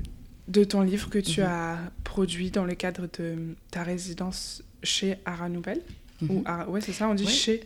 de 0.49 0.65
ton 0.65 0.83
livre 0.83 1.11
que 1.11 1.19
tu 1.19 1.41
mhm. 1.41 1.47
as 1.47 1.79
produit 2.05 2.51
dans 2.51 2.65
le 2.65 2.75
cadre 2.75 3.09
de 3.19 3.57
ta 3.71 3.83
résidence 3.83 4.63
chez 4.83 5.17
Ara 5.25 5.49
Nouvelle. 5.49 5.83
Ou 6.23 6.41
mhm. 6.41 6.69
ouais, 6.69 6.81
c'est 6.81 6.93
ça, 6.93 7.09
on 7.09 7.15
dit 7.15 7.27
chez. 7.27 7.63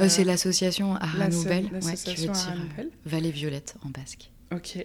Euh, 0.00 0.08
c'est 0.08 0.24
l'association 0.24 0.94
Ara 0.96 1.28
Nouvelle, 1.28 1.68
qui 2.04 2.14
veut 2.14 2.32
dire 2.32 2.56
Vallée 3.04 3.30
Violette 3.30 3.76
en 3.84 3.90
basque. 3.90 4.30
Ok. 4.52 4.84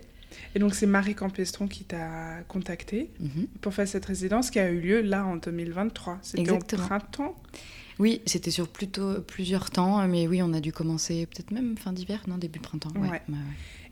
Et 0.55 0.59
donc 0.59 0.75
c'est 0.75 0.85
Marie 0.85 1.15
Campestron 1.15 1.67
qui 1.67 1.83
t'a 1.83 2.43
contacté 2.47 3.09
mhm. 3.19 3.47
pour 3.61 3.73
faire 3.73 3.87
cette 3.87 4.05
résidence 4.05 4.51
qui 4.51 4.59
a 4.59 4.69
eu 4.69 4.79
lieu 4.79 5.01
là 5.01 5.25
en 5.25 5.37
2023. 5.37 6.19
C'était 6.21 6.51
au 6.51 6.59
printemps 6.59 7.35
Oui, 7.99 8.21
c'était 8.25 8.51
sur 8.51 8.67
plutôt 8.67 9.21
plusieurs 9.21 9.69
temps, 9.69 10.05
mais 10.07 10.27
oui, 10.27 10.41
on 10.41 10.53
a 10.53 10.59
dû 10.59 10.71
commencer 10.71 11.25
peut-être 11.25 11.51
même 11.51 11.77
fin 11.77 11.93
d'hiver, 11.93 12.21
non, 12.27 12.37
début 12.37 12.59
printemps. 12.59 12.91
Ouais. 12.97 13.21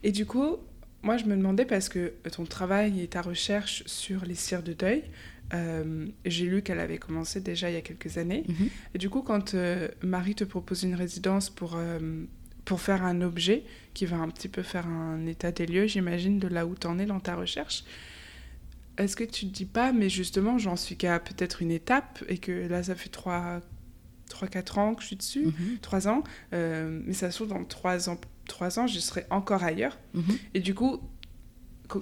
Et 0.03 0.11
du 0.11 0.25
coup, 0.25 0.57
moi, 1.05 1.17
je 1.17 1.25
me 1.25 1.35
demandais 1.35 1.65
parce 1.65 1.87
que 1.87 2.13
ton 2.31 2.45
travail 2.45 2.99
et 2.99 3.07
ta 3.07 3.21
recherche 3.21 3.83
sur 3.85 4.25
les 4.25 4.33
cires 4.33 4.63
de 4.63 4.73
deuil, 4.73 5.03
euh, 5.53 6.07
j'ai 6.25 6.45
lu 6.45 6.61
qu'elle 6.61 6.79
avait 6.79 6.97
commencé 6.97 7.39
déjà 7.39 7.69
il 7.69 7.73
y 7.73 7.77
a 7.77 7.81
quelques 7.81 8.17
années. 8.17 8.43
Mhm. 8.47 8.69
Et 8.93 8.97
du 8.97 9.09
coup, 9.09 9.21
quand 9.21 9.53
euh, 9.53 9.87
Marie 10.01 10.35
te 10.35 10.43
propose 10.43 10.83
une 10.83 10.95
résidence 10.95 11.49
pour, 11.49 11.75
euh, 11.75 12.23
pour 12.65 12.81
faire 12.81 13.03
un 13.03 13.21
objet 13.21 13.63
qui 13.93 14.05
va 14.05 14.17
un 14.17 14.29
petit 14.29 14.47
peu 14.49 14.63
faire 14.63 14.87
un 14.87 15.25
état 15.25 15.51
des 15.51 15.65
lieux, 15.65 15.87
j'imagine, 15.87 16.39
de 16.39 16.47
là 16.47 16.65
où 16.65 16.75
tu 16.75 16.87
en 16.87 16.97
es 16.99 17.05
dans 17.05 17.19
ta 17.19 17.35
recherche. 17.35 17.83
Est-ce 18.97 19.15
que 19.15 19.23
tu 19.23 19.47
te 19.47 19.53
dis 19.53 19.65
pas, 19.65 19.91
mais 19.91 20.09
justement, 20.09 20.57
j'en 20.57 20.77
suis 20.77 20.95
qu'à 20.95 21.19
peut-être 21.19 21.61
une 21.61 21.71
étape 21.71 22.23
et 22.29 22.37
que 22.37 22.67
là, 22.67 22.81
ça 22.81 22.95
fait 22.95 23.09
3, 23.09 23.59
3-4 24.29 24.79
ans 24.79 24.95
que 24.95 25.01
je 25.01 25.07
suis 25.07 25.15
dessus, 25.17 25.47
3 25.81 25.99
mhm. 25.99 26.07
ans, 26.07 26.23
mais 26.53 27.13
ça 27.13 27.29
se 27.29 27.35
trouve, 27.35 27.49
dans 27.49 27.63
3 27.65 28.09
ans, 28.09 28.17
3 28.47 28.79
ans, 28.79 28.87
je 28.87 28.99
serai 28.99 29.25
encore 29.29 29.63
ailleurs. 29.63 29.99
Mhm. 30.13 30.37
Et 30.53 30.59
du 30.61 30.73
coup, 30.73 31.01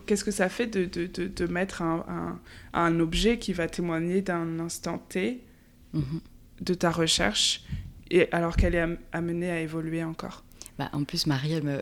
qu'est-ce 0.06 0.24
que 0.24 0.32
ça 0.32 0.50
fait 0.50 0.68
de, 0.68 0.86
de, 0.86 1.28
de, 1.28 1.48
mettre 1.48 1.82
un, 1.82 2.06
un, 2.08 2.40
un, 2.80 3.00
objet 3.00 3.40
qui 3.40 3.54
va 3.54 3.68
témoigner 3.68 4.22
d'un 4.22 4.60
instant 4.60 4.98
T 4.98 5.42
mhm. 5.94 6.22
de 6.62 6.74
ta 6.74 6.92
recherche, 6.92 7.64
et 8.10 8.32
alors 8.32 8.56
qu'elle 8.56 8.76
est 8.76 8.86
amenée 9.12 9.52
à 9.52 9.60
évoluer 9.60 10.04
encore? 10.04 10.44
Bah, 10.80 10.90
En 10.94 11.04
plus, 11.04 11.28
Marie, 11.28 11.54
elle 11.54 11.64
me, 11.64 11.82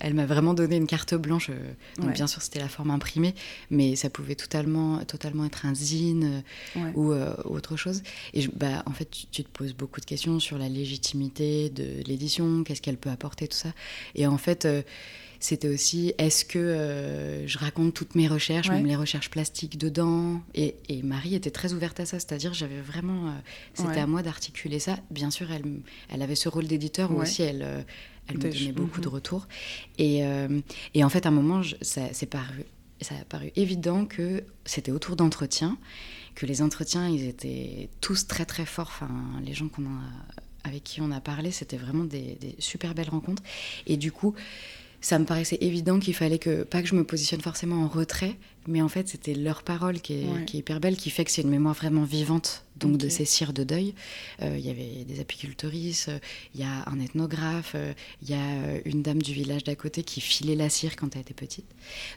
elle 0.00 0.14
m'a 0.14 0.26
vraiment 0.26 0.52
donné 0.52 0.76
une 0.76 0.86
carte 0.86 1.14
blanche. 1.14 1.50
Euh, 1.50 1.72
donc, 1.98 2.12
bien 2.12 2.26
sûr, 2.26 2.42
c'était 2.42 2.58
la 2.58 2.68
forme 2.68 2.90
imprimée, 2.90 3.34
mais 3.70 3.94
ça 3.94 4.10
pouvait 4.10 4.34
totalement, 4.34 5.04
totalement 5.04 5.44
être 5.44 5.64
un 5.64 5.74
zine 5.74 6.42
euh, 6.76 6.92
ou 6.94 7.12
euh, 7.12 7.34
autre 7.44 7.76
chose. 7.76 8.02
Et 8.34 8.48
bah, 8.48 8.82
en 8.86 8.92
fait, 8.92 9.08
tu, 9.30 9.44
te 9.44 9.48
poses 9.48 9.74
beaucoup 9.74 10.00
de 10.00 10.06
questions 10.06 10.40
sur 10.40 10.58
la 10.58 10.68
légitimité 10.68 11.70
de 11.70 12.02
l'édition, 12.06 12.64
qu'est-ce 12.64 12.82
qu'elle 12.82 12.98
peut 12.98 13.10
apporter, 13.10 13.46
tout 13.46 13.56
ça. 13.56 13.72
Et 14.16 14.26
en 14.26 14.38
fait, 14.38 14.66
c'était 15.40 15.68
aussi 15.68 16.14
est-ce 16.18 16.44
que 16.44 17.44
je 17.46 17.58
raconte 17.58 17.94
toutes 17.94 18.14
mes 18.14 18.28
recherches, 18.28 18.68
même 18.68 18.86
les 18.86 18.96
recherches 18.96 19.30
plastiques 19.30 19.78
dedans? 19.78 20.40
Et, 20.54 20.74
Marie 21.02 21.34
était 21.34 21.50
très 21.50 21.72
ouverte 21.72 22.00
à 22.00 22.06
ça, 22.06 22.18
c'est-à-dire 22.18 22.54
j'avais 22.54 22.80
vraiment, 22.80 23.34
c'était 23.74 24.00
à 24.00 24.06
moi 24.06 24.22
d'articuler 24.22 24.78
ça. 24.78 24.96
Bien 25.10 25.30
sûr, 25.30 25.50
elle, 25.52 25.64
elle 26.08 26.22
avait 26.22 26.34
ce 26.34 26.48
rôle 26.48 26.66
d'éditeur 26.66 27.10
où 27.10 27.20
aussi 27.20 27.42
elle 27.42 27.84
elle 28.28 28.38
me 28.38 28.42
donnait 28.42 28.72
beaucoup 28.72 29.00
de 29.00 29.06
mhm. 29.06 29.14
retours. 29.14 29.48
Et, 29.98 30.24
euh, 30.24 30.60
et, 30.94 31.04
en 31.04 31.08
fait, 31.08 31.26
à 31.26 31.28
un 31.28 31.32
moment, 31.32 31.62
ça, 31.82 32.02
paru, 32.28 32.64
ça 33.00 33.14
a 33.20 33.24
paru 33.24 33.52
évident 33.56 34.04
que 34.04 34.42
c'était 34.64 34.92
autour 34.92 35.16
d'entretiens, 35.16 35.78
que 36.34 36.46
les 36.46 36.62
entretiens, 36.62 37.08
ils 37.08 37.26
étaient 37.26 37.88
tous 38.00 38.26
très 38.26 38.44
très 38.44 38.66
forts. 38.66 38.88
Enfin, 38.88 39.10
les 39.44 39.54
gens 39.54 39.68
qu'on 39.68 39.84
a, 39.84 40.02
avec 40.64 40.82
qui 40.84 41.00
on 41.00 41.10
a 41.10 41.20
parlé, 41.20 41.50
c'était 41.50 41.76
vraiment 41.76 42.04
des, 42.04 42.36
des, 42.40 42.56
super 42.58 42.94
belles 42.94 43.10
rencontres. 43.10 43.42
Et 43.86 43.96
du 43.96 44.12
coup, 44.12 44.34
ça 45.00 45.18
me 45.18 45.24
paraissait 45.24 45.58
évident 45.60 45.98
qu'il 45.98 46.14
fallait 46.14 46.38
que, 46.38 46.62
pas 46.62 46.82
que 46.82 46.88
je 46.88 46.94
me 46.94 47.04
positionne 47.04 47.40
forcément 47.40 47.84
en 47.84 47.88
retrait, 47.88 48.36
mais 48.66 48.82
en 48.82 48.88
fait, 48.88 49.08
c'était 49.08 49.34
leur 49.34 49.62
parole 49.62 50.00
qui 50.00 50.14
est, 50.14 50.44
qui 50.46 50.56
est, 50.56 50.60
hyper 50.60 50.80
belle, 50.80 50.96
qui 50.96 51.10
fait 51.10 51.24
que 51.24 51.30
c'est 51.30 51.42
une 51.42 51.50
mémoire 51.50 51.74
vraiment 51.74 52.04
vivante 52.04 52.64
donc 52.76 52.98
de 52.98 53.08
ces 53.08 53.24
cires 53.24 53.52
de 53.52 53.64
deuil. 53.64 53.94
Euh, 54.42 54.56
il 54.58 54.64
y 54.64 54.70
avait 54.70 55.04
des 55.04 55.20
apicultrices, 55.20 56.10
il 56.54 56.60
y 56.60 56.64
a 56.64 56.88
un 56.88 57.00
ethnographe, 57.00 57.72
euh, 57.74 57.92
il 58.22 58.30
y 58.30 58.34
a 58.34 58.80
une 58.84 59.02
dame 59.02 59.22
du 59.22 59.32
village 59.32 59.64
d'à 59.64 59.74
côté 59.74 60.02
qui 60.02 60.20
filait 60.20 60.56
la 60.56 60.68
cire 60.68 60.96
quand 60.96 61.14
elle 61.14 61.22
était 61.22 61.34
petite. 61.34 61.66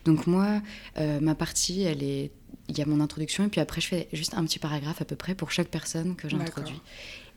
Donc 0.05 0.27
moi, 0.27 0.61
euh, 0.97 1.19
ma 1.19 1.35
partie, 1.35 1.83
elle 1.83 2.03
est, 2.03 2.31
il 2.67 2.77
y 2.77 2.81
a 2.81 2.85
mon 2.85 2.99
introduction 2.99 3.45
et 3.45 3.47
puis 3.47 3.61
après 3.61 3.81
je 3.81 3.87
fais 3.87 4.07
juste 4.13 4.33
un 4.35 4.43
petit 4.43 4.59
paragraphe 4.59 5.01
à 5.01 5.05
peu 5.05 5.15
près 5.15 5.33
pour 5.33 5.51
chaque 5.51 5.69
personne 5.69 6.15
que 6.15 6.29
j'introduis. 6.29 6.81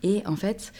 Et 0.02 0.22
en 0.26 0.36
fait, 0.36 0.72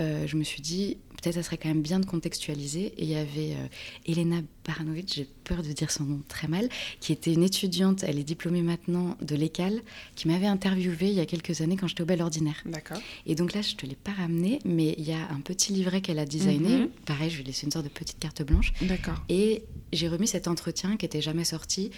euh, 0.00 0.26
je 0.26 0.36
me 0.36 0.44
suis 0.44 0.60
dit, 0.60 0.98
peut-être 1.22 1.34
ça 1.36 1.42
serait 1.42 1.56
quand 1.56 1.68
même 1.68 1.82
bien 1.82 2.00
de 2.00 2.06
contextualiser. 2.06 2.86
Et 2.96 3.04
il 3.04 3.08
y 3.08 3.16
avait 3.16 3.54
euh, 3.54 3.66
Elena 4.06 4.40
Baranovic, 4.66 5.14
j'ai 5.14 5.28
peur 5.44 5.62
de 5.62 5.72
dire 5.72 5.90
son 5.90 6.04
nom 6.04 6.20
très 6.28 6.48
mal, 6.48 6.68
qui 7.00 7.12
était 7.12 7.32
une 7.32 7.42
étudiante, 7.42 8.04
elle 8.04 8.18
est 8.18 8.24
diplômée 8.24 8.62
maintenant 8.62 9.16
de 9.20 9.36
l'ECAL, 9.36 9.80
qui 10.14 10.28
m'avait 10.28 10.46
interviewée 10.46 11.08
il 11.08 11.14
y 11.14 11.20
a 11.20 11.26
quelques 11.26 11.60
années 11.60 11.76
quand 11.76 11.86
j'étais 11.86 12.02
au 12.02 12.06
Bel 12.06 12.22
Ordinaire. 12.22 12.62
D'accord. 12.66 12.98
Et 13.26 13.34
donc 13.34 13.54
là, 13.54 13.62
je 13.62 13.72
ne 13.72 13.76
te 13.76 13.86
l'ai 13.86 13.96
pas 13.96 14.12
ramené, 14.12 14.58
mais 14.64 14.94
il 14.98 15.04
y 15.04 15.12
a 15.12 15.30
un 15.30 15.40
petit 15.40 15.72
livret 15.72 16.00
qu'elle 16.00 16.18
a 16.18 16.26
designé. 16.26 16.78
Mhm. 16.78 16.88
Pareil, 17.06 17.30
je 17.30 17.36
lui 17.36 17.42
ai 17.42 17.46
laissé 17.46 17.66
une 17.66 17.72
sorte 17.72 17.84
de 17.84 17.90
petite 17.90 18.18
carte 18.18 18.42
blanche. 18.42 18.72
D'accord. 18.82 19.22
Et 19.28 19.64
j'ai 19.92 20.08
remis 20.08 20.26
cet 20.26 20.48
entretien 20.48 20.96
qui 20.96 21.04
n'était 21.04 21.22
jamais 21.22 21.44
sorti 21.44 21.90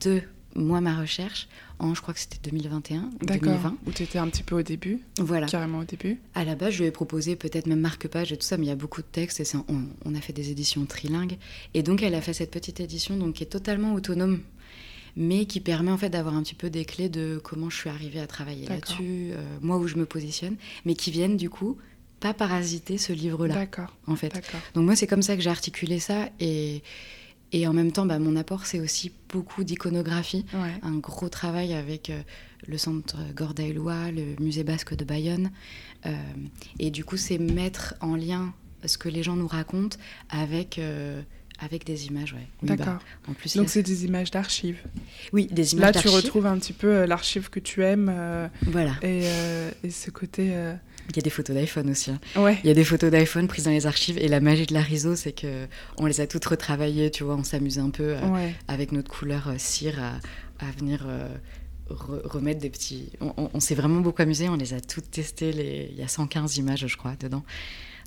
de 0.00 0.22
moi, 0.54 0.80
ma 0.80 0.98
recherche, 0.98 1.48
en, 1.78 1.94
je 1.94 2.02
crois 2.02 2.14
que 2.14 2.20
c'était 2.20 2.38
2021, 2.50 3.10
2020. 3.22 3.76
Où 3.86 3.92
tu 3.92 4.02
étais 4.02 4.18
un 4.18 4.28
petit 4.28 4.42
peu 4.42 4.56
au 4.56 4.62
début. 4.62 5.00
Voilà. 5.18 5.46
Carrément 5.46 5.78
au 5.78 5.84
début. 5.84 6.20
À 6.34 6.44
la 6.44 6.54
base, 6.54 6.74
je 6.74 6.80
lui 6.80 6.86
ai 6.86 6.90
proposé 6.90 7.36
peut-être 7.36 7.66
même 7.66 7.80
marque-page 7.80 8.32
et 8.32 8.36
tout 8.36 8.44
ça, 8.44 8.56
mais 8.56 8.66
il 8.66 8.68
y 8.68 8.72
a 8.72 8.76
beaucoup 8.76 9.02
de 9.02 9.06
textes 9.06 9.40
et 9.40 9.44
on, 10.04 10.14
a 10.14 10.20
fait 10.20 10.32
des 10.32 10.50
éditions 10.50 10.84
trilingues. 10.86 11.38
Et 11.74 11.82
donc, 11.82 12.02
elle 12.02 12.14
a 12.14 12.20
fait 12.20 12.32
cette 12.32 12.50
petite 12.50 12.80
édition 12.80 13.16
donc, 13.16 13.34
qui 13.34 13.44
est 13.44 13.46
totalement 13.46 13.94
autonome, 13.94 14.40
mais 15.16 15.44
qui 15.44 15.60
permet 15.60 15.92
en 15.92 15.98
fait 15.98 16.10
d'avoir 16.10 16.34
un 16.34 16.42
petit 16.42 16.54
peu 16.54 16.70
des 16.70 16.84
clés 16.84 17.08
de 17.08 17.40
comment 17.42 17.70
je 17.70 17.76
suis 17.76 17.90
arrivée 17.90 18.20
à 18.20 18.26
travailler 18.26 18.66
là-dessus, 18.66 19.30
euh, 19.32 19.42
moi 19.60 19.76
où 19.78 19.86
je 19.86 19.96
me 19.96 20.06
positionne, 20.06 20.56
mais 20.84 20.94
qui 20.94 21.10
viennent 21.10 21.36
du 21.36 21.50
coup 21.50 21.76
pas 22.20 22.34
parasiter 22.34 22.98
ce 22.98 23.12
livre-là. 23.12 23.54
D'accord. 23.54 23.96
En 24.08 24.16
fait. 24.16 24.32
Donc, 24.74 24.84
moi, 24.84 24.96
c'est 24.96 25.06
comme 25.06 25.22
ça 25.22 25.36
que 25.36 25.42
j'ai 25.42 25.50
articulé 25.50 26.00
ça 26.00 26.28
et. 26.40 26.82
Et 27.52 27.66
en 27.66 27.72
même 27.72 27.92
temps, 27.92 28.06
bah, 28.06 28.18
mon 28.18 28.36
apport, 28.36 28.66
c'est 28.66 28.80
aussi 28.80 29.12
beaucoup 29.30 29.64
d'iconographie. 29.64 30.44
Un 30.82 30.96
gros 30.96 31.28
travail 31.28 31.74
avec 31.74 32.10
euh, 32.10 32.20
le 32.66 32.78
centre 32.78 33.16
Gordaïlois, 33.34 34.10
le 34.10 34.42
musée 34.42 34.64
basque 34.64 34.94
de 34.94 35.04
Bayonne. 35.04 35.50
Euh, 36.06 36.14
et 36.78 36.90
du 36.90 37.04
coup, 37.04 37.16
c'est 37.16 37.38
mettre 37.38 37.94
en 38.00 38.16
lien 38.16 38.52
ce 38.84 38.98
que 38.98 39.08
les 39.08 39.22
gens 39.22 39.34
nous 39.34 39.48
racontent 39.48 39.96
avec, 40.28 40.78
euh, 40.78 41.22
avec 41.58 41.84
des 41.84 42.06
images. 42.06 42.34
Ouais. 42.34 42.46
D'accord. 42.62 42.98
Bah, 43.26 43.34
plus, 43.36 43.56
Donc, 43.56 43.70
c'est 43.70 43.82
des 43.82 44.04
images 44.04 44.30
d'archives. 44.30 44.80
Oui, 45.32 45.46
des 45.46 45.72
images 45.72 45.94
d'archives. 45.94 46.12
Là, 46.12 46.18
tu 46.20 46.24
retrouves 46.24 46.46
un 46.46 46.58
petit 46.58 46.74
peu 46.74 47.06
l'archive 47.06 47.48
que 47.48 47.60
tu 47.60 47.82
aimes. 47.82 48.12
voilà. 48.62 48.92
Et, 49.02 49.24
et, 49.82 49.90
ce 49.90 50.10
côté 50.10 50.54
il 51.10 51.16
y 51.16 51.20
a 51.20 51.22
des 51.22 51.30
photos 51.30 51.56
d'iPhone 51.56 51.90
aussi. 51.90 52.10
Hein. 52.10 52.20
Ouais. 52.36 52.58
Il 52.62 52.68
y 52.68 52.70
a 52.70 52.74
des 52.74 52.84
photos 52.84 53.10
d'iPhone 53.10 53.48
prises 53.48 53.64
dans 53.64 53.70
les 53.70 53.86
archives. 53.86 54.18
Et 54.18 54.28
la 54.28 54.40
magie 54.40 54.66
de 54.66 54.74
la 54.74 54.82
RISO, 54.82 55.16
c'est 55.16 55.32
que 55.32 55.66
on 55.96 56.06
les 56.06 56.20
a 56.20 56.26
toutes 56.26 56.44
retravaillées, 56.44 57.10
tu 57.10 57.24
vois. 57.24 57.36
On 57.36 57.44
s'amuse 57.44 57.78
un 57.78 57.90
peu 57.90 58.16
euh, 58.16 58.50
avec 58.68 58.92
notre 58.92 59.10
couleur 59.10 59.48
euh, 59.48 59.54
cire 59.56 59.98
à, 60.60 60.70
venir 60.78 61.06
euh, 61.08 61.28
remettre 61.88 62.60
des 62.60 62.70
petits. 62.70 63.12
On, 63.20 63.60
s'est 63.60 63.74
vraiment 63.74 64.00
beaucoup 64.00 64.20
amusé. 64.20 64.48
On 64.48 64.56
les 64.56 64.74
a 64.74 64.80
toutes 64.80 65.10
testées. 65.10 65.52
Les... 65.52 65.88
Il 65.92 65.98
y 65.98 66.02
a 66.02 66.08
115 66.08 66.58
images, 66.58 66.86
je 66.86 66.96
crois, 66.96 67.16
dedans. 67.18 67.44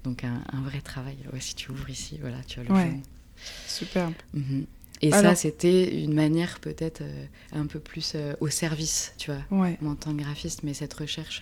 Donc 0.04 0.24
un, 0.24 0.62
vrai 0.62 0.82
travail. 0.82 1.18
Ouais, 1.34 1.40
si 1.40 1.56
tu 1.56 1.72
ouvres 1.72 1.90
ici, 1.90 2.18
voilà, 2.22 2.38
tu 2.48 2.60
as 2.60 2.64
le 2.64 2.72
ouais. 2.72 3.00
Superbe. 3.68 4.14
Mhm. 4.34 4.66
Et 5.04 5.10
ça, 5.10 5.34
c'était 5.34 6.04
une 6.04 6.14
manière 6.14 6.60
peut-être 6.60 7.02
un 7.54 7.66
peu 7.66 7.80
plus 7.80 8.16
au 8.40 8.50
service, 8.50 9.16
tu 9.18 9.32
vois, 9.32 9.64
ouais. 9.64 9.80
en 9.84 9.96
tant 9.96 10.14
que 10.14 10.22
graphiste, 10.22 10.62
mais 10.62 10.76
cette 10.76 10.94
recherche 10.94 11.42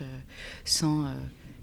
sans 0.64 1.14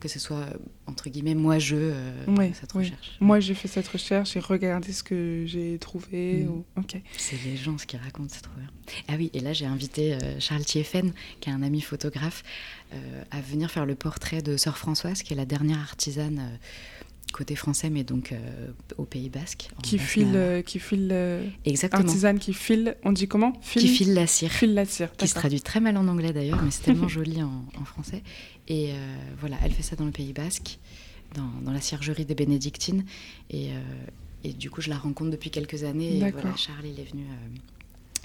que 0.01 0.09
ce 0.09 0.19
soit 0.19 0.47
entre 0.87 1.09
guillemets 1.09 1.35
moi 1.35 1.59
je 1.59 1.77
euh, 1.77 2.53
cette 2.55 2.73
recherche. 2.73 3.17
Moi 3.21 3.41
j'ai 3.41 3.55
fait 3.55 3.69
cette 3.69 3.89
recherche 3.89 4.37
et 4.37 4.41
regardé 4.41 4.93
ce 4.93 5.03
que 5.03 5.45
j'ai 5.47 5.79
trouvé. 5.79 6.45
Mm. 6.45 6.81
Ok. 6.81 7.01
C'est 7.17 7.43
les 7.45 7.57
gens 7.57 7.79
ce 7.79 7.87
qu'ils 7.87 8.01
racontent, 8.01 8.33
c'est 8.33 8.43
trop 8.43 8.55
bien. 8.57 8.69
Ah 9.09 9.15
oui, 9.17 9.31
et 9.35 9.41
là 9.41 9.53
j'ai 9.53 9.67
invité 9.67 10.15
euh, 10.15 10.39
Charles 10.41 10.65
Thieffen, 10.65 11.13
qui 11.41 11.51
est 11.51 11.53
un 11.53 11.63
ami 11.63 11.81
photographe, 11.81 12.43
euh, 12.93 13.23
à 13.31 13.41
venir 13.41 13.71
faire 13.71 13.87
le 13.87 13.95
portrait 13.95 14.43
de 14.43 14.57
Sœur 14.57 14.79
Françoise, 14.79 15.23
qui 15.23 15.33
est 15.33 15.37
la 15.37 15.47
dernière 15.47 15.81
artisane 15.81 16.59
côté 17.33 17.55
français, 17.55 17.91
mais 17.91 18.05
donc 18.05 18.33
euh, 18.33 18.69
au 18.97 19.05
Pays 19.05 19.29
Basque. 19.29 19.69
Qui 19.83 19.99
file, 19.99 20.33
euh, 20.35 20.63
qui 20.63 20.79
file 20.79 21.11
euh, 21.13 21.47
Exactement. 21.65 22.03
artisane 22.03 22.39
qui 22.39 22.55
file, 22.55 22.97
on 23.05 23.13
dit 23.13 23.29
comment 23.29 23.53
Qui 23.53 23.89
file 23.89 24.15
la 24.15 24.27
cire. 24.27 24.51
File 24.51 24.75
la 24.75 24.85
cire. 24.85 25.15
Qui 25.17 25.29
se 25.29 25.35
traduit 25.35 25.61
très 25.61 25.81
mal 25.81 25.97
en 25.97 26.09
anglais 26.09 26.33
d'ailleurs, 26.33 26.63
mais 26.63 26.71
c'est 26.71 26.83
tellement 26.85 27.09
joli 27.09 27.43
en, 27.43 27.85
français. 27.85 28.23
Et 28.69 28.93
voilà, 29.39 29.57
elle 29.63 29.73
fait 29.73 29.83
ça 29.83 29.97
dans 29.97 30.07
le 30.07 30.11
Pays 30.11 30.33
Basque, 30.33 30.79
dans, 31.35 31.51
dans 31.63 31.73
la 31.73 31.81
ciergerie 31.81 32.25
des 32.25 32.35
Bénédictines. 32.35 33.05
Et, 33.51 33.71
et, 34.43 34.53
du 34.53 34.71
coup, 34.71 34.81
je 34.81 34.91
la 34.91 34.99
rencontre 34.99 35.31
depuis 35.31 35.51
quelques 35.51 35.85
années. 35.85 36.19
Et 36.19 36.31
voilà, 36.31 36.57
Charles, 36.57 36.87
il 36.87 36.99
est 36.99 37.11
venu, 37.11 37.25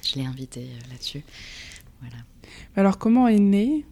je 0.04 0.16
l'ai 0.16 0.26
invité 0.26 0.68
là-dessus. 0.90 1.24
Voilà. 2.00 2.18
Alors, 2.76 2.98
comment 2.98 3.28
est 3.28 3.40
né 3.40 3.86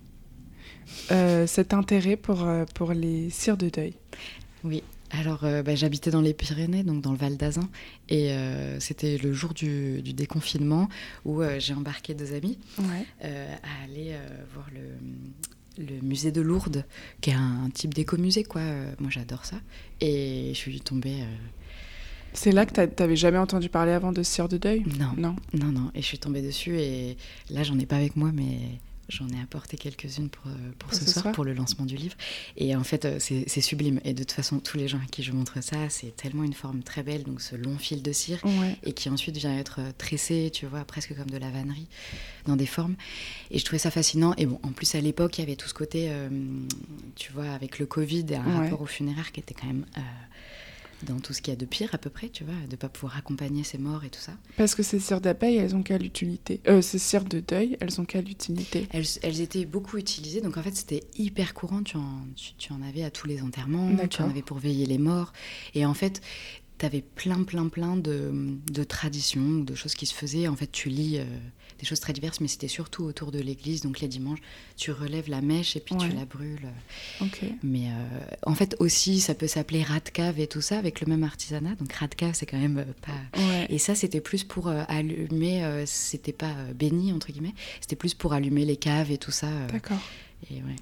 cet 1.45 1.73
intérêt 1.73 2.15
pour, 2.15 2.47
pour 2.73 2.93
les 2.93 3.29
cires 3.29 3.57
de 3.57 3.69
deuil? 3.69 3.93
Oui, 4.63 4.83
alors, 5.11 5.43
euh, 5.43 5.63
bah, 5.63 5.75
j'habitais 5.75 6.11
dans 6.11 6.21
les 6.21 6.33
Pyrénées, 6.33 6.83
donc 6.83 7.01
dans 7.01 7.11
le 7.11 7.17
Val 7.17 7.35
d'Azun, 7.37 7.67
et 8.09 8.31
euh, 8.31 8.79
c'était 8.79 9.17
le 9.17 9.33
jour 9.33 9.53
du, 9.53 10.01
déconfinement 10.13 10.89
où 11.25 11.41
euh, 11.41 11.59
j'ai 11.59 11.73
embarqué 11.73 12.13
deux 12.13 12.33
amis 12.33 12.57
à 13.21 13.83
aller 13.83 14.15
voir 14.53 14.67
le, 14.73 16.01
musée 16.01 16.31
de 16.31 16.41
Lourdes, 16.41 16.85
qui 17.21 17.29
est 17.29 17.33
un, 17.33 17.69
type 17.73 17.93
d'écomusée, 17.93 18.43
quoi. 18.43 18.61
moi, 18.99 19.09
j'adore 19.09 19.45
ça, 19.45 19.57
et 20.01 20.51
je 20.53 20.57
suis 20.57 20.81
tombée. 20.81 21.23
C'est 22.33 22.51
là 22.51 22.65
que 22.65 22.73
tu 22.73 23.01
n'avais 23.01 23.15
jamais 23.15 23.37
entendu 23.37 23.69
parler 23.69 23.93
avant 23.93 24.11
de 24.11 24.21
Cire 24.21 24.49
de 24.49 24.57
Deuil? 24.57 24.83
Non. 24.99 25.13
Non, 25.17 25.35
non, 25.53 25.71
non. 25.71 25.91
Et 25.95 26.01
je 26.01 26.05
suis 26.05 26.19
tombée 26.19 26.41
dessus, 26.41 26.77
et 26.79 27.17
là, 27.49 27.63
j'en 27.63 27.79
ai 27.79 27.85
pas 27.85 27.95
avec 27.95 28.15
moi, 28.15 28.31
mais 28.33 28.79
J'en 29.09 29.27
ai 29.29 29.41
apporté 29.41 29.75
quelques-unes 29.75 30.29
pour, 30.29 30.45
euh, 30.47 30.71
pour, 30.77 30.93
ce, 30.93 31.03
soir, 31.03 31.31
pour 31.31 31.43
le 31.43 31.53
lancement 31.53 31.85
du 31.85 31.95
livre. 31.95 32.15
Et 32.57 32.75
en 32.75 32.83
fait, 32.83 33.05
euh, 33.05 33.17
c'est 33.19 33.61
sublime. 33.61 33.99
Et 34.03 34.13
de 34.13 34.19
toute 34.19 34.31
façon, 34.31 34.59
tous 34.59 34.77
les 34.77 34.87
gens 34.87 34.99
à 34.99 35.05
qui 35.09 35.23
je 35.23 35.31
montre 35.31 35.63
ça, 35.63 35.89
c'est 35.89 36.15
tellement 36.15 36.43
une 36.43 36.53
forme 36.53 36.83
très 36.83 37.01
belle, 37.01 37.23
donc 37.23 37.41
ce 37.41 37.55
long 37.55 37.77
fil 37.79 38.03
de 38.03 38.11
cire, 38.11 38.39
et 38.83 38.93
qui 38.93 39.09
ensuite 39.09 39.35
vient 39.37 39.57
être 39.57 39.79
euh, 39.79 39.91
tressé, 39.97 40.51
tu 40.53 40.67
vois, 40.67 40.85
presque 40.85 41.15
comme 41.15 41.29
de 41.29 41.37
la 41.37 41.49
vannerie, 41.49 41.87
dans 42.45 42.55
des 42.55 42.67
formes. 42.67 42.95
Et 43.49 43.57
je 43.57 43.65
trouvais 43.65 43.79
ça 43.79 43.89
fascinant. 43.89 44.35
Et 44.37 44.45
bon, 44.45 44.59
en 44.61 44.71
plus, 44.71 44.93
à 44.93 45.01
l'époque, 45.01 45.39
il 45.39 45.41
y 45.41 45.43
avait 45.43 45.55
tout 45.55 45.67
ce 45.67 45.73
côté, 45.73 46.11
tu 47.15 47.31
vois, 47.31 47.49
avec 47.49 47.79
le 47.79 47.87
Covid 47.87 48.25
et 48.29 48.35
un 48.35 48.61
rapport 48.61 48.81
au 48.81 48.85
funéraire 48.85 49.31
qui 49.31 49.39
était 49.39 49.55
quand 49.55 49.67
même 49.67 49.85
dans 51.03 51.19
tout 51.19 51.33
ce 51.33 51.41
qu'il 51.41 51.51
y 51.53 51.55
a 51.55 51.59
de 51.59 51.65
pire 51.65 51.89
à 51.93 51.97
peu 51.97 52.09
près, 52.09 52.29
tu 52.29 52.43
vois, 52.43 52.53
de 52.69 52.75
pas 52.75 52.89
pouvoir 52.89 53.17
accompagner 53.17 53.63
ses 53.63 53.77
morts 53.77 54.03
et 54.03 54.09
tout 54.09 54.19
ça. 54.19 54.33
Parce 54.57 54.75
que 54.75 54.83
ces 54.83 54.99
cires 54.99 55.21
d'abeille, 55.21 55.57
elles 55.57 55.75
ont 55.75 55.83
quelle 55.83 56.05
utilité 56.05 56.61
euh, 56.67 56.81
Ces 56.81 56.99
cires 56.99 57.25
de 57.25 57.39
deuil, 57.39 57.77
elles 57.79 57.99
ont 58.01 58.05
quelle 58.05 58.29
utilité 58.29 58.87
elles, 58.91 59.05
elles, 59.21 59.41
étaient 59.41 59.65
beaucoup 59.65 59.97
utilisées, 59.97 60.41
donc 60.41 60.57
en 60.57 60.63
fait 60.63 60.75
c'était 60.75 61.03
hyper 61.17 61.53
courant, 61.53 61.83
tu 61.83 61.97
en, 61.97 62.25
tu, 62.35 62.73
en 62.73 62.81
avais 62.81 63.03
à 63.03 63.11
tous 63.11 63.27
les 63.27 63.41
enterrements, 63.41 63.91
tu 64.09 64.21
en 64.21 64.29
avais 64.29 64.41
pour 64.41 64.57
veiller 64.57 64.85
les 64.85 64.97
morts, 64.97 65.33
et 65.75 65.85
en 65.85 65.93
fait 65.93 66.21
tu 66.79 66.85
avais 66.85 67.01
plein, 67.01 67.43
plein, 67.43 67.67
plein 67.67 67.95
de, 67.95 68.31
de, 68.71 68.83
traditions, 68.83 69.59
de 69.59 69.75
choses 69.75 69.93
qui 69.93 70.05
se 70.05 70.13
faisaient. 70.13 70.47
En 70.47 70.55
fait, 70.55 70.71
tu 70.71 70.89
lis 70.89 71.17
euh, 71.17 71.25
des 71.77 71.85
choses 71.85 71.99
très 71.99 72.13
diverses, 72.13 72.39
mais 72.39 72.47
c'était 72.47 72.67
surtout 72.67 73.03
autour 73.03 73.31
de 73.31 73.39
l'église. 73.39 73.81
Donc, 73.81 73.99
les 73.99 74.07
dimanches, 74.07 74.39
tu 74.77 74.91
relèves 74.91 75.29
la 75.29 75.41
mèche 75.41 75.75
et 75.75 75.79
puis 75.79 75.95
tu 75.95 76.07
la 76.09 76.25
brûles. 76.25 76.69
Mais 77.61 77.87
euh, 77.87 78.19
en 78.43 78.55
fait, 78.55 78.75
aussi, 78.79 79.19
ça 79.19 79.35
peut 79.35 79.47
s'appeler 79.47 79.83
radcave 79.83 80.39
et 80.39 80.47
tout 80.47 80.61
ça, 80.61 80.77
avec 80.77 81.01
le 81.01 81.07
même 81.07 81.23
artisanat. 81.23 81.75
Donc, 81.75 81.91
radcave, 81.93 82.33
c'est 82.33 82.45
quand 82.45 82.59
même 82.59 82.79
euh, 82.79 82.85
pas. 83.05 83.67
Et 83.69 83.77
ça, 83.77 83.93
c'était 83.93 84.21
plus 84.21 84.43
pour 84.43 84.69
allumer, 84.69 85.83
c'était 85.85 86.33
pas 86.33 86.53
béni, 86.73 87.11
entre 87.11 87.31
guillemets, 87.31 87.53
c'était 87.81 87.95
plus 87.95 88.13
pour 88.13 88.33
allumer 88.33 88.65
les 88.65 88.77
caves 88.77 89.11
et 89.11 89.17
tout 89.17 89.31
ça. 89.31 89.49
D'accord. 89.71 89.99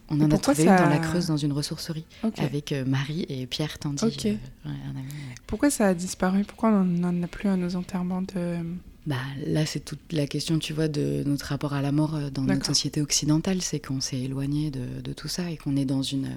On 0.09 0.21
en 0.21 0.31
a 0.31 0.37
trouvé 0.37 0.65
dans 0.65 0.89
la 0.89 0.99
Creuse 0.99 1.27
dans 1.27 1.37
une 1.37 1.51
ressourcerie 1.51 2.05
avec 2.37 2.71
euh, 2.71 2.85
Marie 2.85 3.25
et 3.29 3.45
Pierre 3.47 3.77
Tandy. 3.79 4.05
Euh, 4.25 4.69
pourquoi 5.45 5.69
ça 5.69 5.87
a 5.87 5.93
disparu? 5.93 6.43
Pourquoi 6.43 6.69
on 6.69 6.83
n'en 6.83 7.23
a 7.23 7.27
plus 7.27 7.49
à 7.49 7.55
nos 7.55 7.75
enterrements 7.75 8.21
de... 8.21 8.57
Bah, 9.05 9.15
là, 9.45 9.65
c'est 9.65 9.79
toute 9.79 10.11
la 10.11 10.27
question, 10.27 10.59
tu 10.59 10.73
vois, 10.73 10.89
de 10.89 11.23
notre 11.25 11.45
rapport 11.45 11.73
à 11.73 11.81
la 11.81 11.91
mort 11.91 12.15
euh, 12.15 12.29
dans 12.29 12.43
notre 12.43 12.65
société 12.65 13.01
occidentale. 13.01 13.61
C'est 13.61 13.79
qu'on 13.79 14.01
s'est 14.01 14.19
éloigné 14.19 14.69
de, 14.69 15.13
tout 15.13 15.29
ça 15.29 15.49
et 15.49 15.57
qu'on 15.57 15.75
est 15.75 15.85
dans 15.85 16.01
une. 16.01 16.29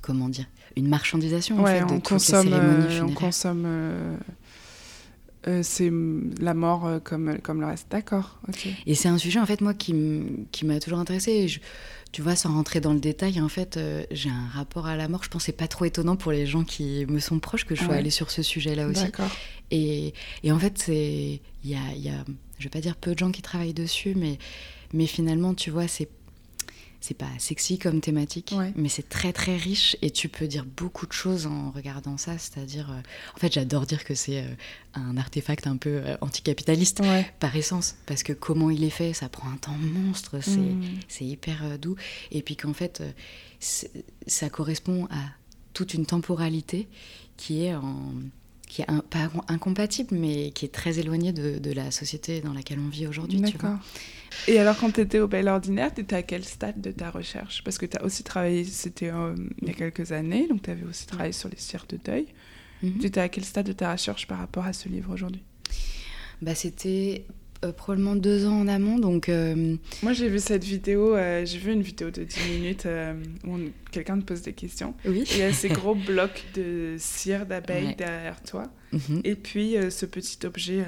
comment 0.00 0.28
dire 0.28 0.46
Une 0.76 0.88
marchandisation, 0.88 1.60
en 1.60 1.66
fait, 1.66 1.80
de 1.80 1.92
on 1.92 2.00
consomme, 2.00 2.54
On 3.02 3.12
consomme. 3.12 3.66
c'est 5.62 5.92
la 6.40 6.54
mort 6.54 7.00
comme, 7.04 7.38
comme 7.42 7.60
le 7.60 7.66
reste. 7.66 7.88
D'accord. 7.90 8.40
Et 8.86 8.94
c'est 8.94 9.08
un 9.08 9.18
sujet, 9.18 9.38
en 9.38 9.46
fait, 9.46 9.60
moi, 9.60 9.74
qui 9.74 9.92
m'a 10.64 10.80
toujours 10.80 10.98
intéressée. 10.98 11.46
Je, 11.46 11.60
tu 12.12 12.22
vois, 12.22 12.34
sans 12.34 12.52
rentrer 12.52 12.80
dans 12.80 12.92
le 12.92 13.00
détail, 13.00 13.40
en 13.40 13.48
fait, 13.48 13.76
euh, 13.76 14.04
j'ai 14.10 14.30
un 14.30 14.48
rapport 14.48 14.86
à 14.86 14.96
la 14.96 15.08
mort. 15.08 15.22
Je 15.22 15.28
pense 15.28 15.42
que 15.42 15.46
c'est 15.46 15.52
pas 15.52 15.68
trop 15.68 15.84
étonnant 15.84 16.16
pour 16.16 16.32
les 16.32 16.46
gens 16.46 16.64
qui 16.64 17.06
me 17.06 17.20
sont 17.20 17.38
proches 17.38 17.64
que 17.64 17.74
je 17.74 17.84
sois 17.84 17.94
allée 17.94 18.10
sur 18.10 18.30
ce 18.30 18.42
sujet-là 18.42 18.88
aussi. 18.88 19.06
Et, 19.70 20.12
et, 20.42 20.50
en 20.50 20.58
fait, 20.58 20.76
c'est, 20.78 21.40
il 21.64 21.70
y 21.70 21.74
a, 21.74 21.94
y 21.94 22.08
a, 22.08 22.24
je 22.58 22.64
vais 22.64 22.70
pas 22.70 22.80
dire 22.80 22.96
peu 22.96 23.14
de 23.14 23.18
gens 23.18 23.30
qui 23.30 23.42
travaillent 23.42 23.74
dessus, 23.74 24.14
mais, 24.16 24.38
mais 24.92 25.06
finalement, 25.06 25.54
tu 25.54 25.70
vois, 25.70 25.86
c'est 25.86 26.08
c'est 27.00 27.14
pas 27.14 27.28
sexy 27.38 27.78
comme 27.78 28.00
thématique, 28.00 28.54
mais 28.76 28.90
c'est 28.90 29.08
très 29.08 29.32
très 29.32 29.56
riche 29.56 29.96
et 30.02 30.10
tu 30.10 30.28
peux 30.28 30.46
dire 30.46 30.66
beaucoup 30.66 31.06
de 31.06 31.12
choses 31.12 31.46
en 31.46 31.70
regardant 31.70 32.18
ça. 32.18 32.36
C'est-à-dire, 32.36 32.90
euh, 32.90 33.00
en 33.34 33.38
fait, 33.38 33.52
j'adore 33.52 33.86
dire 33.86 34.04
que 34.04 34.14
c'est 34.14 34.42
euh, 34.42 34.54
un 34.94 35.16
artefact 35.16 35.66
un 35.66 35.78
peu 35.78 36.02
euh, 36.04 36.16
anticapitaliste 36.20 37.00
par 37.38 37.56
essence, 37.56 37.96
parce 38.04 38.22
que 38.22 38.34
comment 38.34 38.70
il 38.70 38.84
est 38.84 38.90
fait, 38.90 39.14
ça 39.14 39.30
prend 39.30 39.48
un 39.48 39.56
temps 39.56 39.76
monstre, 39.78 40.40
c'est 40.40 40.58
mm. 40.58 41.00
hyper 41.20 41.78
doux. 41.78 41.96
Et 42.30 42.42
puis 42.42 42.56
qu'en 42.56 42.74
fait, 42.74 43.02
ça 43.60 44.50
correspond 44.50 45.06
à 45.06 45.30
toute 45.72 45.94
une 45.94 46.04
temporalité 46.04 46.88
qui 47.36 47.64
est 47.64 47.74
en 47.74 48.12
qui 48.70 48.82
est 48.82 48.86
pas 49.10 49.28
incompatible, 49.48 50.16
mais 50.16 50.52
qui 50.52 50.64
est 50.64 50.72
très 50.72 51.00
éloigné 51.00 51.32
de, 51.32 51.72
la 51.72 51.90
société 51.90 52.40
dans 52.40 52.52
laquelle 52.52 52.78
on 52.78 52.88
vit 52.88 53.08
aujourd'hui. 53.08 53.40
D'accord. 53.40 53.78
Et 54.46 54.60
alors, 54.60 54.78
quand 54.78 54.92
tu 54.92 55.00
étais 55.00 55.18
au 55.18 55.26
Bel 55.26 55.48
Ordinaire, 55.48 55.92
tu 55.92 56.02
étais 56.02 56.14
à 56.14 56.22
quel 56.22 56.44
stade 56.44 56.80
de 56.80 56.92
ta 56.92 57.10
recherche? 57.10 57.64
Parce 57.64 57.78
que 57.78 57.86
tu 57.86 57.96
as 57.96 58.04
aussi 58.04 58.22
travaillé, 58.22 58.64
c'était 58.64 59.10
euh, 59.10 59.34
il 59.60 59.68
y 59.68 59.70
a 59.72 59.74
quelques 59.74 60.12
années, 60.12 60.46
donc 60.46 60.62
tu 60.62 60.70
avais 60.70 60.84
aussi 60.84 61.04
travaillé 61.06 61.32
sur 61.32 61.48
les 61.48 61.56
cires 61.56 61.86
de 61.88 61.96
deuil. 61.96 62.26
Mhm. 62.82 62.98
Tu 63.00 63.06
étais 63.06 63.20
à 63.20 63.28
quel 63.28 63.44
stade 63.44 63.66
de 63.66 63.72
ta 63.72 63.90
recherche 63.90 64.28
par 64.28 64.38
rapport 64.38 64.64
à 64.64 64.72
ce 64.72 64.88
livre 64.88 65.12
aujourd'hui? 65.12 65.42
Bah, 66.40 66.54
C'était 66.54 67.24
euh, 67.62 67.72
probablement 67.72 68.16
deux 68.16 68.46
ans 68.46 68.58
en 68.58 68.68
amont. 68.68 68.98
Donc, 68.98 69.28
euh, 69.28 69.76
Moi, 70.02 70.14
j'ai 70.14 70.30
vu 70.30 70.38
cette 70.38 70.64
vidéo, 70.64 71.14
euh, 71.14 71.44
j'ai 71.44 71.58
vu 71.58 71.72
une 71.72 71.82
vidéo 71.82 72.10
de 72.10 72.24
10 72.24 72.40
minutes 72.48 72.88
où 73.46 73.58
quelqu'un 73.90 74.18
te 74.18 74.24
pose 74.24 74.40
des 74.40 74.54
questions. 74.54 74.94
Oui. 75.04 75.24
il 75.32 75.38
y 75.38 75.42
a 75.42 75.52
ces 75.52 75.68
gros 75.68 75.94
blocs 76.06 76.42
de 76.54 76.96
cire 76.98 77.44
d'abeille 77.44 77.94
derrière 77.96 78.42
toi. 78.42 78.64
Mhm. 78.92 79.20
Et 79.24 79.34
puis, 79.34 79.76
ce 79.90 80.06
petit 80.06 80.38
objet 80.46 80.84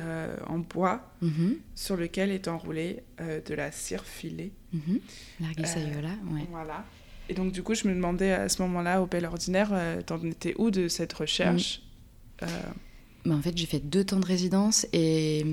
en 0.47 0.59
bois 0.59 1.13
mhm. 1.21 1.57
sur 1.75 1.97
lequel 1.97 2.31
est 2.31 2.49
enroulé 2.49 3.01
de 3.19 3.55
la 3.55 3.71
cire 3.71 4.05
filée. 4.05 4.53
Mm 4.73 4.79
ouais. 5.41 6.47
Voilà. 6.51 6.87
Et 7.29 7.35
donc, 7.35 7.53
du 7.53 7.63
coup, 7.63 7.75
je 7.75 7.87
me 7.87 7.95
demandais 7.95 8.33
à 8.33 8.49
ce 8.49 8.63
moment-là, 8.63 9.03
au 9.03 9.07
Bel 9.07 9.27
Ordinaire, 9.27 9.75
t'en 10.07 10.23
étais 10.23 10.55
où 10.57 10.71
de 10.71 10.89
cette 10.89 11.13
recherche? 11.13 11.83
Bah, 12.41 13.35
En 13.35 13.43
fait, 13.43 13.57
j'ai 13.57 13.67
fait 13.67 13.81
deux 13.81 14.05
temps 14.05 14.21
de 14.21 14.27
résidence 14.27 14.87
et 14.93 15.45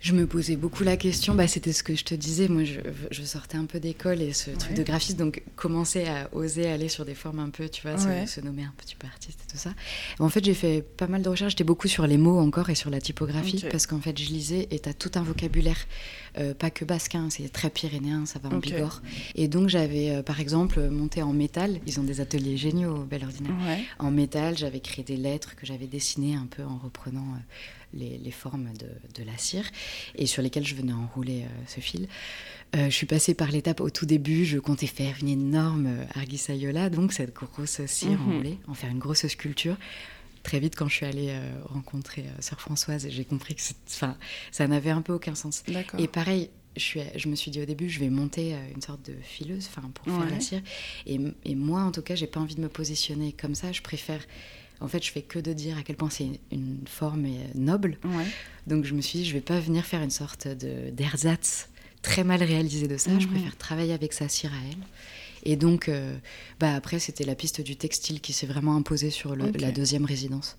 je 0.00 0.12
me 0.12 0.26
posais 0.26 0.56
beaucoup 0.56 0.84
la 0.84 0.96
question, 0.96 1.34
bah, 1.34 1.48
c'était 1.48 1.72
ce 1.72 1.82
que 1.82 1.94
je 1.94 2.04
te 2.04 2.14
disais, 2.14 2.48
moi 2.48 2.62
je, 2.64 3.22
sortais 3.22 3.56
un 3.56 3.64
peu 3.64 3.80
d'école 3.80 4.20
et 4.20 4.32
ce 4.32 4.50
truc 4.50 4.74
de 4.74 4.82
graphiste, 4.82 5.18
donc 5.18 5.42
commencer 5.56 6.04
à 6.06 6.28
oser 6.32 6.68
aller 6.68 6.88
sur 6.88 7.04
des 7.04 7.14
formes 7.14 7.38
un 7.38 7.50
peu, 7.50 7.68
tu 7.68 7.82
vois, 7.82 7.96
se, 7.98 8.40
nommer 8.40 8.64
un 8.64 8.74
petit 8.76 8.96
peu 8.96 9.06
artiste 9.06 9.40
et 9.48 9.52
tout 9.52 9.58
ça. 9.58 9.70
En 10.18 10.28
fait, 10.28 10.44
j'ai 10.44 10.54
fait 10.54 10.82
pas 10.82 11.06
mal 11.06 11.22
de 11.22 11.28
recherches, 11.28 11.52
j'étais 11.52 11.64
beaucoup 11.64 11.88
sur 11.88 12.06
les 12.06 12.18
mots 12.18 12.38
encore 12.38 12.68
et 12.70 12.74
sur 12.74 12.90
la 12.90 13.00
typographie, 13.00 13.64
parce 13.70 13.86
qu'en 13.86 14.00
fait, 14.00 14.18
je 14.18 14.28
lisais 14.28 14.68
et 14.70 14.78
tu 14.78 14.88
as 14.88 14.94
tout 14.94 15.12
un 15.14 15.22
vocabulaire, 15.22 15.78
euh, 16.36 16.52
pas 16.52 16.70
que 16.70 16.84
basque, 16.84 17.14
hein, 17.14 17.28
c'est 17.30 17.50
très 17.50 17.70
pyrénéen, 17.70 18.26
ça 18.26 18.38
va 18.38 18.48
en 18.50 18.58
Bigorre. 18.58 19.02
Et 19.36 19.48
donc 19.48 19.68
j'avais 19.68 20.10
euh, 20.10 20.22
par 20.22 20.40
exemple 20.40 20.80
monté 20.88 21.22
en 21.22 21.32
métal, 21.32 21.80
ils 21.86 22.00
ont 22.00 22.04
des 22.04 22.20
ateliers 22.20 22.56
géniaux 22.56 22.96
au 22.96 23.04
Bel 23.04 23.24
Ordinaire. 23.24 23.54
En 23.98 24.10
métal, 24.10 24.58
j'avais 24.58 24.80
créé 24.80 25.04
des 25.04 25.16
lettres 25.16 25.54
que 25.56 25.66
j'avais 25.66 25.86
dessinées 25.86 26.34
un 26.34 26.46
peu 26.46 26.62
en 26.64 26.76
reprenant. 26.76 27.26
Euh, 27.34 27.38
les, 27.94 28.30
formes 28.30 28.70
de, 28.74 29.24
la 29.24 29.36
cire 29.38 29.64
et 30.14 30.26
sur 30.26 30.42
lesquelles 30.42 30.66
je 30.66 30.74
venais 30.74 30.92
enrouler 30.92 31.42
euh, 31.42 31.62
ce 31.66 31.80
fil. 31.80 32.08
Euh, 32.74 32.86
je 32.86 32.94
suis 32.94 33.06
passée 33.06 33.34
par 33.34 33.50
l'étape 33.50 33.80
au 33.80 33.90
tout 33.90 34.06
début, 34.06 34.44
je 34.44 34.58
comptais 34.58 34.86
faire 34.86 35.16
une 35.20 35.28
énorme 35.28 35.86
euh, 35.86 36.04
arguisayola, 36.14 36.90
donc 36.90 37.12
cette 37.12 37.32
grosse 37.32 37.84
cire 37.86 38.20
mhm. 38.20 38.32
enroulée, 38.32 38.58
en 38.66 38.74
faire 38.74 38.90
une 38.90 38.98
grosse 38.98 39.26
sculpture. 39.26 39.76
Très 40.42 40.60
vite, 40.60 40.76
quand 40.76 40.88
je 40.88 40.96
suis 40.96 41.06
allée 41.06 41.34
rencontrer 41.70 42.26
Sœur 42.40 42.60
Françoise, 42.60 43.06
j'ai 43.08 43.24
compris 43.24 43.54
que 43.54 43.62
ça 43.86 44.66
n'avait 44.68 44.90
un 44.90 45.00
peu 45.00 45.14
aucun 45.14 45.34
sens. 45.34 45.62
Et 45.98 46.06
pareil, 46.06 46.50
je, 46.76 46.82
suis, 46.82 47.00
je, 47.16 47.28
me 47.30 47.34
suis 47.34 47.50
dit 47.50 47.62
au 47.62 47.64
début, 47.64 47.88
je 47.88 47.98
vais 47.98 48.10
monter 48.10 48.54
une 48.74 48.82
sorte 48.82 49.10
de 49.10 49.14
fileuse 49.22 49.70
pour 49.94 50.04
faire 50.04 50.28
la 50.28 50.40
cire. 50.40 50.60
Et, 51.06 51.18
et, 51.46 51.54
moi, 51.54 51.80
en 51.80 51.92
tout 51.92 52.02
cas, 52.02 52.14
j'ai 52.14 52.26
pas 52.26 52.40
envie 52.40 52.56
de 52.56 52.60
me 52.60 52.68
positionner 52.68 53.32
comme 53.32 53.54
ça. 53.54 53.72
Je 53.72 53.80
préfère 53.80 54.20
en 54.80 54.88
fait, 54.88 55.04
je 55.04 55.10
fais 55.10 55.22
que 55.22 55.38
de 55.38 55.52
dire 55.52 55.78
à 55.78 55.82
quel 55.82 55.96
point 55.96 56.10
c'est 56.10 56.28
une 56.50 56.80
forme 56.86 57.24
euh, 57.26 57.44
noble. 57.54 57.98
Donc, 58.66 58.84
je 58.84 58.94
me 58.94 59.00
suis 59.00 59.20
dit, 59.20 59.24
je 59.24 59.32
vais 59.32 59.40
pas 59.40 59.60
venir 59.60 59.84
faire 59.84 60.02
une 60.02 60.10
sorte 60.10 60.48
de 60.48 60.90
d'ersatz 60.90 61.68
très 62.02 62.24
mal 62.24 62.42
réalisé 62.42 62.86
de 62.88 62.96
ça. 62.96 63.10
Je 63.18 63.26
mhm. 63.26 63.32
préfère 63.32 63.56
travailler 63.56 63.92
avec 63.92 64.12
sa 64.12 64.28
cire 64.28 64.52
à 64.52 64.68
elle. 64.70 64.84
Et 65.46 65.56
donc, 65.56 65.88
euh, 65.88 66.16
bah 66.58 66.74
après, 66.74 66.98
c'était 66.98 67.24
la 67.24 67.34
piste 67.34 67.60
du 67.60 67.76
textile 67.76 68.20
qui 68.20 68.32
s'est 68.32 68.46
vraiment 68.46 68.76
imposée 68.76 69.10
sur 69.10 69.36
la 69.36 69.70
deuxième 69.72 70.04
résidence. 70.04 70.56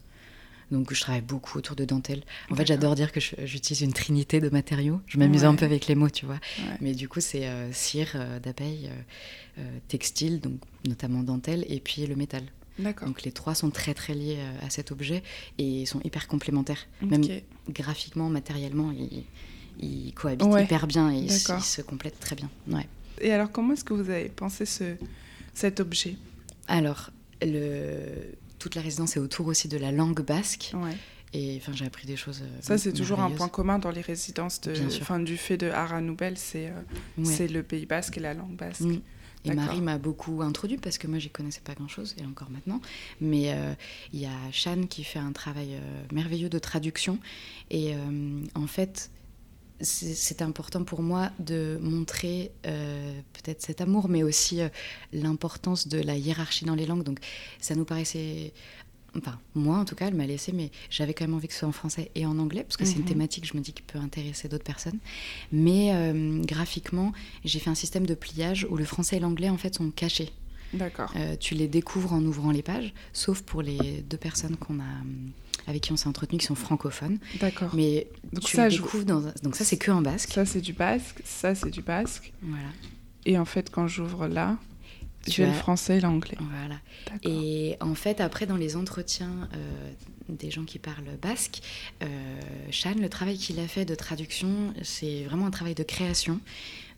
Donc, 0.72 0.94
je 0.94 1.00
travaille 1.00 1.22
beaucoup 1.22 1.60
autour 1.60 1.76
de 1.76 1.86
dentelle. 1.86 2.24
En 2.50 2.56
fait, 2.56 2.66
j'adore 2.66 2.96
dire 2.96 3.12
que 3.12 3.20
j'utilise 3.20 3.82
une 3.82 3.94
trinité 3.94 4.40
de 4.40 4.50
matériaux. 4.50 5.02
Je 5.06 5.20
m'amuse 5.20 5.44
un 5.44 5.54
peu 5.54 5.66
avec 5.66 5.88
les 5.88 5.96
mots, 5.96 6.10
tu 6.10 6.26
vois. 6.26 6.40
Mais 6.82 6.94
du 6.94 7.08
coup, 7.08 7.20
c'est 7.20 7.48
euh, 7.48 7.72
cire 7.72 8.18
d'abeille, 8.44 8.90
textile, 9.88 10.40
donc 10.40 10.60
notamment 10.88 11.22
dentelle, 11.22 11.66
et 11.68 11.80
puis 11.80 12.06
le 12.08 12.16
métal. 12.16 12.44
Donc 12.80 13.24
les 13.24 13.32
trois 13.32 13.56
sont 13.56 13.70
très 13.70 13.94
très 13.94 14.14
liés 14.14 14.38
euh, 14.40 14.66
à 14.66 14.70
cet 14.70 14.92
objet 14.92 15.24
et 15.58 15.86
sont 15.86 16.02
hyper 16.04 16.28
complémentaires. 16.28 16.88
Même 17.02 17.24
graphiquement, 17.70 18.30
matériellement, 18.30 18.92
ils, 19.80 20.14
cohabitent 20.14 20.48
hyper 20.62 20.88
bien 20.88 21.12
et 21.12 21.18
ils, 21.18 21.32
se 21.32 21.82
complètent 21.82 22.20
très 22.20 22.36
bien. 22.36 22.50
Ouais. 22.68 22.88
Et 23.22 23.32
alors 23.32 23.52
comment 23.52 23.74
est-ce 23.74 23.84
que 23.84 23.94
vous 23.94 24.10
avez 24.10 24.30
pensé 24.30 24.66
ce, 24.66 24.96
cet 25.54 25.80
objet? 25.80 26.16
Alors, 26.68 27.12
le, 27.42 28.36
toute 28.60 28.76
la 28.76 28.82
résidence 28.82 29.16
est 29.16 29.20
autour 29.20 29.48
aussi 29.48 29.68
de 29.68 29.78
la 29.78 29.92
langue 29.92 30.22
basque. 30.22 30.74
Et 31.34 31.58
enfin, 31.58 31.74
j'ai 31.74 31.86
appris 31.86 32.08
des 32.08 32.16
choses. 32.16 32.42
Euh, 32.44 32.58
Ça, 32.62 32.78
c'est 32.78 32.94
toujours 32.94 33.20
un 33.20 33.30
point 33.30 33.50
commun 33.50 33.78
dans 33.78 33.92
les 33.92 34.02
résidences 34.02 34.62
de, 34.62 34.74
fin, 34.74 35.20
du 35.20 35.36
fait 35.36 35.58
de 35.58 35.70
Ara 35.70 36.00
Nouvelle, 36.00 36.38
c'est 36.38 36.68
euh, 36.68 37.24
c'est 37.24 37.48
le 37.48 37.62
Pays 37.62 37.86
basque 37.86 38.18
et 38.18 38.22
la 38.22 38.34
langue 38.34 38.56
basque. 38.56 38.84
Et 39.46 39.54
Marie 39.54 39.82
m'a 39.82 39.98
beaucoup 39.98 40.42
introduit 40.42 40.78
parce 40.78 40.98
que 40.98 41.08
moi, 41.08 41.20
j'y 41.20 41.30
connaissais 41.30 41.62
pas 41.62 41.74
grand-chose, 41.74 42.16
et 42.20 42.26
encore 42.26 42.50
maintenant. 42.50 42.82
Mais 43.22 43.54
euh, 43.54 43.74
il 44.14 44.20
y 44.20 44.26
a 44.26 44.52
Shan 44.52 44.88
qui 44.88 45.04
fait 45.04 45.20
un 45.20 45.32
travail 45.32 45.76
euh, 45.76 46.04
merveilleux 46.12 46.50
de 46.50 46.60
traduction. 46.60 47.20
Et 47.70 47.96
euh, 47.96 48.42
en 48.56 48.68
fait, 48.68 49.12
c'est 49.82 50.42
important 50.42 50.86
pour 50.86 51.02
moi 51.02 51.32
de 51.40 51.78
montrer 51.82 52.54
peut-être 52.64 53.62
cet 53.62 53.82
amour, 53.82 54.08
mais 54.08 54.24
aussi 54.24 54.62
l'importance 55.12 55.90
de 55.90 56.00
la 56.00 56.16
hiérarchie 56.16 56.64
dans 56.64 56.76
les 56.76 56.86
langues. 56.86 57.04
Donc, 57.04 57.20
ça 57.60 57.76
nous 57.76 57.84
paraissait 57.84 58.54
enfin 59.18 59.40
moi 59.54 59.78
en 59.78 59.86
tout 59.86 59.96
cas, 59.96 60.08
elle 60.08 60.16
m'a 60.16 60.26
laissé, 60.26 60.52
mais 60.52 60.72
j'avais 60.90 61.14
quand 61.14 61.26
même 61.26 61.34
envie 61.34 61.48
que 61.48 61.54
ce 61.54 61.60
soit 61.60 61.68
en 61.68 61.74
français 61.74 62.12
et 62.16 62.26
en 62.26 62.38
anglais, 62.40 62.64
parce 62.64 62.78
que 62.78 62.86
c'est 62.86 62.96
une 62.96 63.02
mhm. 63.02 63.08
thématique, 63.08 63.46
je 63.46 63.58
me 63.58 63.62
dis, 63.62 63.74
qui 63.74 63.82
peut 63.82 64.00
intéresser 64.00 64.48
d'autres 64.48 64.64
personnes. 64.64 65.00
Mais 65.52 65.92
euh, 65.94 66.42
graphiquement, 66.44 67.14
j'ai 67.44 67.60
fait 67.60 67.70
un 67.70 67.76
système 67.76 68.06
de 68.06 68.14
pliage 68.14 68.68
où 68.70 68.78
le 68.78 68.86
français 68.86 69.18
et 69.18 69.20
l'anglais, 69.20 69.50
en 69.50 69.58
fait, 69.58 69.76
sont 69.76 69.92
cachés. 69.92 70.32
D'accord. 70.74 71.14
tu 71.40 71.54
les 71.54 71.70
découvres 71.70 72.12
en 72.12 72.22
ouvrant 72.26 72.52
les 72.52 72.64
pages, 72.64 72.94
sauf 73.14 73.42
pour 73.44 73.62
les 73.62 74.04
deux 74.10 74.18
personnes 74.18 74.58
qu'on 74.58 74.80
a 74.80 74.94
avec 75.68 75.84
qui 75.84 75.92
on 75.92 75.98
s'est 75.98 76.08
entretenu 76.08 76.40
qui 76.40 76.46
sont 76.46 76.56
francophones. 76.56 77.18
D'accord. 77.40 77.74
Mais 77.74 78.08
donc 78.34 78.44
tu 78.44 78.56
ça, 78.56 78.70
découvres 78.70 79.06
dans 79.06 79.22
donc 79.44 79.56
ça 79.56 79.66
c'est 79.66 79.78
que 79.78 79.92
en 79.92 80.02
basque. 80.02 80.32
Ça 80.34 80.46
c'est 80.46 80.62
du 80.62 80.74
basque, 80.74 81.22
ça 81.24 81.56
c'est 81.56 81.70
du 81.70 81.82
basque. 81.82 82.34
Voilà. 82.42 82.68
Et 83.26 83.38
en 83.38 83.46
fait 83.46 83.70
quand 83.70 83.88
j'ouvre 83.88 84.28
là, 84.28 84.58
tu 85.26 85.44
as 85.44 85.48
le 85.48 85.54
français 85.54 85.98
et 85.98 86.00
l'anglais. 86.02 86.38
Voilà. 86.40 86.80
Et 87.24 87.78
en 87.82 87.96
fait, 87.96 88.22
après, 88.22 88.46
dans 88.46 88.58
les 88.58 88.76
entretiens 88.76 89.50
euh, 89.54 89.92
des 90.30 90.52
gens 90.52 90.66
qui 90.66 90.80
parlent 90.80 91.18
basque, 91.22 91.62
euh, 92.04 92.08
Chan, 92.72 92.96
le 93.00 93.10
travail 93.10 93.38
qu'il 93.38 93.60
a 93.60 93.68
fait 93.68 93.86
de 93.86 93.96
traduction, 93.96 94.74
c'est 94.84 95.24
vraiment 95.24 95.48
un 95.48 95.52
travail 95.52 95.76
de 95.76 95.84
création 95.84 96.40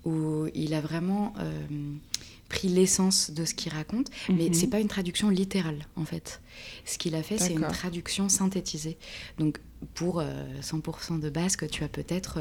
où 0.05 0.47
il 0.53 0.73
a 0.73 0.81
vraiment 0.81 1.33
euh, 1.39 1.67
pris 2.49 2.69
l'essence 2.69 3.31
de 3.31 3.45
ce 3.45 3.53
qu'il 3.53 3.73
raconte, 3.73 4.09
mais 4.29 4.47
mhm. 4.47 4.53
c'est 4.53 4.67
pas 4.67 4.79
une 4.79 4.87
traduction 4.87 5.29
littérale 5.29 5.85
en 5.95 6.05
fait. 6.05 6.41
Ce 6.85 6.97
qu'il 6.97 7.15
a 7.15 7.23
fait, 7.23 7.37
c'est 7.37 7.53
une 7.53 7.67
traduction 7.67 8.29
synthétisée. 8.29 8.97
Donc 9.37 9.59
pour 9.93 10.21
100% 10.21 10.23
euh, 10.23 11.19
de 11.19 11.29
basque, 11.29 11.69
tu 11.69 11.83
as 11.83 11.87
peut-être 11.87 12.39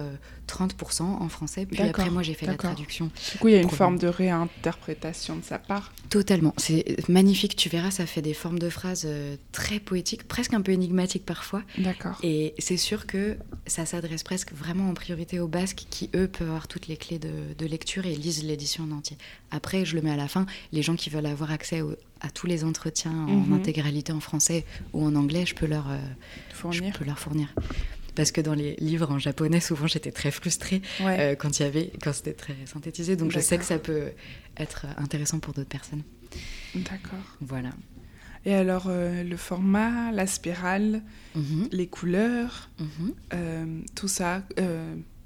30% 0.49 1.03
euh, 1.03 1.05
en 1.05 1.29
français. 1.29 1.67
Puis 1.67 1.83
après, 1.83 2.11
moi, 2.11 2.23
j'ai 2.23 2.35
fait 2.35 2.47
la 2.47 2.55
traduction. 2.55 3.11
Du 3.33 3.39
coup, 3.39 3.49
il 3.49 3.55
y 3.55 3.59
a 3.59 3.61
une 3.61 3.71
forme 3.71 3.99
de 3.99 4.09
réinterprétation 4.09 5.37
de 5.37 5.45
sa 5.45 5.59
part. 5.59 5.93
Totalement. 6.09 6.55
C'est 6.57 7.09
magnifique. 7.09 7.57
Tu 7.57 7.69
verras, 7.69 7.91
ça 7.91 8.07
fait 8.07 8.23
des 8.23 8.35
formes 8.35 8.59
de 8.59 8.71
phrases 8.71 9.05
euh, 9.07 9.37
très 9.53 9.81
poétiques, 9.81 10.27
presque 10.27 10.55
un 10.55 10.63
peu 10.63 10.73
énigmatiques 10.73 11.27
parfois. 11.27 11.63
D'accord. 11.79 12.19
Et 12.23 12.55
c'est 12.59 12.77
sûr 12.77 13.07
que 13.07 13.37
ça 13.67 13.85
s'adresse 13.85 14.23
presque 14.23 14.53
vraiment 14.53 14.89
en 14.89 14.95
priorité 14.95 15.41
aux 15.41 15.49
basques 15.49 15.85
qui, 15.91 16.11
eux, 16.15 16.29
peuvent 16.29 16.49
avoir 16.49 16.69
toutes 16.69 16.87
les 16.87 16.97
clés 16.97 17.19
de, 17.19 17.67
lecture 17.67 18.07
et 18.07 18.15
lisent 18.15 18.45
l'édition 18.45 18.85
en 18.85 18.93
entier. 18.93 19.19
Après, 19.51 19.85
je 19.85 19.97
le 19.97 20.03
mets 20.03 20.13
à 20.13 20.17
la 20.17 20.29
fin. 20.29 20.47
Les 20.71 20.83
gens 20.83 20.95
qui 20.95 21.11
veulent 21.11 21.27
avoir 21.27 21.51
accès 21.51 21.83
à 22.21 22.31
tous 22.31 22.47
les 22.47 22.65
entretiens 22.65 23.13
en 23.13 23.41
mhm. 23.41 23.53
intégralité 23.53 24.13
en 24.13 24.21
français 24.21 24.65
ou 24.93 25.05
en 25.05 25.15
anglais, 25.15 25.45
je 25.47 25.55
peux 25.55 25.67
leur 25.67 25.87
fournir. 26.53 26.93
Je 26.93 26.99
peux 26.99 27.05
leur 27.05 27.19
fournir. 27.19 27.55
Parce 28.17 28.33
que 28.33 28.41
dans 28.41 28.55
les 28.55 28.75
livres 28.77 29.13
en 29.13 29.19
japonais, 29.19 29.61
souvent 29.61 29.87
j'étais 29.87 30.11
très 30.11 30.31
frustrée 30.31 30.83
euh, 31.03 31.37
quand 31.37 31.61
il 31.61 31.63
y 31.63 31.67
avait, 31.67 31.93
quand 32.03 32.13
c'était 32.13 32.33
très 32.33 32.57
synthétisé. 32.65 33.15
Donc 33.15 33.31
je 33.31 33.39
sais 33.39 33.59
que 33.59 33.65
ça 33.65 33.79
peut 33.79 34.11
être 34.57 34.87
intéressant 34.97 35.39
pour 35.39 35.53
d'autres 35.53 35.69
personnes. 35.69 36.03
D'accord. 36.75 37.37
Voilà. 37.43 37.71
Et 38.47 38.55
alors 38.55 38.87
euh, 38.89 39.23
le 39.23 39.37
format, 39.37 40.11
la 40.13 40.27
spirale, 40.27 41.03
mhm. 41.35 41.69
les 41.71 41.87
couleurs, 41.87 42.71
mhm. 42.81 43.15
euh, 43.35 43.81
tout 43.95 44.09
ça, 44.09 44.43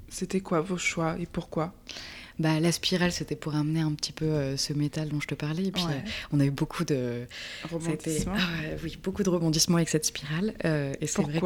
c'était 0.09 0.41
quoi 0.41 0.59
vos 0.59 0.77
choix 0.77 1.17
et 1.17 1.25
pourquoi? 1.25 1.73
Bah, 2.41 2.59
la 2.59 2.71
spirale, 2.71 3.11
c'était 3.11 3.35
pour 3.35 3.55
amener 3.55 3.81
un 3.81 3.93
petit 3.93 4.11
peu 4.11 4.57
ce 4.57 4.73
métal 4.73 5.09
dont 5.09 5.21
je 5.21 5.27
te 5.27 5.35
parlais. 5.35 5.65
Et 5.65 5.71
puis, 5.71 5.83
on 6.31 6.39
a 6.39 6.45
eu 6.45 6.51
beaucoup 6.51 6.85
de. 6.85 7.25
Rebondissements. 7.71 8.33
Ah 8.37 8.75
oui, 8.83 8.97
beaucoup 9.01 9.23
de 9.23 9.29
rebondissements 9.29 9.77
avec 9.77 9.89
cette 9.89 10.05
spirale. 10.05 10.53
et 10.63 11.07
c'est 11.07 11.21
vrai 11.21 11.39
que 11.39 11.45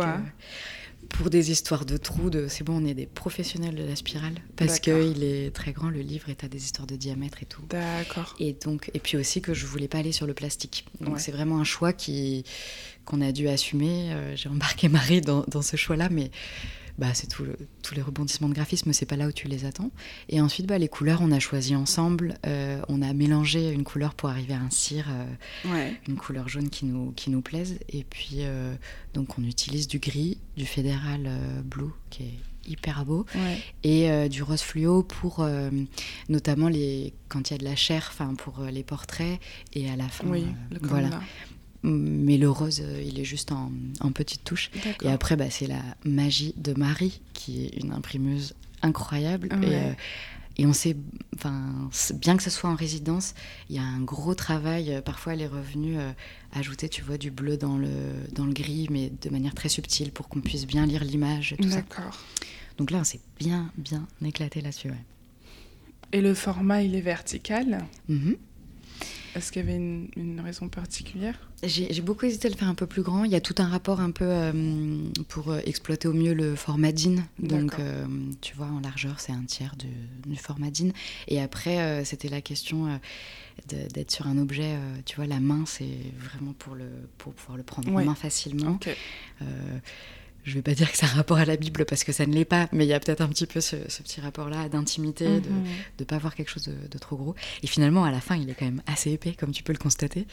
pour 1.10 1.30
des 1.30 1.52
histoires 1.52 1.86
de 1.86 1.98
trous, 1.98 2.30
de 2.30 2.48
c'est 2.48 2.64
bon, 2.64 2.82
on 2.82 2.86
est 2.86 2.94
des 2.94 3.06
professionnels 3.06 3.76
de 3.76 3.84
la 3.84 3.96
spirale 3.96 4.36
parce 4.56 4.80
qu'il 4.80 5.24
est 5.24 5.54
très 5.54 5.72
grand 5.72 5.90
le 5.90 6.00
livre 6.00 6.30
et 6.30 6.38
as 6.44 6.48
des 6.48 6.64
histoires 6.64 6.88
de 6.88 6.96
diamètre 6.96 7.42
et 7.42 7.46
tout. 7.46 7.62
D'accord. 7.70 8.36
Et 8.40 8.54
donc 8.54 8.90
et 8.94 9.00
puis 9.00 9.18
aussi 9.18 9.42
que 9.42 9.54
je 9.54 9.66
voulais 9.66 9.88
pas 9.88 10.00
aller 10.00 10.12
sur 10.12 10.28
le 10.28 10.34
plastique. 10.34 10.86
Donc 11.02 11.20
c'est 11.20 11.32
vraiment 11.32 11.60
un 11.60 11.64
choix 11.64 11.94
qui 11.94 12.44
qu'on 13.06 13.22
a 13.22 13.32
dû 13.32 13.48
assumer. 13.48 14.12
Euh, 14.14 14.36
j'ai 14.36 14.50
embarqué 14.50 14.90
Marie 14.90 15.22
dans, 15.22 15.46
dans 15.48 15.62
ce 15.62 15.78
choix-là, 15.78 16.10
mais 16.10 16.32
bah, 16.98 17.14
c'est 17.14 17.28
tout 17.28 17.46
tous 17.82 17.94
les 17.94 18.02
rebondissements 18.02 18.50
de 18.50 18.54
graphisme, 18.54 18.94
c'est 18.94 19.06
pas 19.06 19.16
là 19.16 19.28
où 19.28 19.32
tu 19.32 19.48
les 19.48 19.66
attends. 19.66 19.92
Et 20.30 20.42
ensuite, 20.42 20.66
bah, 20.66 20.78
les 20.78 20.88
couleurs, 20.88 21.20
on 21.22 21.32
a 21.32 21.40
choisi 21.40 21.76
ensemble. 21.76 22.36
Euh, 22.46 22.82
on 22.88 23.02
a 23.02 23.14
mélangé 23.14 23.72
une 23.72 23.84
couleur 23.84 24.14
pour 24.14 24.30
arriver 24.30 24.54
à 24.54 24.60
un 24.60 24.70
cire, 24.70 25.08
euh, 25.10 25.92
une 26.08 26.16
couleur 26.16 26.48
jaune 26.48 26.70
qui 26.70 26.86
nous, 26.86 27.12
qui 27.12 27.30
nous 27.30 27.42
plaise. 27.42 27.80
Et 27.90 28.04
puis, 28.04 28.38
euh, 28.40 28.74
donc, 29.14 29.38
on 29.38 29.44
utilise 29.44 29.88
du 29.88 30.00
gris, 30.00 30.38
du 30.58 30.66
fédéral 30.66 31.30
blue, 31.64 31.92
qui 32.10 32.24
est 32.24 32.40
hyper 32.68 33.06
beau, 33.06 33.26
et 33.84 34.30
du 34.30 34.42
rose 34.42 34.62
fluo 34.62 35.04
pour 35.04 35.48
notamment 36.30 36.68
les, 36.68 37.14
quand 37.30 37.50
il 37.50 37.54
y 37.54 37.56
a 37.56 37.60
de 37.60 37.64
la 37.64 37.76
chair, 37.76 38.10
enfin 38.12 38.34
pour 38.34 38.64
les 38.64 38.84
portraits, 38.84 39.40
et 39.74 39.90
à 39.90 39.96
la 39.96 40.08
fin. 40.08 40.28
Oui, 40.28 40.48
le 40.72 40.80
voilà 40.82 41.22
mais 41.86 42.38
le 42.38 42.50
rose, 42.50 42.82
euh, 42.82 43.02
il 43.06 43.20
est 43.20 43.26
juste 43.26 43.52
en, 43.52 43.72
en 44.00 44.12
petite 44.12 44.44
touche. 44.44 44.72
Et 45.04 45.10
après, 45.10 45.36
bah, 45.36 45.50
c'est 45.50 45.68
la 45.68 45.82
magie 46.04 46.54
de 46.58 46.74
Marie, 46.74 47.22
qui 47.34 47.66
est 47.66 47.78
une 47.78 47.92
imprimeuse 47.92 48.56
incroyable. 48.82 49.50
Et, 49.62 49.76
euh, 49.76 49.94
et, 50.58 50.66
on 50.66 50.74
sait, 50.74 50.98
enfin, 51.36 51.90
bien 52.16 52.38
que 52.38 52.44
ce 52.44 52.50
soit 52.50 52.70
en 52.70 52.76
résidence, 52.76 53.36
il 53.70 53.76
y 53.76 53.80
a 53.80 53.84
un 53.84 54.02
gros 54.02 54.34
travail. 54.34 54.94
Euh, 54.94 55.02
parfois, 55.02 55.34
elle 55.34 55.42
est 55.42 55.48
revenue 55.48 55.98
ajouter, 56.54 56.90
tu 56.90 57.04
vois, 57.04 57.18
du 57.18 57.30
bleu 57.30 57.56
dans 57.58 57.78
le, 57.78 57.90
dans 58.34 58.46
le 58.46 58.54
gris, 58.54 58.88
mais 58.90 59.12
de 59.22 59.30
manière 59.30 59.54
très 59.54 59.70
subtile 59.70 60.12
pour 60.12 60.28
qu'on 60.28 60.42
puisse 60.42 60.66
bien 60.66 60.86
lire 60.86 61.04
l'image. 61.04 61.56
D'accord. 61.60 62.20
Donc 62.78 62.92
là, 62.92 63.00
on 63.00 63.04
s'est 63.04 63.22
bien, 63.40 63.72
bien 63.78 64.08
éclaté 64.24 64.62
là-dessus. 64.62 64.90
Et 66.12 66.22
le 66.22 66.34
format, 66.34 66.82
il 66.82 66.96
est 66.96 67.02
vertical? 67.02 67.86
Mm-hmm. 68.10 68.38
Est-ce 69.36 69.52
qu'il 69.52 69.66
y 69.66 69.68
avait 69.68 69.76
une, 69.76 70.42
raison 70.44 70.70
particulière? 70.70 71.36
J'ai 71.62 72.02
beaucoup 72.02 72.26
hésité 72.26 72.48
à 72.48 72.52
le 72.52 72.56
faire 72.56 72.70
un 72.70 72.76
peu 72.76 72.88
plus 72.88 73.02
grand. 73.02 73.26
Il 73.26 73.32
y 73.32 73.36
a 73.36 73.42
tout 73.42 73.56
un 73.58 73.68
rapport 73.68 74.00
un 74.00 74.12
peu 74.12 74.26
euh, 74.28 74.52
pour 75.28 75.52
euh, 75.52 75.60
exploiter 75.66 76.08
au 76.08 76.14
mieux 76.14 76.34
le 76.34 76.56
format 76.56 76.94
DIN. 76.94 77.24
Donc, 77.40 77.78
euh, 77.80 78.06
tu 78.40 78.56
vois, 78.56 78.68
en 78.68 78.80
largeur, 78.80 79.20
c'est 79.20 79.34
un 79.34 79.44
tiers 79.44 79.76
du, 79.76 79.88
du, 80.30 80.38
format 80.38 80.70
DIN. 80.70 80.92
Et 81.28 81.42
après, 81.42 82.06
c'était 82.06 82.30
la 82.30 82.42
question 82.42 83.00
d'être 83.68 84.12
sur 84.12 84.28
un 84.28 84.38
objet. 84.38 84.78
tu 85.06 85.18
vois, 85.18 85.28
la 85.28 85.42
main, 85.42 85.66
c'est 85.66 85.98
vraiment 86.18 86.54
pour, 86.54 86.76
le, 86.76 86.86
pour 87.18 87.34
pouvoir 87.34 87.58
le 87.58 87.64
prendre 87.64 87.90
en 87.90 88.04
main 88.04 88.16
facilement 88.16 88.80
je 90.46 90.52
ne 90.52 90.56
vais 90.56 90.62
pas 90.62 90.76
dire 90.76 90.92
que 90.92 90.98
c'est 90.98 91.08
un 91.08 91.10
rapport 91.10 91.38
à 91.38 91.46
la 91.46 91.58
Bible 91.58 91.86
parce 91.86 92.04
que 92.04 92.12
ça 92.12 92.28
ne 92.28 92.34
l'est 92.34 92.46
pas, 92.46 92.70
mais 92.72 92.86
il 92.86 92.88
y 92.88 92.94
a 92.94 93.00
peut-être 93.00 93.22
un 93.22 93.28
petit 93.28 93.48
peu 93.48 93.62
ce, 93.62 93.78
petit 93.78 94.22
rapport-là 94.22 94.70
d'intimité, 94.70 95.26
de 95.26 95.50
ne 95.50 95.56
mhm. 95.56 96.06
pas 96.06 96.20
voir 96.20 96.36
quelque 96.36 96.50
chose 96.50 96.68
de, 96.68 96.98
trop 97.00 97.16
gros. 97.16 97.36
Et 97.64 97.68
finalement, 97.68 98.06
à 98.06 98.12
la 98.12 98.22
fin, 98.22 98.36
il 98.36 98.48
est 98.50 98.54
quand 98.54 98.66
même 98.66 98.84
assez 98.86 99.12
épais, 99.12 99.34
comme 99.34 99.52
tu 99.52 99.64
peux 99.64 99.74
le 99.74 99.80
constater. 99.80 100.28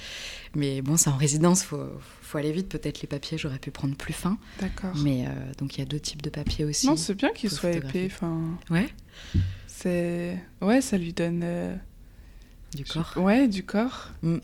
Mais 0.55 0.83
bon, 0.83 0.99
c'est 0.99 1.09
en 1.09 1.17
résidence, 1.17 1.63
il 1.63 1.67
faut, 1.67 1.87
faut, 2.21 2.37
aller 2.37 2.53
vite. 2.53 2.69
Peut-être 2.69 3.01
les 3.01 3.09
papiers, 3.09 3.39
j'aurais 3.39 3.59
pu 3.59 3.71
prendre 3.71 3.97
plus 3.97 4.13
fin. 4.13 4.37
D'accord. 4.61 4.93
Mais 4.97 5.25
euh, 5.27 5.31
donc, 5.57 5.77
il 5.77 5.79
y 5.79 5.83
a 5.83 5.87
deux 5.87 6.01
types 6.01 6.23
de 6.23 6.31
papiers 6.31 6.67
aussi. 6.67 6.87
Non, 6.87 6.97
c'est 6.97 7.15
bien 7.15 7.31
qu'il 7.31 7.51
soit 7.51 7.73
épais. 7.73 8.07
Enfin, 8.07 8.39
ouais. 8.69 8.89
C'est... 9.67 10.39
Ouais, 10.61 10.83
ça 10.83 10.99
lui 10.99 11.15
donne... 11.15 11.41
Euh, 11.43 11.75
du 12.75 12.85
corps. 12.85 13.15
Ouais, 13.17 13.49
du 13.49 13.65
corps. 13.65 14.11
Mm. 14.23 14.39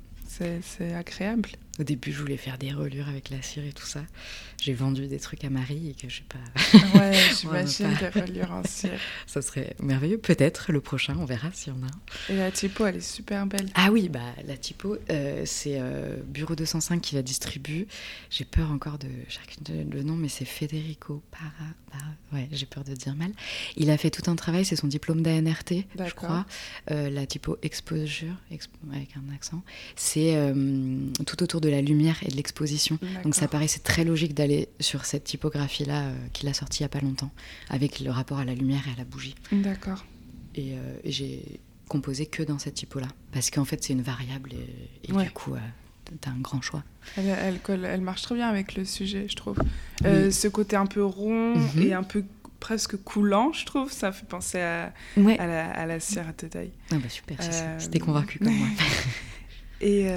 C'est 0.63 0.95
agréable. 0.95 1.51
Au 1.79 1.85
début, 1.85 2.13
je 2.13 2.21
voulais 2.21 2.37
faire 2.37 2.59
des 2.59 2.73
relures 2.73 3.09
avec 3.09 3.31
la 3.31 3.41
cire 3.41 3.65
et 3.65 3.73
tout 3.73 3.87
ça. 3.87 4.01
J'ai 4.61 4.75
vendu 4.75 5.07
des 5.07 5.21
trucs 5.21 5.45
à 5.45 5.51
Marie 5.51 5.91
et 5.91 5.95
que 5.95 6.09
j'ai 6.09 6.25
pas. 6.29 6.99
ouais, 6.99 7.13
j'imagine 7.41 7.95
des 8.01 8.09
relures 8.09 8.51
en 8.51 8.65
cire. 8.65 8.99
Ça 9.27 9.41
serait 9.43 9.77
merveilleux. 9.81 10.19
Peut-être 10.19 10.73
le 10.73 10.81
prochain, 10.81 11.17
on 11.21 11.25
verra 11.25 11.51
s'il 11.53 11.73
y 11.73 11.77
en 11.77 11.83
a. 11.85 12.33
Et 12.33 12.37
la 12.37 12.51
typo, 12.51 12.85
elle 12.85 12.97
est 12.97 13.01
super 13.01 13.47
belle. 13.47 13.69
Ah 13.75 13.93
oui, 13.93 14.09
bah 14.09 14.21
la 14.45 14.57
typo, 14.57 14.97
euh, 15.11 15.43
c'est 15.47 15.77
euh, 15.79 16.17
Bureau 16.27 16.57
205 16.57 17.01
qui 17.01 17.15
la 17.15 17.23
distribue. 17.23 17.87
J'ai 18.31 18.45
peur 18.45 18.73
encore 18.73 18.99
de 18.99 19.09
le 19.69 20.03
nom, 20.03 20.17
mais 20.17 20.29
c'est 20.29 20.45
Federico 20.45 21.23
Para. 21.31 22.01
ouais, 22.33 22.49
j'ai 22.51 22.67
peur 22.67 22.83
de 22.83 22.95
dire 22.95 23.15
mal. 23.15 23.31
Il 23.77 23.91
a 23.91 23.97
fait 23.97 24.11
tout 24.11 24.29
un 24.29 24.35
travail, 24.35 24.65
c'est 24.65 24.77
son 24.77 24.89
diplôme 24.89 25.23
d'ANRT, 25.23 25.85
je 26.05 26.15
crois. 26.15 26.47
Euh, 26.91 27.11
la 27.11 27.27
typo 27.27 27.57
Exposure, 27.63 28.35
avec 28.93 29.11
un 29.17 29.33
accent. 29.33 29.63
C'est 29.95 30.37
tout 31.27 31.43
autour 31.43 31.61
de 31.61 31.68
de 31.69 31.75
la 31.75 31.83
lumière 31.83 32.17
et 32.23 32.29
de 32.29 32.37
l'exposition. 32.37 32.99
Donc 33.23 33.35
ça 33.35 33.49
paraissait 33.49 33.81
très 33.81 34.05
logique 34.05 34.35
d'aller 34.35 34.69
sur 34.81 35.05
cette 35.05 35.25
typographie-là 35.25 36.07
euh, 36.07 36.15
qu'il 36.33 36.49
a 36.49 36.55
sortie 36.55 36.81
il 36.81 36.83
n'y 36.83 36.87
a 36.87 36.89
pas 36.89 37.01
longtemps, 37.01 37.31
avec 37.69 38.01
le 38.01 38.11
rapport 38.11 38.39
à 38.39 38.45
la 38.45 38.55
lumière 38.55 38.83
et 38.89 38.93
à 38.93 38.97
la 38.97 39.05
bougie. 39.05 39.35
D'accord. 39.53 40.05
Et, 40.55 40.73
euh, 40.73 40.99
j'ai 41.05 41.61
composé 41.89 42.27
que 42.27 42.43
dans 42.43 42.59
cette 42.59 42.75
typo-là, 42.75 43.09
parce 43.33 43.51
qu'en 43.51 43.65
fait 43.65 43.83
c'est 43.83 43.93
une 43.93 44.03
variable 44.03 44.53
et, 44.53 45.13
du 45.13 45.31
coup 45.31 45.55
euh, 45.55 45.59
tu 46.07 46.29
as 46.29 46.33
un 46.33 46.39
grand 46.39 46.61
choix. 46.61 46.85
Elle, 47.17 47.59
elle, 47.67 48.01
marche 48.01 48.23
très 48.23 48.35
bien 48.35 48.49
avec 48.49 48.75
le 48.75 48.85
sujet, 48.85 49.27
je 49.29 49.37
trouve. 49.37 49.59
ce 50.03 50.49
côté 50.49 50.77
un 50.77 50.87
peu 50.87 51.05
rond 51.05 51.57
mhm. 51.57 51.83
et 51.83 51.93
un 51.93 52.03
peu 52.03 52.25
presque 52.61 52.97
coulant, 52.97 53.53
je 53.53 53.65
trouve, 53.65 53.93
ça 53.93 54.11
fait 54.11 54.27
penser 54.27 54.61
à, 54.61 54.93
à, 55.17 55.47
la, 55.47 55.71
à 55.71 55.87
la 55.87 56.01
cire 56.01 56.27
à 56.29 56.33
taille. 56.33 56.73
Ah 56.91 56.97
bah 56.97 57.09
super, 57.09 57.39
c'était 57.79 58.01
convaincu 58.01 58.39
comme 58.39 58.55
moi. 58.55 58.69
et, 59.81 60.09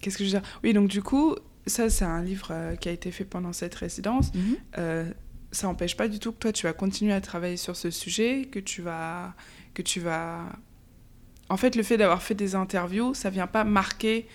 Qu'est-ce 0.00 0.18
que 0.18 0.24
je 0.24 0.30
veux 0.30 0.40
dire? 0.40 0.48
Oui, 0.62 0.72
donc 0.72 0.88
du 0.88 1.02
coup, 1.02 1.36
ça, 1.66 1.90
c'est 1.90 2.04
un 2.04 2.22
livre 2.22 2.48
euh, 2.50 2.76
qui 2.76 2.88
a 2.88 2.92
été 2.92 3.10
fait 3.10 3.24
pendant 3.24 3.52
cette 3.52 3.74
résidence. 3.74 4.32
Mhm. 4.34 4.56
Euh, 4.78 5.10
ça 5.52 5.66
n'empêche 5.66 5.96
pas 5.96 6.08
du 6.08 6.18
tout 6.18 6.32
que 6.32 6.38
toi, 6.38 6.52
tu 6.52 6.66
vas 6.66 6.72
continuer 6.72 7.12
à 7.12 7.20
travailler 7.20 7.56
sur 7.56 7.76
ce 7.76 7.90
sujet, 7.90 8.48
que 8.50 8.58
tu 8.58 8.82
vas... 8.82 9.34
Que 9.74 9.82
tu 9.82 10.00
vas... 10.00 10.46
En 11.48 11.56
fait, 11.56 11.74
le 11.74 11.82
fait 11.82 11.96
d'avoir 11.96 12.22
fait 12.22 12.34
des 12.34 12.54
interviews, 12.54 13.14
ça 13.14 13.30
vient 13.30 13.48
pas 13.48 13.64
marquer 13.64 14.26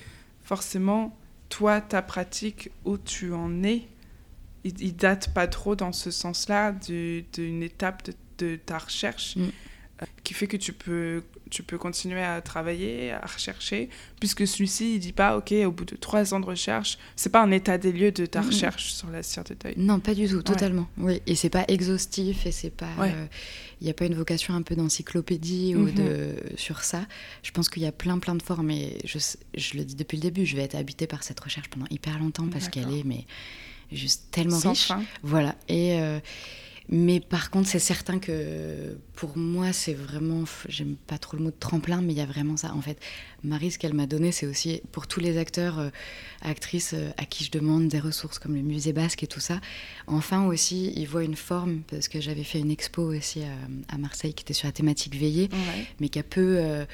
forcément 0.44 1.18
toi, 1.50 1.80
ta 1.80 2.02
pratique, 2.02 2.70
où 2.84 2.98
tu 2.98 3.34
en 3.34 3.64
es. 3.64 3.84
Il, 4.66 4.82
il 4.82 4.96
date 4.96 5.34
pas 5.34 5.48
trop 5.48 5.76
dans 5.76 5.94
ce 5.94 6.12
sens-là 6.12 6.74
d'une 6.74 7.64
étape 7.64 8.10
de, 8.38 8.58
ta 8.58 8.80
recherche. 8.80 9.38
Mm. 9.38 9.50
Euh, 10.02 10.06
qui 10.24 10.34
fait 10.34 10.48
que 10.48 10.58
tu 10.58 10.74
peux 10.74 11.24
tu 11.50 11.64
peux 11.64 11.78
continuer 11.78 12.24
à 12.24 12.42
travailler, 12.42 13.12
à 13.12 13.26
rechercher, 13.26 13.90
puisque 14.20 14.48
celui-ci, 14.48 14.96
il 14.96 15.00
dit 15.00 15.12
pas, 15.14 15.38
OK, 15.38 15.52
au 15.52 15.72
bout 15.72 15.86
de 15.86 15.96
trois 15.96 16.34
ans 16.34 16.40
de 16.40 16.46
recherche, 16.46 16.98
c'est 17.16 17.32
pas 17.32 17.42
un 17.42 17.52
état 17.52 17.78
des 17.78 17.92
lieux 17.92 18.12
de 18.12 18.26
ta 18.26 18.42
recherche 18.42 18.94
sur 18.94 19.10
la 19.10 19.24
cire 19.24 19.44
de 19.44 19.54
deuil. 19.54 19.76
Non, 19.78 20.00
pas 20.00 20.14
du 20.14 20.28
tout, 20.28 20.42
totalement. 20.42 20.88
Oui, 20.98 21.22
et 21.28 21.36
c'est 21.36 21.50
pas 21.50 21.66
exhaustif, 21.68 22.46
et 22.46 22.52
c'est 22.52 22.72
pas. 22.72 22.90
Il 23.82 23.84
n'y 23.84 23.90
a 23.90 23.94
pas 23.94 24.06
une 24.06 24.16
vocation 24.16 24.54
un 24.54 24.62
peu 24.62 24.76
d'encyclopédie 24.76 25.76
ou 25.76 25.88
mhm. 25.88 25.94
de 25.94 26.36
sur 26.56 26.84
ça. 26.84 27.06
Je 27.44 27.52
pense 27.52 27.70
qu'il 27.70 27.84
y 27.84 27.86
a 27.86 27.92
plein, 27.92 28.20
plein 28.20 28.36
de 28.36 28.42
formes, 28.42 28.72
et 28.72 28.98
je, 29.04 29.20
je, 29.56 29.78
le 29.78 29.84
dis 29.84 29.96
depuis 29.96 30.16
le 30.16 30.22
début, 30.22 30.46
je 30.46 30.56
vais 30.56 30.64
être 30.64 30.76
habitée 30.76 31.08
par 31.08 31.24
cette 31.24 31.40
recherche 31.40 31.70
pendant 31.70 31.88
hyper 31.90 32.18
longtemps 32.20 32.48
parce 32.48 32.70
qu'elle 32.70 32.92
est, 32.94 33.04
mais 33.04 33.26
juste 33.92 34.26
tellement 34.32 34.60
riche. 34.60 34.92
Voilà. 35.24 35.56
Et. 35.68 36.00
Euh, 36.00 36.20
mais 36.90 37.20
par 37.20 37.50
contre, 37.50 37.68
c'est 37.68 37.80
certain 37.80 38.20
que 38.20 38.98
pour 39.16 39.38
moi, 39.38 39.74
c'est 39.74 39.94
vraiment, 39.94 40.44
j'aime 40.70 40.96
pas 41.08 41.18
trop 41.18 41.36
le 41.36 41.44
mot 41.44 41.50
de 41.50 41.56
tremplin, 41.60 42.02
mais 42.02 42.14
il 42.14 42.18
y 42.18 42.22
a 42.22 42.26
vraiment 42.26 42.58
ça. 42.58 42.74
En 42.74 42.82
fait, 42.82 43.00
Marie, 43.44 43.72
ce 43.72 43.80
qu'elle 43.80 43.94
m'a 43.94 44.06
donné, 44.06 44.32
c'est 44.32 44.46
aussi 44.46 44.82
pour 44.92 45.08
tous 45.08 45.20
les 45.20 45.38
acteurs, 45.38 45.80
euh, 45.80 45.90
actrices 46.42 46.94
euh, 46.94 47.10
à 47.18 47.26
qui 47.26 47.44
je 47.44 47.52
demande 47.52 47.88
des 47.88 48.00
ressources 48.00 48.38
comme 48.38 48.54
le 48.54 48.62
musée 48.62 48.94
basque 48.94 49.24
et 49.24 49.28
tout 49.28 49.40
ça. 49.40 49.60
Enfin 50.06 50.46
aussi, 50.46 50.94
ils 50.96 51.08
voient 51.08 51.24
une 51.24 51.36
forme, 51.36 51.82
parce 51.90 52.08
que 52.08 52.22
j'avais 52.22 52.44
fait 52.44 52.60
une 52.60 52.72
expo 52.72 53.02
aussi 53.02 53.42
à, 53.90 53.98
Marseille 53.98 54.34
qui 54.34 54.44
était 54.44 54.54
sur 54.54 54.68
la 54.68 54.72
thématique 54.72 55.16
veillée, 55.16 55.50
mais 56.00 56.10
qui 56.10 56.20
a 56.20 56.24
peu. 56.24 56.58
Euh, 56.60 56.86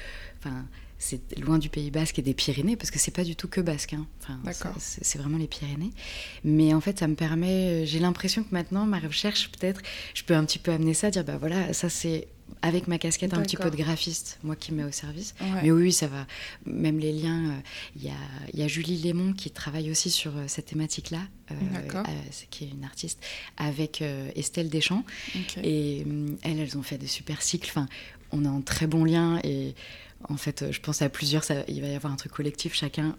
c'est 1.02 1.38
loin 1.38 1.58
du 1.58 1.68
Pays 1.68 1.90
Basque 1.90 2.18
et 2.20 2.22
des 2.22 2.32
Pyrénées, 2.32 2.76
parce 2.76 2.90
que 2.90 2.98
c'est 2.98 3.10
pas 3.10 3.24
du 3.24 3.34
tout 3.34 3.48
que 3.48 3.60
basque. 3.60 3.94
Hein. 3.94 4.06
Enfin, 4.20 4.72
c'est 4.78 5.18
vraiment 5.18 5.36
les 5.36 5.48
Pyrénées. 5.48 5.90
Mais 6.44 6.72
en 6.72 6.80
fait, 6.80 7.00
ça 7.00 7.08
me 7.08 7.16
permet. 7.16 7.84
J'ai 7.86 7.98
l'impression 7.98 8.44
que 8.44 8.50
maintenant, 8.52 8.86
ma 8.86 9.00
recherche, 9.00 9.50
peut-être, 9.50 9.82
je 10.14 10.22
peux 10.22 10.34
un 10.34 10.44
petit 10.44 10.60
peu 10.60 10.70
amener 10.70 10.94
ça, 10.94 11.10
dire 11.10 11.24
bah 11.24 11.38
voilà, 11.38 11.72
ça 11.72 11.88
c'est 11.88 12.28
avec 12.60 12.86
ma 12.86 12.98
casquette 12.98 13.34
un 13.34 13.42
petit 13.42 13.56
peu 13.56 13.70
de 13.70 13.76
graphiste, 13.76 14.38
moi 14.44 14.54
qui 14.54 14.72
mets 14.72 14.84
au 14.84 14.92
service. 14.92 15.34
Mais 15.62 15.70
oui, 15.72 15.92
ça 15.92 16.06
va. 16.06 16.26
Même 16.66 16.98
les 16.98 17.12
liens, 17.12 17.50
euh, 17.50 17.60
il 17.96 18.04
y, 18.60 18.62
a, 18.62 18.68
Julie 18.68 18.98
Lémon 18.98 19.32
qui 19.32 19.50
travaille 19.50 19.90
aussi 19.90 20.10
sur 20.10 20.36
euh, 20.36 20.44
cette 20.46 20.66
thématique-là, 20.66 21.22
euh, 21.50 21.54
qui 22.50 22.64
est 22.64 22.68
une 22.68 22.84
artiste, 22.84 23.20
avec 23.56 24.02
Estelle 24.36 24.68
Deschamps. 24.68 25.04
Et 25.62 26.04
elles, 26.42 26.60
elles 26.60 26.78
ont 26.78 26.82
fait 26.82 26.98
des 26.98 27.06
super 27.08 27.42
cycles. 27.42 27.68
Enfin, 27.70 27.88
on 28.30 28.44
a 28.44 28.48
un 28.48 28.60
très 28.60 28.86
bon 28.86 29.04
lien 29.04 29.38
et 29.44 29.74
en 30.28 30.36
fait, 30.36 30.70
je 30.70 30.80
pense 30.80 31.02
à 31.02 31.08
plusieurs, 31.08 31.44
ça, 31.44 31.56
il 31.68 31.80
va 31.80 31.88
y 31.88 31.94
avoir 31.94 32.12
un 32.12 32.16
truc 32.16 32.32
collectif, 32.32 32.74
chacun 32.74 33.16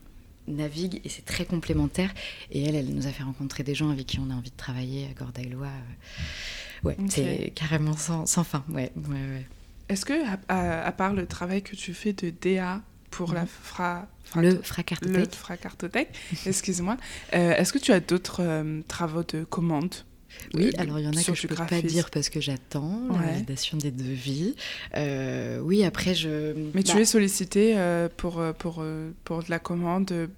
navigue 0.47 1.01
et 1.03 1.09
c'est 1.09 1.25
très 1.25 1.45
complémentaire. 1.45 2.13
Et 2.51 2.63
elle, 2.63 2.75
elle 2.75 2.93
nous 2.93 3.07
a 3.07 3.11
fait 3.11 3.23
rencontrer 3.23 3.63
des 3.63 3.75
gens 3.75 3.89
avec 3.89 4.07
qui 4.07 4.19
on 4.19 4.29
a 4.29 4.33
envie 4.33 4.51
de 4.51 4.57
travailler 4.57 5.07
à 5.09 5.13
Gordaïlois. 5.13 5.67
Euh, 5.67 6.87
ouais, 6.87 6.97
c'est 7.09 7.51
carrément 7.55 7.95
sans, 7.95 8.25
fin. 8.43 8.63
Ouais, 8.69 8.91
ouais, 8.95 9.45
Est-ce 9.89 10.05
que, 10.05 10.13
à, 10.47 10.91
part 10.91 11.13
le 11.13 11.25
travail 11.25 11.61
que 11.61 11.75
tu 11.75 11.93
fais 11.93 12.13
de 12.13 12.29
DA 12.29 12.81
pour 13.11 13.33
la 13.33 13.41
mhm. 13.41 13.47
fra, 13.47 14.07
le 14.35 14.61
Fracartothèque, 14.63 16.15
excuse-moi, 16.45 16.97
euh, 17.33 17.55
est-ce 17.55 17.71
que 17.71 17.79
tu 17.79 17.91
as 17.91 17.99
d'autres 17.99 18.41
euh, 18.41 18.81
travaux 18.87 19.23
de 19.23 19.43
commande? 19.43 19.93
Oui, 20.53 20.71
alors 20.77 20.99
il 20.99 21.05
y 21.05 21.07
en 21.07 21.11
a 21.11 21.23
que 21.23 21.33
je 21.33 21.47
ne 21.47 21.53
peux 21.53 21.65
pas 21.65 21.81
dire 21.81 22.09
parce 22.09 22.29
que 22.29 22.41
j'attends 22.41 23.07
la 23.11 23.31
validation 23.31 23.77
des 23.77 23.91
devis. 23.91 24.55
Euh, 24.95 25.59
oui, 25.59 25.83
après 25.83 26.13
je. 26.13 26.53
Mais 26.73 26.83
tu 26.83 26.93
bah 26.93 27.01
es 27.01 27.05
sollicité 27.05 27.73
euh, 27.77 28.09
pour, 28.15 28.39
euh, 28.39 28.53
pour, 28.53 28.83
pour 29.23 29.43
de 29.43 29.49
la 29.49 29.59
commande 29.59 30.29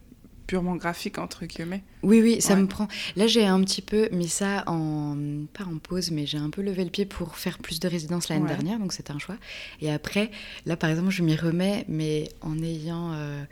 purement 0.45 0.75
graphique 0.75 1.17
entre 1.17 1.45
guillemets. 1.45 1.83
Oui, 2.03 2.21
oui, 2.21 2.41
ça 2.41 2.55
me 2.55 2.67
prend. 2.67 2.87
Là, 3.15 3.27
j'ai 3.27 3.45
un 3.45 3.61
petit 3.61 3.81
peu 3.81 4.09
mis 4.11 4.27
ça 4.27 4.63
en 4.67 5.15
pas 5.53 5.65
en 5.65 5.77
pause, 5.77 6.11
mais 6.11 6.25
j'ai 6.25 6.37
un 6.37 6.49
peu 6.49 6.61
levé 6.61 6.83
le 6.83 6.89
pied 6.89 7.05
pour 7.05 7.37
faire 7.37 7.57
plus 7.57 7.79
de 7.79 7.87
résidence 7.87 8.29
l'année 8.29 8.47
dernière, 8.47 8.79
donc 8.79 8.93
c'était 8.93 9.11
un 9.11 9.19
choix. 9.19 9.37
Et 9.81 9.91
après, 9.91 10.31
là, 10.65 10.77
par 10.77 10.89
exemple, 10.89 11.09
je 11.09 11.23
m'y 11.23 11.35
remets, 11.35 11.85
mais 11.87 12.29
en 12.41 12.61
ayant 12.61 13.11
euh, 13.13 13.43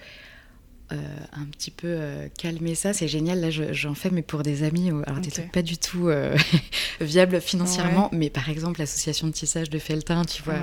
un 0.91 1.45
petit 1.45 1.71
peu 1.71 1.87
euh, 1.87 2.27
calmer 2.37 2.75
ça. 2.75 2.93
C'est 2.93 3.07
génial. 3.07 3.39
Là, 3.39 3.49
j'en 3.49 3.95
fais, 3.95 4.09
mais 4.09 4.21
pour 4.21 4.43
des 4.43 4.63
amis. 4.63 4.89
Alors, 5.05 5.19
des 5.19 5.31
trucs 5.31 5.51
pas 5.51 5.61
du 5.61 5.77
tout 5.77 6.07
euh, 6.07 6.37
viables 7.01 7.41
financièrement. 7.41 8.09
Mais 8.11 8.29
par 8.29 8.49
exemple, 8.49 8.79
l'association 8.79 9.27
de 9.27 9.33
tissage 9.33 9.69
de 9.69 9.79
Feltin, 9.79 10.23
tu 10.25 10.43
vois, 10.43 10.55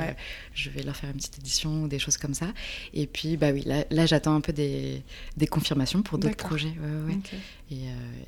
je 0.54 0.70
vais 0.70 0.82
leur 0.82 0.96
faire 0.96 1.10
une 1.10 1.16
petite 1.16 1.38
édition 1.38 1.82
ou 1.82 1.88
des 1.88 1.98
choses 1.98 2.16
comme 2.16 2.34
ça. 2.34 2.46
Et 2.94 3.06
puis, 3.06 3.36
bah 3.36 3.50
oui, 3.52 3.64
là, 3.64 4.06
j'attends 4.06 4.34
un 4.34 4.40
peu 4.40 4.52
des, 4.52 5.02
des, 5.36 5.46
confirmations 5.46 6.02
pour 6.02 6.18
d'autres 6.18 6.36
projets. 6.36 6.74
Et, 7.70 7.84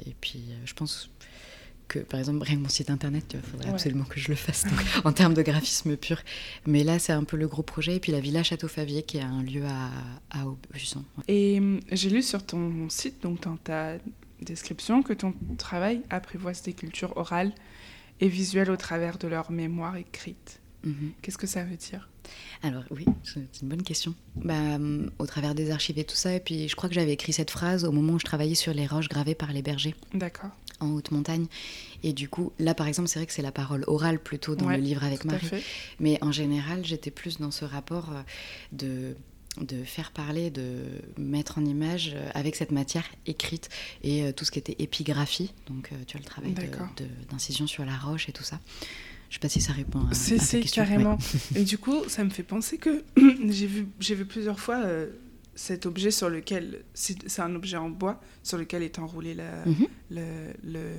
et, 0.07 0.15
puis, 0.21 0.43
je 0.65 0.73
pense 0.75 1.11
par 2.01 2.21
exemple, 2.21 2.43
rien 2.43 2.57
que 2.57 2.63
mon 2.63 2.69
site 2.69 2.91
internet, 2.91 3.25
il 3.35 3.41
faudrait 3.41 3.71
absolument 3.71 4.05
que 4.05 4.19
je 4.19 4.29
le 4.29 4.35
fasse 4.35 4.65
en 5.05 5.13
termes 5.13 5.35
de 5.35 5.43
graphisme 5.43 5.97
pur. 5.97 6.21
Mais 6.67 6.85
là, 6.85 6.99
c'est 6.99 7.13
un 7.13 7.25
peu 7.25 7.37
le 7.37 7.49
gros 7.49 7.63
projet. 7.63 7.97
Et 7.97 8.01
puis 8.01 8.13
la 8.13 8.21
Villa 8.21 8.43
Château-Favier, 8.43 9.03
qui 9.03 9.19
est 9.19 9.23
un 9.23 9.43
lieu 9.43 9.65
à, 9.65 9.91
à 10.31 10.47
Aubusson. 10.47 11.05
Et 11.29 11.59
hum, 11.59 11.81
j'ai 11.91 12.11
lu 12.11 12.23
sur 12.23 12.45
ton 12.45 12.89
site, 12.89 13.23
donc 13.23 13.43
dans 13.43 13.57
ta 13.57 13.95
description, 14.41 15.03
que 15.03 15.13
ton 15.13 15.35
travail 15.59 16.03
apprivoise 16.11 16.63
des 16.63 16.73
cultures 16.73 17.17
orales 17.17 17.53
et 18.21 18.29
visuelles 18.29 18.71
au 18.71 18.77
travers 18.77 19.19
de 19.19 19.29
leur 19.29 19.51
mémoire 19.51 19.97
écrite. 19.97 20.61
Mhm. 20.85 21.13
Qu'est-ce 21.23 21.39
que 21.39 21.47
ça 21.47 21.65
veut 21.65 21.77
dire? 21.77 22.09
Alors 22.63 22.85
oui, 22.91 23.05
c'est 23.25 23.63
une 23.63 23.69
bonne 23.69 23.83
question. 23.83 24.15
Bah, 24.37 24.55
hum, 24.55 25.11
au 25.19 25.27
travers 25.27 25.55
des 25.55 25.71
archives 25.71 25.99
et 25.99 26.05
tout 26.05 26.17
ça, 26.17 26.35
et 26.35 26.41
puis 26.41 26.69
je 26.69 26.77
crois 26.77 26.89
que 26.89 26.95
j'avais 26.95 27.13
écrit 27.13 27.33
cette 27.33 27.51
phrase 27.51 27.85
au 27.85 27.93
moment 27.93 28.15
où 28.15 28.19
je 28.19 28.25
travaillais 28.25 28.55
sur 28.55 28.73
les 28.73 28.87
roches 28.87 29.09
gravées 29.09 29.35
par 29.35 29.53
les 29.53 29.63
bergers. 29.63 29.95
D'accord. 30.15 30.51
En 30.83 30.91
haute 30.91 31.11
montagne. 31.11 31.47
Et 32.03 32.13
du 32.13 32.29
coup, 32.29 32.53
là 32.59 32.75
par 32.75 32.89
exemple, 32.89 33.09
c'est 33.09 33.19
vrai 33.19 33.27
que 33.27 33.33
c'est 33.33 33.43
la 33.43 33.53
parole 33.53 33.85
orale 33.87 34.19
plutôt 34.19 34.57
dans 34.57 34.69
le 34.69 34.77
livre 34.77 35.05
avec 35.05 35.25
Marie. 35.25 35.49
Mais 36.01 36.19
en 36.23 36.33
général, 36.33 36.85
j'étais 36.85 37.11
plus 37.11 37.39
dans 37.39 37.51
ce 37.51 37.65
rapport 37.65 38.11
euh, 38.13 38.23
de 38.73 39.17
de 39.61 39.85
faire 39.85 40.13
parler, 40.13 40.49
de 40.49 40.83
mettre 41.19 41.59
en 41.59 41.65
image 41.67 42.13
euh, 42.15 42.31
avec 42.33 42.57
cette 42.57 42.73
matière 42.73 43.05
écrite 43.27 43.69
et 44.03 44.23
euh, 44.23 44.33
tout 44.33 44.47
ce 44.47 44.51
qui 44.51 44.59
était 44.59 44.77
épigraphie, 44.79 45.53
donc 45.69 45.91
tu 46.07 46.17
as 46.17 46.21
le 46.21 46.25
travail 46.25 46.55
d'incision 47.31 47.67
sur 47.67 47.85
la 47.85 47.95
roche 47.95 48.31
et 48.31 48.33
tout 48.33 48.45
ça. 48.45 48.59
Je 49.33 49.37
sais 49.37 49.41
pas 49.41 49.49
si 49.49 49.63
ça 49.63 49.73
répond 49.73 50.01
à, 50.11 50.13
c'est, 50.13 50.39
c'est 50.39 50.61
carrément. 50.61 51.17
Et 51.57 51.65
du 51.65 51.79
coup, 51.79 52.07
ça 52.07 52.23
me 52.23 52.29
fait 52.29 52.43
penser 52.43 52.77
que 52.77 53.03
j'ai 53.49 53.67
vu, 53.67 53.87
j'ai 53.99 54.15
vu 54.15 54.27
plusieurs 54.27 54.61
fois 54.61 54.83
euh, 54.85 55.09
cet 55.55 55.87
objet 55.87 56.11
sur 56.11 56.29
lequel 56.29 56.85
c'est, 56.95 57.41
un 57.41 57.55
objet 57.55 57.77
en 57.77 57.91
bois 57.91 58.21
sur 58.43 58.59
lequel 58.59 58.83
est 58.83 58.99
enroulée 58.99 59.35
la, 59.35 59.65
mhm. 59.67 59.87
le, 60.11 60.23
le, 60.65 60.91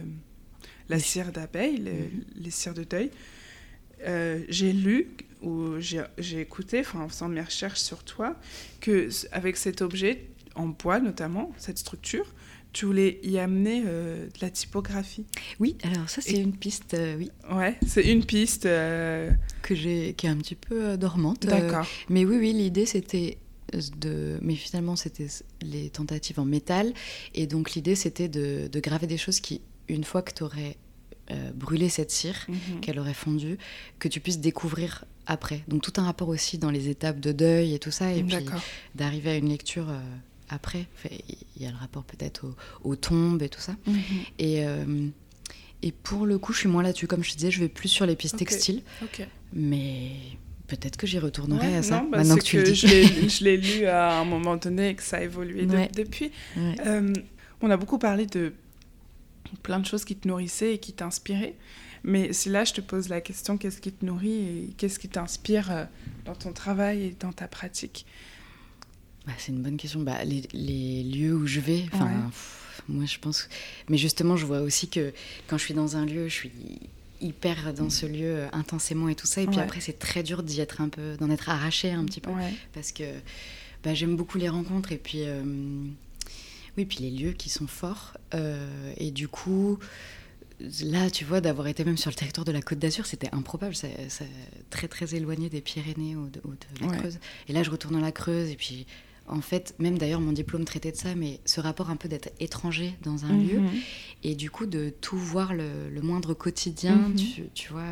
la 0.90 1.00
cire 1.00 1.32
d'abeille, 1.32 1.80
mhm. 1.80 2.24
les 2.36 2.52
cires 2.52 2.74
de 2.74 2.84
deuil. 2.84 3.12
Euh, 4.06 4.44
j'ai 4.50 4.74
lu 4.74 5.08
ou 5.42 5.80
j'ai, 5.80 6.40
écouté, 6.40 6.84
en 6.96 7.08
faisant 7.10 7.30
mes 7.30 7.42
recherches 7.42 7.80
sur 7.80 8.04
toi, 8.04 8.36
que 8.80 9.10
avec 9.32 9.58
cet 9.58 9.82
objet 9.82 10.28
en 10.56 10.68
bois 10.68 11.00
notamment, 11.00 11.52
cette 11.58 11.78
structure, 11.78 12.26
tu 12.72 12.86
voulais 12.86 13.20
y 13.24 13.38
amener 13.38 13.84
euh, 13.86 14.26
de 14.26 14.40
la 14.42 14.50
typographie. 14.50 15.26
Oui, 15.60 15.78
alors 15.84 16.10
ça 16.10 16.22
c'est 16.22 16.38
une 16.38 16.56
piste, 16.56 16.96
euh, 16.96 17.18
oui. 17.18 17.32
Ouais, 17.52 17.78
c'est 17.86 18.12
une 18.12 18.26
piste 18.26 18.66
euh, 18.66 19.30
que 19.62 19.76
j'ai, 19.76 20.14
qui 20.16 20.26
est 20.26 20.30
un 20.30 20.38
petit 20.38 20.56
peu 20.56 20.98
dormante. 20.98 21.46
D'accord. 21.46 21.86
mais 22.10 22.26
oui, 22.26 22.38
oui, 22.38 22.54
l'idée 22.54 22.86
c'était 22.86 23.38
de, 23.78 24.38
mais 24.42 24.56
finalement 24.56 24.96
c'était 24.96 25.28
les 25.62 25.90
tentatives 25.90 26.40
en 26.40 26.46
métal, 26.46 26.94
et 27.34 27.48
donc 27.48 27.74
l'idée 27.74 27.96
c'était 27.96 28.28
de, 28.28 28.70
de, 28.72 28.80
graver 28.80 29.08
des 29.08 29.18
choses 29.18 29.40
qui, 29.40 29.62
une 29.88 30.04
fois 30.04 30.22
que 30.22 30.34
tu 30.34 30.44
aurais 30.44 30.78
brûlé 31.56 31.90
cette 31.90 32.12
cire, 32.12 32.46
mhm. 32.48 32.82
qu'elle 32.82 33.00
aurait 33.00 33.16
fondu, 33.16 33.58
que 33.98 34.08
tu 34.08 34.20
puisses 34.20 34.40
découvrir 34.40 35.06
après. 35.26 35.64
Donc 35.68 35.82
tout 35.82 35.94
un 35.96 36.04
rapport 36.04 36.28
aussi 36.28 36.60
dans 36.60 36.70
les 36.70 36.90
étapes 36.90 37.20
de 37.20 37.32
deuil 37.32 37.74
et 37.74 37.80
tout 37.80 37.90
ça, 37.90 38.14
et 38.14 38.22
puis 38.22 38.46
d'arriver 38.94 39.32
à 39.32 39.36
une 39.38 39.50
lecture 39.50 39.88
après. 40.54 40.88
Il 41.56 41.62
y 41.62 41.66
a 41.66 41.72
le 41.72 41.78
rapport 41.78 42.04
peut-être 42.04 42.46
aux, 42.84 42.96
tombes 42.96 43.42
et 43.42 43.50
tout 43.50 43.60
ça. 43.60 43.76
Mhm. 43.86 43.96
Et, 44.40 44.66
euh, 44.66 45.08
et 45.82 45.92
pour 45.92 46.26
le 46.26 46.38
coup, 46.38 46.54
je 46.54 46.60
suis 46.60 46.70
moins 46.70 46.84
là-dessus. 46.84 47.08
Comme 47.08 47.24
je 47.24 47.32
te 47.32 47.38
disais, 47.38 47.52
je 47.52 47.60
vais 47.60 47.70
plus 47.70 47.90
sur 47.90 48.06
les 48.06 48.16
pistes 48.16 48.38
textiles. 48.38 48.84
Mais 49.54 50.12
peut-être 50.78 50.98
que 50.98 51.08
j'y 51.08 51.20
retournerai 51.20 51.78
à 51.78 51.84
ça. 51.84 52.02
Non, 52.02 52.10
bah, 52.10 52.18
maintenant 52.18 52.36
que 52.36 52.44
tu 52.44 52.58
le 52.58 52.64
dis. 52.64 52.76
Je 53.30 53.44
l'ai 53.44 53.58
lu 53.58 53.86
à 53.86 54.20
un 54.20 54.26
moment 54.26 54.56
donné 54.56 54.90
et 54.90 54.96
que 54.96 55.04
ça 55.04 55.18
a 55.18 55.22
évolué 55.22 55.66
depuis. 55.94 56.32
Euh, 56.58 57.14
on 57.62 57.70
a 57.70 57.78
beaucoup 57.78 57.98
parlé 57.98 58.26
de 58.26 58.54
plein 59.62 59.80
de 59.80 59.86
choses 59.86 60.06
qui 60.06 60.16
te 60.16 60.28
nourrissaient 60.28 60.76
et 60.76 60.78
qui 60.78 60.94
t'inspiraient. 60.94 61.56
Mais 62.04 62.34
si 62.34 62.50
là, 62.50 62.66
je 62.66 62.74
te 62.74 62.82
pose 62.82 63.08
la 63.08 63.22
question, 63.22 63.58
qu'est-ce 63.58 63.80
qui 63.80 63.92
te 63.92 64.06
nourrit 64.06 64.30
et 64.32 64.74
qu'est-ce 64.78 65.00
qui 65.00 65.08
t'inspire 65.08 65.72
euh, 65.72 65.86
dans 66.26 66.36
ton 66.36 66.52
travail 66.52 67.04
et 67.04 67.16
dans 67.18 67.32
ta 67.32 67.48
pratique? 67.48 68.06
Bah, 69.26 69.32
c'est 69.38 69.54
une 69.54 69.62
bonne 69.62 69.78
question. 69.78 70.02
Bah, 70.02 70.24
les, 70.26 70.44
les, 70.52 71.04
lieux 71.04 71.34
où 71.34 71.48
je 71.48 71.62
vais, 71.62 71.86
enfin, 71.94 72.12
moi 72.90 73.06
je 73.06 73.18
pense. 73.20 73.48
Mais 73.88 73.98
justement, 73.98 74.36
je 74.36 74.46
vois 74.46 74.60
aussi 74.60 74.90
que 74.90 75.14
quand 75.48 75.58
je 75.58 75.64
suis 75.64 75.74
dans 75.74 75.96
un 75.96 76.06
lieu, 76.06 76.28
je 76.28 76.34
suis 76.34 76.52
hyper 77.24 77.74
dans 77.74 77.90
ce 77.90 78.06
lieu 78.06 78.36
euh, 78.36 78.48
intensément 78.52 79.10
et 79.10 79.16
tout 79.16 79.26
ça. 79.26 79.42
Et 79.42 79.48
puis 79.48 79.60
après, 79.60 79.80
c'est 79.80 79.98
très 79.98 80.24
dur 80.24 80.44
d'y 80.44 80.62
être 80.62 80.82
un 80.82 80.90
peu, 80.90 81.16
d'en 81.18 81.30
être 81.30 81.50
arraché 81.50 81.92
un 81.92 82.06
petit 82.06 82.22
peu, 82.22 82.32
parce 82.74 82.92
que 82.92 83.04
bah, 83.84 83.94
j'aime 83.94 84.16
beaucoup 84.16 84.38
les 84.38 84.50
rencontres 84.50 84.92
et 84.92 84.98
puis 84.98 85.24
euh, 85.24 85.44
oui, 86.78 86.86
puis 86.86 87.00
les 87.00 87.12
lieux 87.12 87.32
qui 87.34 87.50
sont 87.50 87.68
forts. 87.68 88.18
Euh, 88.34 88.94
et 88.98 89.12
du 89.12 89.28
coup, 89.28 89.80
là, 90.82 91.10
tu 91.10 91.26
vois, 91.26 91.42
d'avoir 91.42 91.68
été 91.68 91.84
même 91.84 91.98
sur 91.98 92.10
le 92.10 92.16
territoire 92.16 92.46
de 92.46 92.52
la 92.52 92.62
Côte 92.62 92.80
d'Azur, 92.80 93.06
c'était 93.06 93.30
improbable. 93.34 93.76
C'est 93.76 94.10
très, 94.70 94.88
très 94.88 95.16
éloigné 95.16 95.50
des 95.50 95.62
Pyrénées 95.62 96.16
ou 96.16 96.28
de, 96.28 96.42
la 96.82 96.88
Creuse. 96.98 97.20
Et 97.48 97.54
là, 97.54 97.64
je 97.64 97.72
retourne 97.72 97.96
dans 97.96 98.02
la 98.02 98.12
Creuse. 98.12 98.50
Et 98.50 98.56
puis, 98.56 98.86
en 99.28 99.42
fait, 99.42 99.74
même 99.80 99.98
d'ailleurs, 99.98 100.20
mon 100.20 100.34
diplôme 100.34 100.66
traitait 100.66 100.92
de 100.92 100.98
ça, 100.98 101.16
mais 101.16 101.40
ce 101.46 101.62
rapport 101.62 101.90
un 101.90 101.96
peu 101.96 102.10
d'être 102.10 102.30
étranger 102.40 102.94
dans 103.04 103.26
un 103.26 103.38
lieu. 103.38 103.60
Mhm. 103.60 103.70
Et 104.24 104.36
du 104.36 104.52
coup, 104.52 104.66
de 104.66 104.94
tout 105.02 105.18
voir 105.18 105.54
le, 105.54 106.02
moindre 106.02 106.34
quotidien, 106.34 106.96
mhm. 106.96 107.16
tu, 107.54 107.72
vois. 107.72 107.84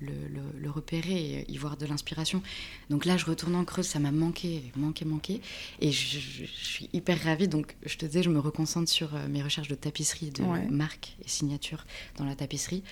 Le, 0.00 0.70
repérer 0.70 1.40
et 1.40 1.50
y 1.50 1.58
voir 1.58 1.76
de 1.76 1.84
l'inspiration. 1.84 2.42
Donc 2.88 3.04
là, 3.04 3.16
je 3.16 3.26
retourne 3.26 3.56
en 3.56 3.64
Creuse, 3.64 3.86
ça 3.86 3.98
m'a 3.98 4.12
manqué, 4.12 4.62
manqué, 4.76 5.04
manqué. 5.04 5.40
Et 5.80 5.90
je, 5.90 6.44
suis 6.46 6.88
hyper 6.92 7.22
ravie. 7.22 7.48
Donc, 7.48 7.74
je 7.84 7.96
te 7.96 8.06
disais, 8.06 8.22
je 8.22 8.30
me 8.30 8.38
reconcentre 8.38 8.88
sur 8.88 9.14
euh, 9.14 9.26
mes 9.28 9.42
recherches 9.42 9.68
de 9.68 9.74
tapisserie, 9.74 10.30
de 10.30 10.42
marque 10.70 11.16
et 11.24 11.28
signature 11.28 11.84
dans 12.16 12.24
la 12.24 12.36
tapisserie. 12.36 12.84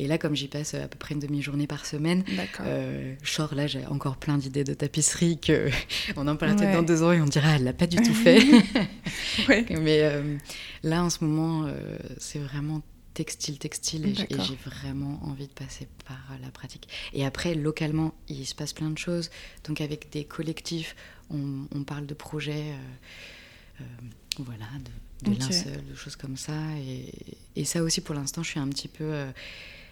Et 0.00 0.06
là, 0.06 0.16
comme 0.16 0.34
j'y 0.34 0.48
passe 0.48 0.72
à 0.72 0.88
peu 0.88 0.96
près 0.96 1.12
une 1.12 1.20
demi-journée 1.20 1.66
par 1.66 1.84
semaine, 1.84 2.24
euh, 2.60 3.14
là, 3.52 3.66
j'ai 3.66 3.84
encore 3.84 4.16
plein 4.16 4.38
d'idées 4.38 4.64
de 4.64 4.72
tapisserie 4.72 5.38
que 5.38 5.68
on 6.16 6.26
en 6.26 6.36
parle 6.36 6.56
peut-être 6.56 6.72
dans 6.72 6.82
deux 6.82 7.02
ans 7.02 7.12
et 7.12 7.20
on 7.20 7.26
dira, 7.26 7.56
elle 7.56 7.64
l'a 7.64 7.74
pas 7.74 7.86
du 7.86 7.98
tout 7.98 8.14
fait. 8.14 8.40
Mais 9.48 10.00
euh, 10.04 10.38
là, 10.82 11.04
en 11.04 11.10
ce 11.10 11.22
moment, 11.22 11.66
euh, 11.66 11.98
c'est 12.16 12.38
vraiment 12.38 12.80
textile, 13.12 13.58
textile, 13.58 14.06
et 14.06 14.14
j'ai 14.14 14.56
vraiment 14.64 15.20
envie 15.22 15.48
de 15.48 15.52
passer 15.52 15.86
par 16.06 16.38
la 16.40 16.50
pratique. 16.50 16.88
Et 17.12 17.26
après, 17.26 17.54
localement, 17.54 18.14
il 18.28 18.46
se 18.46 18.54
passe 18.54 18.72
plein 18.72 18.88
de 18.88 18.96
choses. 18.96 19.28
Donc, 19.64 19.82
avec 19.82 20.10
des 20.10 20.24
collectifs, 20.24 20.96
on, 21.28 21.84
parle 21.84 22.06
de 22.06 22.14
projets, 22.14 22.72
euh, 23.80 23.84
voilà, 24.38 24.64
de, 25.22 25.30
de 25.30 25.38
linceul, 25.38 25.84
de 25.84 25.94
choses 25.94 26.16
comme 26.16 26.38
ça. 26.38 26.54
Et, 26.78 27.12
et, 27.56 27.66
ça 27.66 27.82
aussi, 27.82 28.00
pour 28.00 28.14
l'instant, 28.14 28.42
je 28.42 28.48
suis 28.48 28.60
un 28.60 28.68
petit 28.68 28.88
peu 28.88 29.12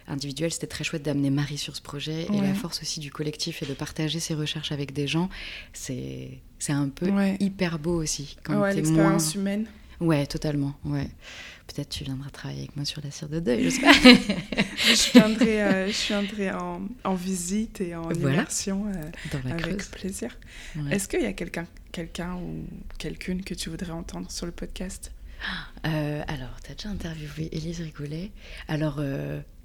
individuel, 0.09 0.51
c'était 0.51 0.67
très 0.67 0.83
chouette 0.83 1.03
d'amener 1.03 1.29
Marie 1.29 1.57
sur 1.57 1.75
ce 1.75 1.81
projet. 1.81 2.27
Et 2.33 2.41
la 2.41 2.53
force 2.53 2.81
aussi 2.81 2.99
du 2.99 3.11
collectif 3.11 3.61
et 3.63 3.65
de 3.65 3.73
partager 3.73 4.19
ses 4.19 4.33
recherches 4.33 4.71
avec 4.71 4.93
des 4.93 5.07
gens, 5.07 5.29
c'est 5.73 6.41
un 6.69 6.89
peu 6.89 7.09
hyper 7.39 7.79
beau 7.79 8.01
aussi. 8.01 8.37
Quand 8.43 8.59
ouais, 8.59 8.73
l'expérience 8.73 9.35
humaine. 9.35 9.65
Ouais, 9.99 10.25
totalement. 10.25 10.75
Ouais. 10.85 11.09
Peut-être 11.67 11.89
tu 11.89 12.03
viendras 12.03 12.29
travailler 12.29 12.61
avec 12.61 12.75
moi 12.75 12.85
sur 12.85 13.01
la 13.03 13.11
cire 13.11 13.29
de 13.29 13.39
deuil, 13.39 13.69
je 13.69 13.79
je 13.79 15.11
viendrai, 15.11 15.61
euh, 15.61 15.87
je 15.87 16.07
viendrai 16.07 16.51
en, 16.51 16.81
en, 17.03 17.13
visite 17.13 17.79
et 17.81 17.95
en 17.95 18.09
immersion 18.09 18.87
euh, 18.87 19.41
avec 19.51 19.91
plaisir. 19.91 20.35
Est-ce 20.89 21.07
qu'il 21.07 21.21
y 21.21 21.25
a 21.25 21.33
quelqu'un 21.33 21.67
quelqu'un 21.91 22.35
ou 22.35 22.65
quelqu'une 22.97 23.43
que 23.43 23.53
tu 23.53 23.69
voudrais 23.69 23.91
entendre 23.91 24.31
sur 24.31 24.45
le 24.45 24.51
podcast? 24.51 25.11
Euh, 25.85 26.08
déjà 26.79 26.89
interviewé 26.89 27.49
Élise 27.51 27.81
Rigoulet. 27.81 28.31
Alors, 28.67 29.01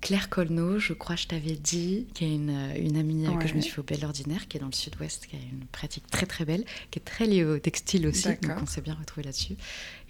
Claire 0.00 0.28
Colneau, 0.28 0.78
je 0.78 0.92
crois 0.92 1.14
que 1.14 1.22
je 1.22 1.28
t'avais 1.28 1.56
dit, 1.56 2.06
qui 2.12 2.24
est 2.24 2.34
une, 2.34 2.50
une 2.76 2.96
amie 2.96 3.26
que 3.40 3.48
je 3.48 3.54
me 3.54 3.60
suis 3.60 3.70
fait 3.70 3.80
au 3.80 3.84
Bel 3.84 4.04
Ordinaire, 4.04 4.48
qui 4.48 4.56
est 4.56 4.60
dans 4.60 4.66
le 4.66 4.72
sud-ouest, 4.72 5.26
qui 5.26 5.36
a 5.36 5.38
une 5.38 5.64
pratique 5.66 6.06
très 6.10 6.26
très 6.26 6.44
belle, 6.44 6.64
qui 6.90 6.98
est 6.98 7.02
très 7.02 7.26
liée 7.26 7.44
au 7.44 7.58
textile 7.58 8.06
aussi, 8.06 8.28
donc 8.42 8.52
on 8.60 8.66
s'est 8.66 8.80
bien 8.80 8.94
retrouvé 8.94 9.24
là-dessus. 9.24 9.54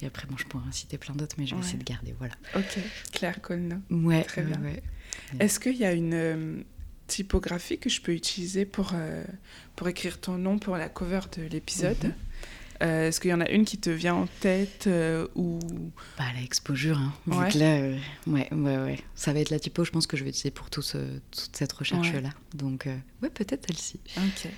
Et 0.01 0.05
après, 0.05 0.27
bon, 0.27 0.35
je 0.37 0.45
pourrais 0.45 0.67
en 0.67 0.71
citer 0.71 0.97
plein 0.97 1.15
d'autres, 1.15 1.35
mais 1.37 1.45
je 1.45 1.55
vais 1.55 1.61
essayer 1.61 1.77
de 1.77 1.83
garder, 1.83 2.13
voilà. 2.17 2.33
Ok, 2.55 2.79
Claire 3.13 3.41
Colneau. 3.41 3.77
Ouais, 3.89 4.23
très 4.23 4.41
bien. 4.41 4.59
Est-ce 5.39 5.59
qu'il 5.59 5.77
y 5.77 5.85
a 5.85 5.93
une 5.93 6.13
euh, 6.13 6.57
typographie 7.07 7.77
que 7.77 7.89
je 7.89 8.01
peux 8.01 8.13
utiliser 8.13 8.65
pour, 8.65 8.91
euh, 8.93 9.23
pour 9.75 9.87
écrire 9.87 10.19
ton 10.19 10.37
nom 10.37 10.59
pour 10.59 10.75
la 10.75 10.89
cover 10.89 11.21
de 11.37 11.43
l'épisode? 11.43 12.03
Mhm. 12.03 12.13
Euh, 12.83 13.07
est-ce 13.07 13.19
qu'il 13.19 13.31
y 13.31 13.33
en 13.33 13.41
a 13.41 13.49
une 13.49 13.65
qui 13.65 13.77
te 13.77 13.89
vient 13.89 14.15
en 14.15 14.27
tête 14.41 14.85
euh, 14.87 15.27
ou 15.35 15.59
bah, 16.17 16.25
La 16.33 16.41
Expo 16.41 16.75
Jure, 16.75 16.97
hein. 16.97 17.13
ouais. 17.27 17.49
là, 17.51 17.77
euh, 17.77 17.97
ouais, 18.27 18.49
ouais, 18.51 18.77
ouais, 18.77 18.99
ça 19.15 19.31
va 19.33 19.39
être 19.39 19.49
la 19.49 19.59
typo, 19.59 19.83
je 19.83 19.91
pense 19.91 20.07
que 20.07 20.17
je 20.17 20.23
vais 20.23 20.29
utiliser 20.29 20.51
pour 20.51 20.69
tout 20.69 20.81
toute 20.81 21.55
cette 21.55 21.71
recherche-là. 21.71 22.29
Donc, 22.53 22.87
ouais, 23.21 23.29
peut-être 23.29 23.67
celle-ci. 23.67 23.99
Ok. 24.17 24.49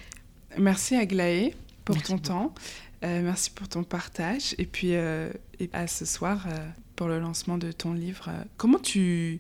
Merci 0.58 0.96
Aglaé 0.96 1.54
pour 1.86 2.02
ton 2.02 2.18
temps. 2.18 2.56
merci 3.04 3.52
pour 3.52 3.68
ton 3.68 3.84
partage. 3.84 4.56
Et 4.58 4.66
puis, 4.66 4.92
et 4.92 5.70
à 5.74 5.88
ce 5.88 6.06
soir 6.06 6.48
pour 6.96 7.08
le 7.08 7.20
lancement 7.20 7.58
de 7.58 7.72
ton 7.72 7.94
livre. 7.94 8.32
comment, 8.58 8.80
tu, 8.80 9.40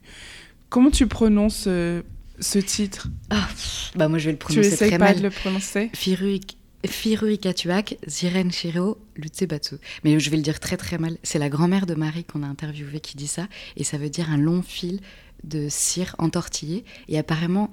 comment 0.69 0.91
tu 0.91 1.07
prononces 1.07 1.63
ce 1.63 2.59
titre? 2.59 3.07
Ah, 3.31 3.47
bah 3.95 4.07
moi 4.07 4.19
je 4.19 4.25
vais 4.25 4.33
le 4.33 4.37
prononcer 4.37 4.69
tu 4.69 4.75
très 4.75 4.97
pas 4.99 5.15
de 5.15 5.23
le 5.23 5.31
prononcer? 5.31 5.89
Firuik 5.93 6.57
Firu 6.87 7.31
Ikatuak, 7.33 7.97
Ziren 8.07 8.51
Shiro, 8.51 8.97
Lutsebatsu. 9.15 9.75
Mais 10.03 10.19
je 10.19 10.29
vais 10.29 10.37
le 10.37 10.43
dire 10.43 10.59
très 10.59 10.77
très 10.77 10.97
mal. 10.97 11.17
C'est 11.23 11.39
la 11.39 11.49
grand-mère 11.49 11.85
de 11.85 11.93
Marie 11.95 12.23
qu'on 12.23 12.43
a 12.43 12.47
interviewée 12.47 12.99
qui 12.99 13.17
dit 13.17 13.27
ça. 13.27 13.47
Et 13.75 13.83
ça 13.83 13.97
veut 13.97 14.09
dire 14.09 14.31
un 14.31 14.37
long 14.37 14.61
fil 14.61 14.99
de 15.43 15.67
cire 15.69 16.15
entortillé. 16.17 16.83
Et 17.07 17.17
apparemment, 17.17 17.69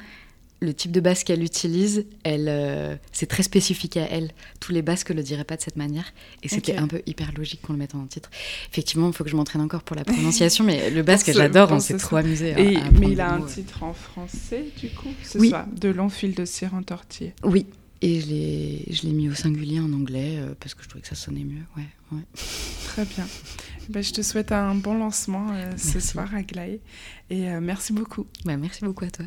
le 0.61 0.73
type 0.73 0.93
de 0.93 1.01
basque 1.01 1.27
qu'elle 1.27 1.43
utilise, 1.43 2.07
elle, 2.23 2.47
euh, 2.49 2.97
c'est 3.13 3.27
très 3.27 3.43
spécifique 3.43 3.97
à 3.97 4.07
elle. 4.11 4.31
Tous 4.61 4.73
les 4.73 4.83
basques 4.83 5.11
ne 5.11 5.17
le 5.17 5.23
diraient 5.23 5.45
pas 5.45 5.57
de 5.57 5.63
cette 5.63 5.77
manière. 5.77 6.13
Et 6.43 6.49
c'était 6.49 6.77
un 6.77 6.87
peu 6.87 7.03
hyper 7.07 7.33
logique 7.37 7.61
qu'on 7.63 7.73
le 7.75 7.79
mette 7.79 7.95
en 7.95 8.07
titre. 8.07 8.31
Effectivement, 8.71 9.09
il 9.09 9.13
faut 9.13 9.25
que 9.25 9.31
je 9.31 9.37
m'entraîne 9.37 9.63
encore 9.63 9.83
pour 9.83 9.97
la 9.97 10.05
prononciation, 10.05 10.65
mais 10.65 10.91
le 10.91 11.03
basque, 11.11 11.33
j'adore, 11.33 11.71
on 11.73 11.81
s'est 11.81 11.97
trop 11.99 12.17
amusé. 12.17 12.55
mais 12.93 13.11
il 13.13 13.21
a 13.21 13.33
un 13.33 13.43
titre 13.43 13.83
en 13.83 13.93
français, 13.93 14.65
du 14.81 14.89
coup 14.91 15.09
Oui. 15.35 15.53
de 15.77 15.89
long 15.89 16.09
fil 16.09 16.35
de 16.35 16.45
cire 16.45 16.73
entortillé. 16.75 17.35
Oui, 17.43 17.67
et 18.03 18.21
je 18.91 19.03
l'ai 19.03 19.13
mis 19.13 19.29
au 19.29 19.35
singulier 19.35 19.81
en 19.81 19.93
anglais 19.93 20.37
euh, 20.39 20.55
parce 20.59 20.75
que 20.75 20.83
je 20.83 20.89
trouvais 20.89 21.03
que 21.03 21.09
ça 21.09 21.15
sonnait 21.15 21.45
mieux. 21.45 21.63
Ouais, 21.77 21.89
ouais. 22.13 22.23
Très 22.87 23.05
bien. 23.05 23.27
Ben, 23.89 24.03
je 24.03 24.13
te 24.13 24.23
souhaite 24.23 24.53
un 24.53 24.75
bon 24.75 24.99
lancement 24.99 25.53
euh, 25.53 25.73
ce 25.77 26.01
soir 26.01 26.31
à 26.35 26.41
Et 27.31 27.51
euh, 27.51 27.61
merci 27.61 27.93
beaucoup. 27.93 28.27
Ben, 28.45 28.57
merci 28.57 28.85
beaucoup 28.85 29.05
à 29.05 29.11
toi. 29.11 29.27